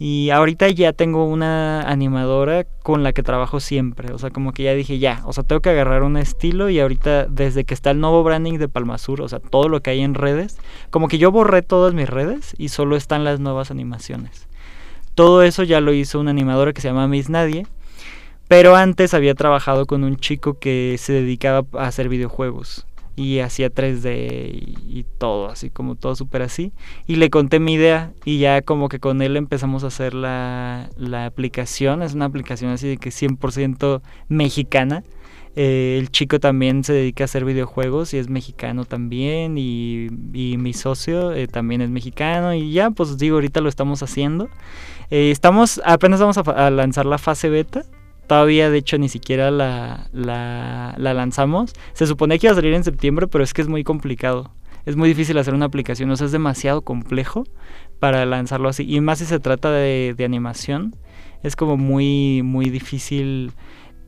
Y 0.00 0.30
ahorita 0.30 0.68
ya 0.68 0.92
tengo 0.92 1.24
una 1.26 1.82
animadora 1.82 2.64
con 2.82 3.04
la 3.04 3.12
que 3.12 3.22
trabajo 3.22 3.60
siempre. 3.60 4.12
O 4.12 4.18
sea, 4.18 4.30
como 4.30 4.52
que 4.52 4.64
ya 4.64 4.74
dije, 4.74 4.98
ya, 4.98 5.22
o 5.26 5.32
sea, 5.32 5.44
tengo 5.44 5.60
que 5.60 5.70
agarrar 5.70 6.02
un 6.02 6.16
estilo 6.16 6.70
y 6.70 6.80
ahorita 6.80 7.26
desde 7.26 7.64
que 7.64 7.74
está 7.74 7.92
el 7.92 8.00
nuevo 8.00 8.24
branding 8.24 8.58
de 8.58 8.68
Palmasur, 8.68 9.22
o 9.22 9.28
sea, 9.28 9.38
todo 9.38 9.68
lo 9.68 9.80
que 9.80 9.90
hay 9.90 10.00
en 10.00 10.14
redes, 10.14 10.58
como 10.90 11.06
que 11.06 11.18
yo 11.18 11.30
borré 11.30 11.62
todas 11.62 11.94
mis 11.94 12.08
redes 12.08 12.54
y 12.58 12.68
solo 12.68 12.96
están 12.96 13.22
las 13.22 13.38
nuevas 13.38 13.70
animaciones. 13.70 14.47
Todo 15.18 15.42
eso 15.42 15.64
ya 15.64 15.80
lo 15.80 15.92
hizo 15.92 16.20
una 16.20 16.30
animadora 16.30 16.72
que 16.72 16.80
se 16.80 16.86
llama 16.86 17.08
Miss 17.08 17.28
Nadie. 17.28 17.66
Pero 18.46 18.76
antes 18.76 19.14
había 19.14 19.34
trabajado 19.34 19.84
con 19.84 20.04
un 20.04 20.16
chico 20.16 20.60
que 20.60 20.94
se 20.96 21.12
dedicaba 21.12 21.66
a 21.76 21.88
hacer 21.88 22.08
videojuegos. 22.08 22.86
Y 23.16 23.40
hacía 23.40 23.68
3D 23.68 24.76
y, 24.86 25.04
todo, 25.18 25.48
así 25.48 25.70
como 25.70 25.96
todo 25.96 26.14
súper 26.14 26.42
así. 26.42 26.70
Y 27.08 27.16
le 27.16 27.30
conté 27.30 27.58
mi 27.58 27.72
idea 27.72 28.12
y 28.24 28.38
ya 28.38 28.62
como 28.62 28.88
que 28.88 29.00
con 29.00 29.20
él 29.20 29.36
empezamos 29.36 29.82
a 29.82 29.88
hacer 29.88 30.14
la, 30.14 30.88
la 30.96 31.26
aplicación. 31.26 32.04
Es 32.04 32.14
una 32.14 32.26
aplicación 32.26 32.70
así 32.70 32.86
de 32.86 32.96
que 32.96 33.10
100% 33.10 34.00
mexicana. 34.28 35.02
Eh, 35.56 35.96
el 35.98 36.12
chico 36.12 36.38
también 36.38 36.84
se 36.84 36.92
dedica 36.92 37.24
a 37.24 37.26
hacer 37.26 37.44
videojuegos 37.44 38.14
y 38.14 38.18
es 38.18 38.28
mexicano 38.28 38.84
también. 38.84 39.58
Y, 39.58 40.06
y 40.32 40.58
mi 40.58 40.74
socio 40.74 41.32
eh, 41.32 41.48
también 41.48 41.80
es 41.80 41.90
mexicano. 41.90 42.54
Y 42.54 42.70
ya, 42.70 42.92
pues 42.92 43.18
digo, 43.18 43.34
ahorita 43.34 43.60
lo 43.60 43.68
estamos 43.68 44.04
haciendo. 44.04 44.48
Eh, 45.10 45.30
estamos, 45.30 45.80
apenas 45.84 46.20
vamos 46.20 46.38
a, 46.38 46.70
lanzar 46.70 47.06
la 47.06 47.18
fase 47.18 47.48
beta. 47.48 47.82
Todavía, 48.26 48.68
de 48.68 48.78
hecho, 48.78 48.98
ni 48.98 49.08
siquiera 49.08 49.50
la, 49.50 50.08
la, 50.12 50.94
la 50.98 51.14
lanzamos. 51.14 51.72
Se 51.94 52.06
suponía 52.06 52.38
que 52.38 52.46
iba 52.46 52.52
a 52.52 52.56
salir 52.56 52.74
en 52.74 52.84
septiembre, 52.84 53.26
pero 53.26 53.42
es 53.42 53.54
que 53.54 53.62
es 53.62 53.68
muy 53.68 53.84
complicado. 53.84 54.52
Es 54.84 54.96
muy 54.96 55.08
difícil 55.08 55.36
hacer 55.38 55.54
una 55.54 55.66
aplicación, 55.66 56.10
o 56.10 56.16
sea, 56.16 56.26
es 56.26 56.32
demasiado 56.32 56.82
complejo 56.82 57.44
para 57.98 58.24
lanzarlo 58.26 58.68
así. 58.68 58.84
Y 58.88 59.00
más 59.00 59.18
si 59.18 59.26
se 59.26 59.38
trata 59.38 59.70
de, 59.70 60.14
de 60.16 60.24
animación, 60.24 60.96
es 61.42 61.56
como 61.56 61.76
muy, 61.76 62.42
muy 62.42 62.70
difícil 62.70 63.52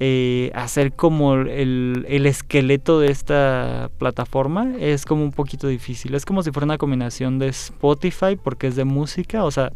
eh, 0.03 0.51
hacer 0.55 0.95
como 0.95 1.35
el, 1.35 2.07
el 2.09 2.25
esqueleto 2.25 3.01
de 3.01 3.11
esta 3.11 3.91
plataforma. 3.99 4.73
Es 4.79 5.05
como 5.05 5.23
un 5.23 5.33
poquito 5.33 5.69
difícil. 5.69 6.15
Es 6.15 6.25
como 6.25 6.43
si 6.43 6.51
fuera 6.51 6.65
una 6.65 6.79
combinación 6.79 7.39
de 7.39 7.49
Spotify, 7.49 8.37
porque 8.43 8.67
es 8.67 8.77
de 8.77 8.85
música. 8.85 9.45
O 9.45 9.51
sea, 9.51 9.73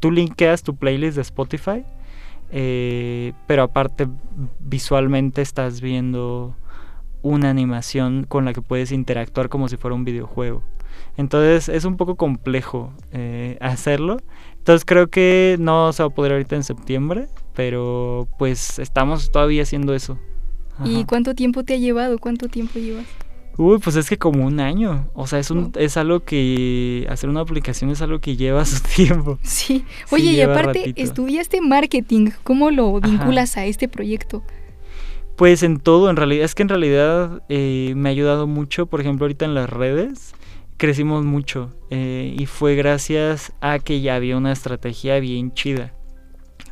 tú 0.00 0.10
linkeas 0.10 0.62
tu 0.62 0.76
playlist 0.76 1.16
de 1.16 1.22
Spotify 1.22 1.84
eh, 2.50 3.32
pero 3.46 3.64
aparte 3.64 4.08
visualmente 4.60 5.42
estás 5.42 5.80
viendo 5.80 6.56
una 7.22 7.50
animación 7.50 8.24
con 8.24 8.44
la 8.44 8.52
que 8.52 8.62
puedes 8.62 8.92
interactuar 8.92 9.48
como 9.48 9.68
si 9.68 9.76
fuera 9.76 9.94
un 9.94 10.04
videojuego. 10.04 10.62
Entonces 11.16 11.68
es 11.68 11.84
un 11.84 11.96
poco 11.96 12.16
complejo 12.16 12.92
eh, 13.12 13.58
hacerlo. 13.60 14.18
Entonces 14.56 14.84
creo 14.84 15.08
que 15.08 15.56
no 15.58 15.92
se 15.92 16.02
va 16.02 16.08
a 16.08 16.14
poder 16.14 16.32
ahorita 16.32 16.56
en 16.56 16.64
septiembre, 16.64 17.28
pero 17.54 18.28
pues 18.38 18.78
estamos 18.78 19.30
todavía 19.30 19.62
haciendo 19.62 19.94
eso. 19.94 20.18
¿Y 20.84 21.04
cuánto 21.04 21.34
tiempo 21.34 21.64
te 21.64 21.74
ha 21.74 21.76
llevado? 21.76 22.18
¿Cuánto 22.18 22.48
tiempo 22.48 22.78
llevas? 22.78 23.06
Uy, 23.58 23.78
pues 23.78 23.96
es 23.96 24.08
que 24.08 24.16
como 24.16 24.46
un 24.46 24.60
año. 24.60 25.08
O 25.14 25.26
sea, 25.26 25.40
es 25.40 25.50
un, 25.50 25.72
es 25.76 25.96
algo 25.96 26.20
que 26.20 27.06
hacer 27.10 27.28
una 27.28 27.40
aplicación 27.40 27.90
es 27.90 28.00
algo 28.00 28.20
que 28.20 28.36
lleva 28.36 28.64
su 28.64 28.80
tiempo. 28.82 29.38
Sí. 29.42 29.84
Sí, 30.06 30.14
Oye, 30.14 30.32
y 30.32 30.40
aparte, 30.40 30.78
ratito. 30.78 31.02
estudiaste 31.02 31.60
marketing. 31.60 32.30
¿Cómo 32.44 32.70
lo 32.70 32.96
Ajá. 32.96 33.08
vinculas 33.08 33.56
a 33.56 33.66
este 33.66 33.88
proyecto? 33.88 34.44
Pues 35.36 35.62
en 35.64 35.78
todo, 35.80 36.08
en 36.08 36.16
realidad, 36.16 36.44
es 36.44 36.54
que 36.54 36.62
en 36.62 36.68
realidad 36.68 37.42
eh, 37.48 37.92
me 37.96 38.08
ha 38.08 38.12
ayudado 38.12 38.46
mucho, 38.46 38.86
por 38.86 39.00
ejemplo, 39.00 39.24
ahorita 39.24 39.44
en 39.44 39.54
las 39.54 39.68
redes 39.68 40.34
crecimos 40.76 41.24
mucho 41.24 41.74
eh, 41.90 42.34
y 42.38 42.46
fue 42.46 42.76
gracias 42.76 43.52
a 43.60 43.80
que 43.80 44.00
ya 44.00 44.14
había 44.14 44.36
una 44.36 44.52
estrategia 44.52 45.18
bien 45.18 45.52
chida. 45.52 45.92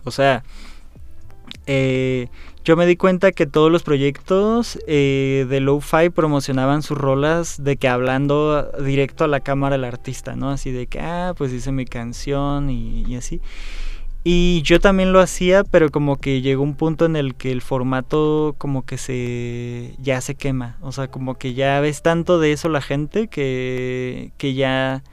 O 0.05 0.13
sea, 0.13 0.45
eh, 1.67 2.29
yo 2.67 2.75
me 2.75 2.85
di 2.85 2.97
cuenta 2.97 3.31
que 3.31 3.47
todos 3.47 3.71
los 3.71 3.85
proyectos 3.85 4.77
eh, 4.89 5.47
de 5.49 5.61
Lo-Fi 5.61 6.11
promocionaban 6.11 6.83
sus 6.83 6.99
rolas 6.99 7.63
de 7.63 7.77
que 7.77 7.87
hablando 7.87 8.73
directo 8.85 9.23
a 9.23 9.29
la 9.29 9.39
cámara 9.39 9.77
del 9.77 9.85
artista, 9.85 10.35
¿no? 10.35 10.51
Así 10.51 10.73
de 10.73 10.89
que, 10.89 10.99
ah, 10.99 11.33
pues 11.39 11.53
hice 11.53 11.71
mi 11.71 11.85
canción 11.85 12.69
y, 12.69 13.05
y 13.07 13.15
así. 13.15 13.41
Y 14.25 14.63
yo 14.63 14.81
también 14.81 15.13
lo 15.13 15.21
hacía, 15.21 15.63
pero 15.63 15.91
como 15.91 16.17
que 16.17 16.43
llegó 16.43 16.65
un 16.65 16.75
punto 16.75 17.05
en 17.05 17.15
el 17.15 17.37
que 17.37 17.53
el 17.53 17.63
formato 17.63 18.57
como 18.59 18.85
que 18.85 18.99
se 18.99 19.95
ya 20.01 20.21
se 20.21 20.35
quema. 20.35 20.77
O 20.81 20.91
sea, 20.91 21.07
como 21.07 21.37
que 21.37 21.55
ya 21.55 21.79
ves 21.79 22.03
tanto 22.03 22.41
de 22.41 22.51
eso 22.51 22.69
la 22.69 22.81
gente 22.81 23.29
que, 23.29 24.33
que 24.39 24.55
ya 24.55 25.05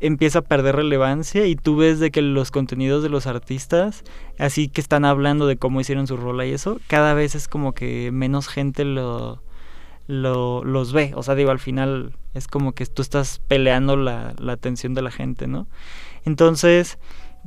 empieza 0.00 0.40
a 0.40 0.42
perder 0.42 0.76
relevancia 0.76 1.46
y 1.46 1.56
tú 1.56 1.76
ves 1.76 2.00
de 2.00 2.10
que 2.10 2.22
los 2.22 2.50
contenidos 2.50 3.02
de 3.02 3.08
los 3.08 3.26
artistas, 3.26 4.04
así 4.38 4.68
que 4.68 4.80
están 4.80 5.04
hablando 5.04 5.46
de 5.46 5.56
cómo 5.56 5.80
hicieron 5.80 6.06
su 6.06 6.16
rola 6.16 6.46
y 6.46 6.52
eso, 6.52 6.80
cada 6.88 7.14
vez 7.14 7.34
es 7.34 7.48
como 7.48 7.72
que 7.72 8.10
menos 8.12 8.48
gente 8.48 8.84
lo, 8.84 9.42
lo 10.06 10.64
los 10.64 10.92
ve. 10.92 11.12
O 11.14 11.22
sea, 11.22 11.34
digo, 11.34 11.50
al 11.50 11.60
final 11.60 12.12
es 12.34 12.48
como 12.48 12.72
que 12.72 12.86
tú 12.86 13.02
estás 13.02 13.40
peleando 13.48 13.96
la, 13.96 14.34
la 14.38 14.52
atención 14.52 14.94
de 14.94 15.02
la 15.02 15.10
gente, 15.10 15.46
¿no? 15.46 15.66
Entonces, 16.24 16.98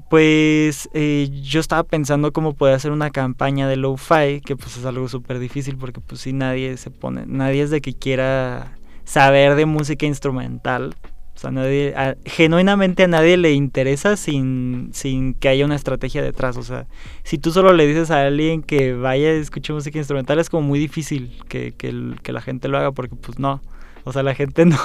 pues 0.09 0.89
eh, 0.93 1.29
yo 1.43 1.59
estaba 1.59 1.83
pensando 1.83 2.31
cómo 2.33 2.53
poder 2.53 2.75
hacer 2.75 2.91
una 2.91 3.11
campaña 3.11 3.67
de 3.67 3.77
lo-fi, 3.77 4.41
que 4.41 4.55
pues 4.55 4.77
es 4.77 4.85
algo 4.85 5.07
súper 5.07 5.39
difícil 5.39 5.77
porque 5.77 6.01
pues 6.01 6.21
si 6.21 6.33
nadie 6.33 6.77
se 6.77 6.91
pone, 6.91 7.25
nadie 7.25 7.63
es 7.63 7.69
de 7.69 7.81
que 7.81 7.93
quiera 7.93 8.77
saber 9.03 9.55
de 9.55 9.65
música 9.65 10.05
instrumental. 10.05 10.95
O 11.35 11.37
sea, 11.37 11.51
nadie, 11.51 11.93
a- 11.95 12.15
genuinamente 12.25 13.03
a 13.03 13.07
nadie 13.07 13.35
le 13.35 13.51
interesa 13.51 14.15
sin, 14.15 14.89
sin 14.93 15.33
que 15.33 15.49
haya 15.49 15.65
una 15.65 15.75
estrategia 15.75 16.21
detrás. 16.21 16.55
O 16.55 16.63
sea, 16.63 16.87
si 17.23 17.37
tú 17.37 17.51
solo 17.51 17.73
le 17.73 17.85
dices 17.85 18.09
a 18.09 18.25
alguien 18.25 18.63
que 18.63 18.93
vaya 18.93 19.33
y 19.35 19.39
escuche 19.39 19.73
música 19.73 19.97
instrumental, 19.97 20.39
es 20.39 20.49
como 20.49 20.65
muy 20.65 20.79
difícil 20.79 21.37
que, 21.49 21.73
que, 21.73 21.91
la 22.31 22.41
gente 22.41 22.69
lo 22.69 22.77
haga 22.77 22.91
porque 22.93 23.15
pues 23.15 23.37
no. 23.37 23.61
O 24.05 24.13
sea, 24.13 24.23
la 24.23 24.33
gente 24.33 24.65
no, 24.65 24.77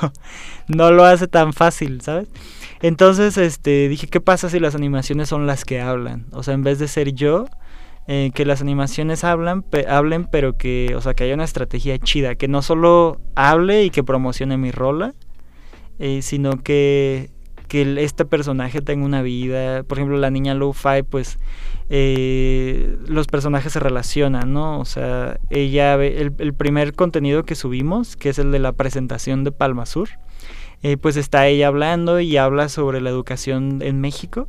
no 0.67 0.91
lo 0.91 1.05
hace 1.05 1.29
tan 1.29 1.53
fácil, 1.53 2.01
¿sabes? 2.01 2.29
Entonces, 2.83 3.37
este, 3.37 3.89
dije, 3.89 4.09
¿qué 4.09 4.21
pasa 4.21 4.51
si 4.51 4.59
las 4.59 4.75
animaciones 4.75 5.29
son 5.29 5.47
las 5.47 5.65
que 5.65 5.81
hablan? 5.81 6.27
O 6.33 6.43
sea, 6.43 6.55
en 6.55 6.65
vez 6.65 6.81
de 6.81 6.89
ser 6.89 7.13
yo, 7.13 7.47
eh, 8.09 8.33
que 8.35 8.45
las 8.45 8.61
animaciones 8.61 9.23
hablan, 9.23 9.65
hablen, 9.89 10.27
pero 10.27 10.57
que, 10.57 10.95
o 10.97 11.01
sea, 11.01 11.15
que 11.15 11.25
haya 11.25 11.35
una 11.35 11.45
estrategia 11.45 11.97
chida, 11.99 12.35
que 12.35 12.49
no 12.49 12.61
solo 12.61 13.21
hable 13.37 13.85
y 13.85 13.91
que 13.91 14.03
promocione 14.03 14.57
mi 14.57 14.73
rola, 14.73 15.15
eh, 16.01 16.23
sino 16.23 16.63
que, 16.63 17.31
que 17.69 18.03
este 18.03 18.25
personaje 18.25 18.81
tenga 18.81 19.05
una 19.05 19.23
vida. 19.23 19.85
Por 19.85 19.99
ejemplo, 19.99 20.19
la 20.19 20.31
niña 20.31 20.55
Lo-Fi, 20.55 21.05
pues 21.09 21.39
eh, 21.89 22.97
los 23.07 23.29
personajes 23.29 23.73
se 23.73 23.81
relacionan, 23.81 24.53
¿no? 24.53 24.81
O 24.81 24.85
sea, 24.85 25.39
ella 25.51 25.95
ve 25.95 26.21
el, 26.21 26.33
el 26.39 26.55
primer 26.55 26.95
contenido 26.95 27.45
que 27.45 27.55
subimos, 27.55 28.17
que 28.17 28.31
es 28.31 28.39
el 28.41 28.51
de 28.51 28.59
la 28.59 28.73
presentación 28.73 29.45
de 29.45 29.53
Palma 29.53 29.87
Sur, 29.87 30.09
eh, 30.83 30.97
pues 30.97 31.17
está 31.17 31.47
ella 31.47 31.67
hablando 31.67 32.21
y 32.21 32.37
habla 32.39 32.69
sobre 32.69 33.01
la 33.01 33.11
educación 33.11 33.83
en 33.83 34.01
México. 34.01 34.49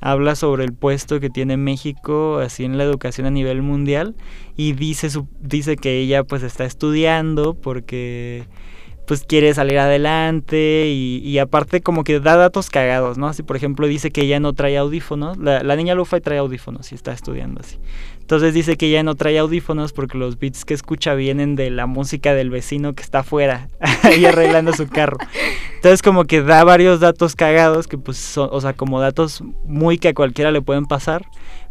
Habla 0.00 0.36
sobre 0.36 0.64
el 0.64 0.72
puesto 0.72 1.18
que 1.18 1.28
tiene 1.28 1.56
México 1.56 2.38
así 2.38 2.64
en 2.64 2.78
la 2.78 2.84
educación 2.84 3.26
a 3.26 3.30
nivel 3.30 3.62
mundial 3.62 4.14
y 4.56 4.72
dice 4.72 5.10
su, 5.10 5.26
dice 5.40 5.76
que 5.76 5.98
ella 5.98 6.22
pues 6.22 6.44
está 6.44 6.64
estudiando 6.64 7.54
porque 7.54 8.44
pues 9.08 9.24
quiere 9.26 9.54
salir 9.54 9.78
adelante 9.78 10.86
y, 10.88 11.22
y 11.24 11.38
aparte 11.38 11.80
como 11.80 12.04
que 12.04 12.20
da 12.20 12.36
datos 12.36 12.68
cagados, 12.68 13.16
¿no? 13.16 13.26
Así 13.26 13.42
por 13.42 13.56
ejemplo 13.56 13.86
dice 13.86 14.10
que 14.10 14.20
ella 14.20 14.38
no 14.38 14.52
trae 14.52 14.76
audífonos, 14.76 15.38
la, 15.38 15.62
la 15.62 15.76
niña 15.76 15.94
Lufa 15.94 16.20
trae 16.20 16.36
audífonos 16.36 16.92
y 16.92 16.94
está 16.94 17.12
estudiando 17.12 17.62
así. 17.62 17.78
Entonces 18.20 18.52
dice 18.52 18.76
que 18.76 18.88
ella 18.88 19.02
no 19.02 19.14
trae 19.14 19.38
audífonos 19.38 19.94
porque 19.94 20.18
los 20.18 20.38
beats 20.38 20.66
que 20.66 20.74
escucha 20.74 21.14
vienen 21.14 21.56
de 21.56 21.70
la 21.70 21.86
música 21.86 22.34
del 22.34 22.50
vecino 22.50 22.94
que 22.94 23.02
está 23.02 23.20
afuera, 23.20 23.68
ahí 24.02 24.26
arreglando 24.26 24.74
su 24.74 24.86
carro. 24.86 25.16
Entonces 25.76 26.02
como 26.02 26.24
que 26.24 26.42
da 26.42 26.62
varios 26.62 27.00
datos 27.00 27.34
cagados 27.34 27.88
que 27.88 27.96
pues 27.96 28.18
son, 28.18 28.50
o 28.52 28.60
sea, 28.60 28.74
como 28.74 29.00
datos 29.00 29.42
muy 29.64 29.96
que 29.96 30.08
a 30.08 30.14
cualquiera 30.14 30.50
le 30.50 30.60
pueden 30.60 30.84
pasar, 30.84 31.24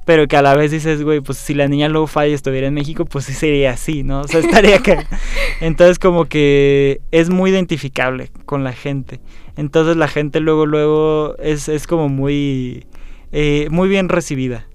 pero 0.08 0.26
que 0.30 0.38
a 0.38 0.42
la 0.42 0.56
vez 0.56 0.72
dices, 0.72 1.04
güey, 1.04 1.20
pues 1.20 1.38
si 1.38 1.54
la 1.54 1.68
niña 1.68 1.90
Lo-Fi 1.90 2.32
estuviera 2.32 2.68
en 2.68 2.74
México, 2.74 3.04
pues 3.04 3.26
sí 3.26 3.34
sería 3.34 3.72
así, 3.72 4.04
¿no? 4.04 4.22
O 4.22 4.24
sea, 4.30 4.40
estaría 4.40 4.78
acá. 4.78 5.06
Entonces 5.60 6.00
como 6.00 6.24
que 6.24 7.02
es 7.12 7.30
muy 7.30 7.52
identificable 7.52 8.32
con 8.46 8.64
la 8.64 8.72
gente. 8.72 9.20
Entonces 9.58 9.98
la 9.98 10.08
gente 10.08 10.40
luego, 10.40 10.66
luego 10.66 11.36
es, 11.40 11.68
es 11.68 11.88
como 11.88 12.08
muy, 12.08 12.86
eh, 13.34 13.68
muy 13.70 13.90
bien 13.90 14.08
recibida. 14.08 14.66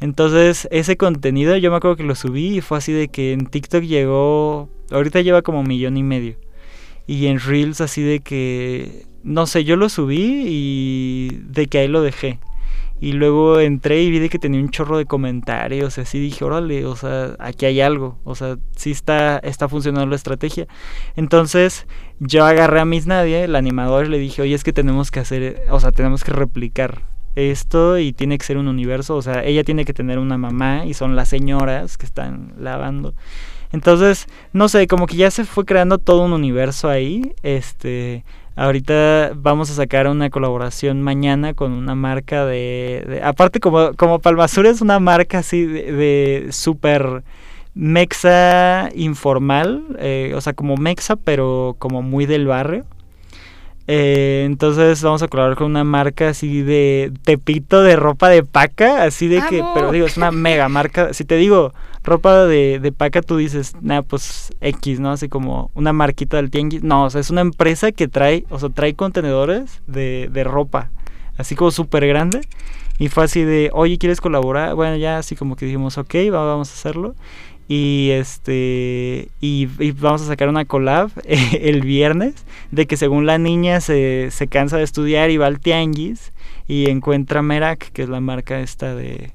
Entonces 0.00 0.66
ese 0.70 0.96
contenido 0.96 1.54
yo 1.58 1.70
me 1.70 1.76
acuerdo 1.76 1.96
que 1.96 2.04
lo 2.04 2.14
subí 2.14 2.56
y 2.56 2.60
fue 2.62 2.78
así 2.78 2.92
de 2.94 3.08
que 3.08 3.34
en 3.34 3.44
TikTok 3.44 3.82
llegó, 3.82 4.70
ahorita 4.90 5.20
lleva 5.20 5.42
como 5.42 5.60
un 5.60 5.68
millón 5.68 5.98
y 5.98 6.02
medio. 6.02 6.36
Y 7.06 7.26
en 7.26 7.40
Reels 7.40 7.82
así 7.82 8.00
de 8.00 8.20
que, 8.20 9.04
no 9.22 9.46
sé, 9.46 9.64
yo 9.64 9.76
lo 9.76 9.90
subí 9.90 10.44
y 10.46 11.40
de 11.42 11.66
que 11.66 11.76
ahí 11.76 11.88
lo 11.88 12.00
dejé. 12.00 12.38
Y 13.00 13.12
luego 13.12 13.60
entré 13.60 14.02
y 14.02 14.10
vi 14.10 14.28
que 14.28 14.38
tenía 14.38 14.60
un 14.60 14.70
chorro 14.70 14.98
de 14.98 15.06
comentarios, 15.06 15.98
así 15.98 16.18
dije, 16.18 16.44
órale, 16.44 16.84
o 16.84 16.96
sea, 16.96 17.36
aquí 17.38 17.66
hay 17.66 17.80
algo, 17.80 18.18
o 18.24 18.34
sea, 18.34 18.56
sí 18.76 18.90
está, 18.90 19.38
está 19.38 19.68
funcionando 19.68 20.08
la 20.08 20.16
estrategia. 20.16 20.66
Entonces 21.14 21.86
yo 22.18 22.44
agarré 22.44 22.80
a 22.80 22.84
Miss 22.84 23.06
Nadia, 23.06 23.44
el 23.44 23.54
animador, 23.54 24.06
y 24.06 24.08
le 24.08 24.18
dije, 24.18 24.42
oye, 24.42 24.54
es 24.54 24.64
que 24.64 24.72
tenemos 24.72 25.10
que 25.10 25.20
hacer, 25.20 25.62
o 25.70 25.78
sea, 25.78 25.92
tenemos 25.92 26.24
que 26.24 26.32
replicar 26.32 27.02
esto 27.36 27.98
y 27.98 28.12
tiene 28.12 28.36
que 28.36 28.44
ser 28.44 28.58
un 28.58 28.66
universo, 28.66 29.14
o 29.14 29.22
sea, 29.22 29.44
ella 29.44 29.62
tiene 29.62 29.84
que 29.84 29.94
tener 29.94 30.18
una 30.18 30.36
mamá 30.36 30.84
y 30.84 30.94
son 30.94 31.14
las 31.14 31.28
señoras 31.28 31.96
que 31.96 32.06
están 32.06 32.54
lavando. 32.58 33.14
Entonces, 33.70 34.26
no 34.52 34.68
sé, 34.68 34.86
como 34.86 35.06
que 35.06 35.16
ya 35.16 35.30
se 35.30 35.44
fue 35.44 35.64
creando 35.64 35.98
todo 35.98 36.22
un 36.22 36.32
universo 36.32 36.88
ahí. 36.88 37.34
Este, 37.42 38.24
ahorita 38.58 39.32
vamos 39.36 39.70
a 39.70 39.74
sacar 39.74 40.08
una 40.08 40.30
colaboración 40.30 41.00
mañana 41.00 41.54
con 41.54 41.72
una 41.72 41.94
marca 41.94 42.44
de, 42.44 43.20
aparte 43.22 43.60
como 43.60 43.94
como 43.94 44.18
Palmasur 44.18 44.66
es 44.66 44.80
una 44.80 44.98
marca 44.98 45.38
así 45.38 45.64
de, 45.64 45.92
de 45.92 46.48
súper 46.52 47.22
mexa 47.74 48.88
informal, 48.94 49.96
eh, 50.00 50.32
o 50.34 50.40
sea, 50.40 50.52
como 50.52 50.76
mexa 50.76 51.14
pero 51.14 51.76
como 51.78 52.02
muy 52.02 52.26
del 52.26 52.46
barrio. 52.46 52.84
Eh, 53.90 54.42
entonces 54.44 55.02
vamos 55.02 55.22
a 55.22 55.28
colaborar 55.28 55.56
con 55.56 55.66
una 55.70 55.82
marca 55.82 56.28
así 56.28 56.60
de 56.60 57.10
Tepito 57.24 57.82
de 57.82 57.96
ropa 57.96 58.28
de 58.28 58.42
paca, 58.42 59.02
así 59.04 59.28
de 59.28 59.40
que, 59.48 59.64
pero 59.74 59.90
digo, 59.92 60.06
es 60.06 60.18
una 60.18 60.30
mega 60.30 60.68
marca. 60.68 61.14
Si 61.14 61.24
te 61.24 61.36
digo 61.36 61.72
ropa 62.04 62.44
de, 62.44 62.80
de 62.80 62.92
paca, 62.92 63.22
tú 63.22 63.38
dices, 63.38 63.74
nah, 63.80 64.02
pues 64.02 64.52
X, 64.60 65.00
¿no? 65.00 65.10
Así 65.10 65.30
como 65.30 65.70
una 65.74 65.94
marquita 65.94 66.36
del 66.36 66.50
tianguis. 66.50 66.82
No, 66.82 67.04
o 67.04 67.10
sea, 67.10 67.22
es 67.22 67.30
una 67.30 67.40
empresa 67.40 67.90
que 67.90 68.08
trae, 68.08 68.44
o 68.50 68.58
sea, 68.58 68.68
trae 68.68 68.92
contenedores 68.94 69.80
de, 69.86 70.28
de 70.30 70.44
ropa, 70.44 70.90
así 71.38 71.54
como 71.54 71.70
súper 71.70 72.06
grande. 72.06 72.42
Y 73.00 73.08
fue 73.08 73.24
así 73.24 73.42
de, 73.44 73.70
oye, 73.72 73.96
¿quieres 73.96 74.20
colaborar? 74.20 74.74
Bueno, 74.74 74.96
ya 74.96 75.18
así 75.18 75.34
como 75.36 75.54
que 75.56 75.64
dijimos, 75.66 75.96
ok, 75.98 76.14
va- 76.34 76.44
vamos 76.44 76.68
a 76.70 76.74
hacerlo. 76.74 77.14
Y 77.70 78.10
este 78.12 79.28
y, 79.42 79.68
y 79.78 79.90
vamos 79.92 80.22
a 80.22 80.26
sacar 80.26 80.48
una 80.48 80.64
collab 80.64 81.10
eh, 81.24 81.60
el 81.64 81.82
viernes 81.82 82.34
de 82.70 82.86
que 82.86 82.96
según 82.96 83.26
la 83.26 83.36
niña 83.38 83.80
se, 83.82 84.30
se 84.30 84.48
cansa 84.48 84.78
de 84.78 84.84
estudiar 84.84 85.30
y 85.30 85.36
va 85.36 85.46
al 85.46 85.60
tianguis 85.60 86.32
y 86.66 86.88
encuentra 86.88 87.42
Merak, 87.42 87.92
que 87.92 88.02
es 88.02 88.08
la 88.08 88.20
marca 88.20 88.60
esta 88.60 88.94
de, 88.94 89.32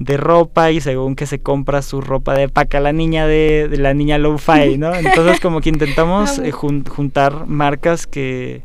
de 0.00 0.16
ropa, 0.16 0.72
y 0.72 0.80
según 0.80 1.14
que 1.14 1.26
se 1.26 1.38
compra 1.40 1.82
su 1.82 2.00
ropa 2.00 2.34
de 2.34 2.48
paca 2.48 2.80
la 2.80 2.92
niña 2.92 3.26
de, 3.26 3.68
de 3.68 3.76
la 3.78 3.94
niña 3.94 4.18
low-fi, 4.18 4.76
¿no? 4.76 4.92
Entonces 4.94 5.38
como 5.40 5.60
que 5.60 5.68
intentamos 5.68 6.38
eh, 6.40 6.50
jun- 6.52 6.88
juntar 6.88 7.46
marcas 7.46 8.06
que, 8.08 8.62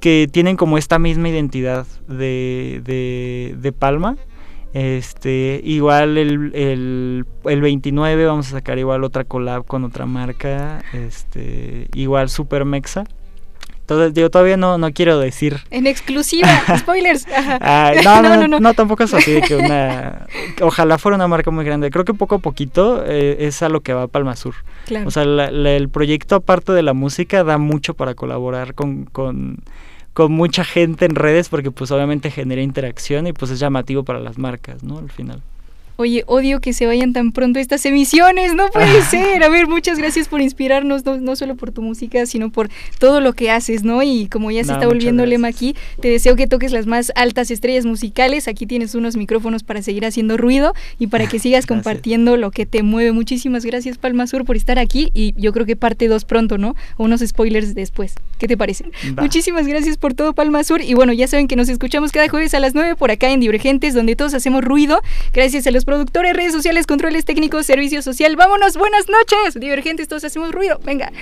que 0.00 0.28
tienen 0.30 0.56
como 0.56 0.78
esta 0.78 0.98
misma 0.98 1.28
identidad 1.28 1.86
de, 2.08 2.80
de, 2.84 3.54
de 3.56 3.72
Palma. 3.72 4.16
Este, 4.74 5.60
igual 5.64 6.18
el, 6.18 6.50
el, 6.54 7.24
el 7.44 7.60
29 7.60 8.26
vamos 8.26 8.48
a 8.48 8.50
sacar 8.50 8.76
igual 8.78 9.04
otra 9.04 9.22
collab 9.24 9.64
con 9.64 9.84
otra 9.84 10.04
marca, 10.04 10.82
este, 10.92 11.86
igual 11.94 12.28
Super 12.28 12.64
Mexa, 12.64 13.04
Entonces, 13.82 14.14
digo, 14.14 14.30
todavía 14.30 14.56
no, 14.56 14.76
no 14.76 14.90
quiero 14.92 15.18
decir. 15.20 15.58
En 15.70 15.86
exclusiva, 15.86 16.48
spoilers. 16.78 17.24
Ajá. 17.28 17.58
Ay, 17.60 17.98
no, 18.04 18.20
no, 18.22 18.48
no, 18.48 18.58
no, 18.58 18.74
tampoco 18.74 19.04
es 19.04 19.14
así 19.14 19.30
de 19.30 19.42
que 19.42 19.54
una. 19.56 20.26
Ojalá 20.60 20.98
fuera 20.98 21.14
una 21.14 21.28
marca 21.28 21.52
muy 21.52 21.64
grande. 21.64 21.90
Creo 21.90 22.04
que 22.04 22.14
poco 22.14 22.34
a 22.34 22.38
poquito 22.40 23.04
eh, 23.06 23.36
es 23.46 23.62
a 23.62 23.68
lo 23.68 23.80
que 23.82 23.92
va 23.92 24.08
Palma 24.08 24.34
Sur. 24.34 24.54
Claro. 24.86 25.06
O 25.06 25.10
sea, 25.12 25.24
la- 25.24 25.50
la- 25.52 25.72
el 25.76 25.88
proyecto, 25.88 26.34
aparte 26.34 26.72
de 26.72 26.82
la 26.82 26.94
música, 26.94 27.44
da 27.44 27.58
mucho 27.58 27.94
para 27.94 28.14
colaborar 28.14 28.74
con, 28.74 29.04
con, 29.04 29.58
con 30.14 30.32
mucha 30.32 30.64
gente 30.64 31.04
en 31.04 31.16
redes, 31.16 31.48
porque 31.48 31.70
pues 31.70 31.90
obviamente 31.90 32.30
genera 32.30 32.62
interacción 32.62 33.26
y 33.26 33.32
pues 33.32 33.50
es 33.50 33.58
llamativo 33.58 34.04
para 34.04 34.20
las 34.20 34.38
marcas, 34.38 34.82
¿no? 34.82 34.98
Al 34.98 35.10
final. 35.10 35.42
Oye, 35.96 36.24
odio 36.26 36.60
que 36.60 36.72
se 36.72 36.86
vayan 36.86 37.12
tan 37.12 37.32
pronto 37.32 37.58
estas 37.58 37.84
emisiones, 37.86 38.54
no 38.54 38.68
puede 38.68 39.02
ser. 39.10 39.42
A 39.44 39.48
ver, 39.48 39.66
muchas 39.68 39.98
gracias 39.98 40.28
por 40.28 40.40
inspirarnos, 40.40 41.04
no, 41.04 41.18
no 41.18 41.36
solo 41.36 41.54
por 41.56 41.70
tu 41.70 41.82
música, 41.82 42.26
sino 42.26 42.50
por 42.50 42.68
todo 42.98 43.20
lo 43.20 43.32
que 43.32 43.50
haces, 43.50 43.84
¿no? 43.84 44.02
Y 44.02 44.26
como 44.26 44.50
ya 44.50 44.62
se 44.64 44.68
No, 44.68 44.74
está 44.74 44.86
volviendo 44.86 45.24
lema 45.26 45.48
aquí, 45.48 45.76
te 46.00 46.08
deseo 46.08 46.36
que 46.36 46.46
toques 46.46 46.72
las 46.72 46.86
más 46.86 47.12
altas 47.14 47.50
estrellas 47.50 47.86
musicales. 47.86 48.48
Aquí 48.48 48.66
tienes 48.66 48.94
unos 48.94 49.16
micrófonos 49.16 49.62
para 49.62 49.82
seguir 49.82 50.04
haciendo 50.04 50.36
ruido 50.36 50.74
y 50.98 51.06
para 51.06 51.26
que 51.28 51.38
sigas 51.38 51.66
compartiendo 51.66 52.36
lo 52.36 52.50
que 52.50 52.66
te 52.66 52.82
mueve. 52.82 53.12
Muchísimas 53.12 53.64
gracias, 53.64 53.98
Palma 53.98 54.26
Sur, 54.26 54.44
por 54.44 54.56
estar 54.56 54.78
aquí 54.78 55.10
y 55.14 55.34
yo 55.36 55.52
creo 55.52 55.66
que 55.66 55.76
parte 55.76 56.08
2 56.08 56.24
pronto, 56.24 56.58
¿no? 56.58 56.74
O 56.96 57.04
unos 57.04 57.20
spoilers 57.20 57.74
después. 57.74 58.14
¿Qué 58.38 58.48
te 58.48 58.56
parece? 58.56 58.86
Va. 59.16 59.22
Muchísimas 59.22 59.66
gracias 59.66 59.96
por 59.96 60.14
todo, 60.14 60.32
Palma 60.32 60.64
Sur. 60.64 60.80
Y 60.82 60.94
bueno, 60.94 61.12
ya 61.12 61.28
saben 61.28 61.46
que 61.46 61.56
nos 61.56 61.68
escuchamos 61.68 62.10
cada 62.10 62.28
jueves 62.28 62.52
a 62.54 62.60
las 62.60 62.74
9 62.74 62.96
por 62.96 63.10
acá 63.10 63.30
en 63.30 63.40
Divergentes, 63.40 63.94
donde 63.94 64.16
todos 64.16 64.34
hacemos 64.34 64.64
ruido. 64.64 65.00
Gracias 65.32 65.66
a 65.66 65.70
los 65.70 65.83
productores, 65.84 66.34
redes 66.34 66.52
sociales, 66.52 66.86
controles 66.86 67.24
técnicos, 67.24 67.66
servicio 67.66 68.02
social. 68.02 68.36
Vámonos, 68.36 68.76
buenas 68.76 69.06
noches. 69.08 69.54
Divergentes, 69.60 70.08
todos 70.08 70.24
hacemos 70.24 70.52
ruido. 70.52 70.78
Venga. 70.84 71.12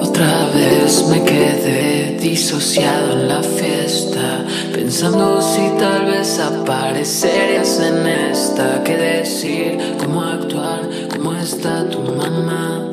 Otra 0.00 0.46
vez 0.54 1.06
me 1.08 1.24
quedé 1.24 2.18
disociado 2.20 3.12
en 3.12 3.28
la 3.28 3.42
fiesta, 3.42 4.44
pensando 4.72 5.40
si 5.40 5.78
tal 5.78 6.06
vez 6.06 6.38
aparecerías 6.38 7.80
en 7.80 8.06
esta. 8.06 8.82
¿Qué 8.84 8.96
decir? 8.96 9.78
¿Cómo 9.98 10.22
actuar? 10.22 10.88
¿Cómo 11.10 11.34
está 11.34 11.88
tu 11.88 12.00
mamá? 12.00 12.90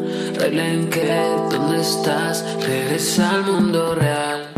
Que, 0.91 1.37
¿dónde 1.49 1.79
estás? 1.79 2.43
Regresa 2.65 3.29
al 3.31 3.43
mundo 3.45 3.95
real. 3.95 4.50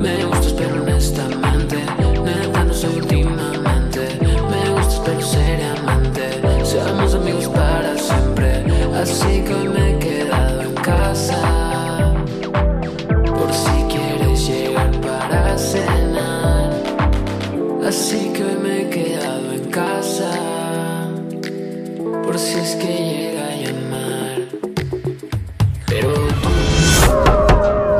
Me 0.00 0.24
gustas 0.24 0.52
pero 0.52 0.82
honestamente, 0.82 1.76
neta 2.24 2.64
no 2.64 2.72
últimamente. 2.96 4.08
Me 4.50 4.70
gustas 4.70 5.00
pero 5.04 5.22
seriamente, 5.22 6.22
seamos 6.64 7.14
amigos 7.14 7.48
para 7.48 7.98
siempre. 7.98 8.64
Así 8.94 9.42
que 9.44 9.54
hoy 9.54 9.68
me 9.68 9.90
he 9.90 9.98
quedado 9.98 10.62
en 10.62 10.74
casa, 10.74 11.40
por 13.34 13.52
si 13.52 13.82
quieres 13.92 14.48
llegar 14.48 14.90
para 15.00 15.58
cenar. 15.58 16.70
Así 17.86 18.32
que 18.32 18.44
hoy 18.44 18.56
me 18.62 18.82
he 18.82 18.90
quedado 18.90 19.52
en 19.52 19.64
casa, 19.70 20.30
por 22.24 22.38
si 22.38 22.58
es 22.58 22.76
que 22.76 22.97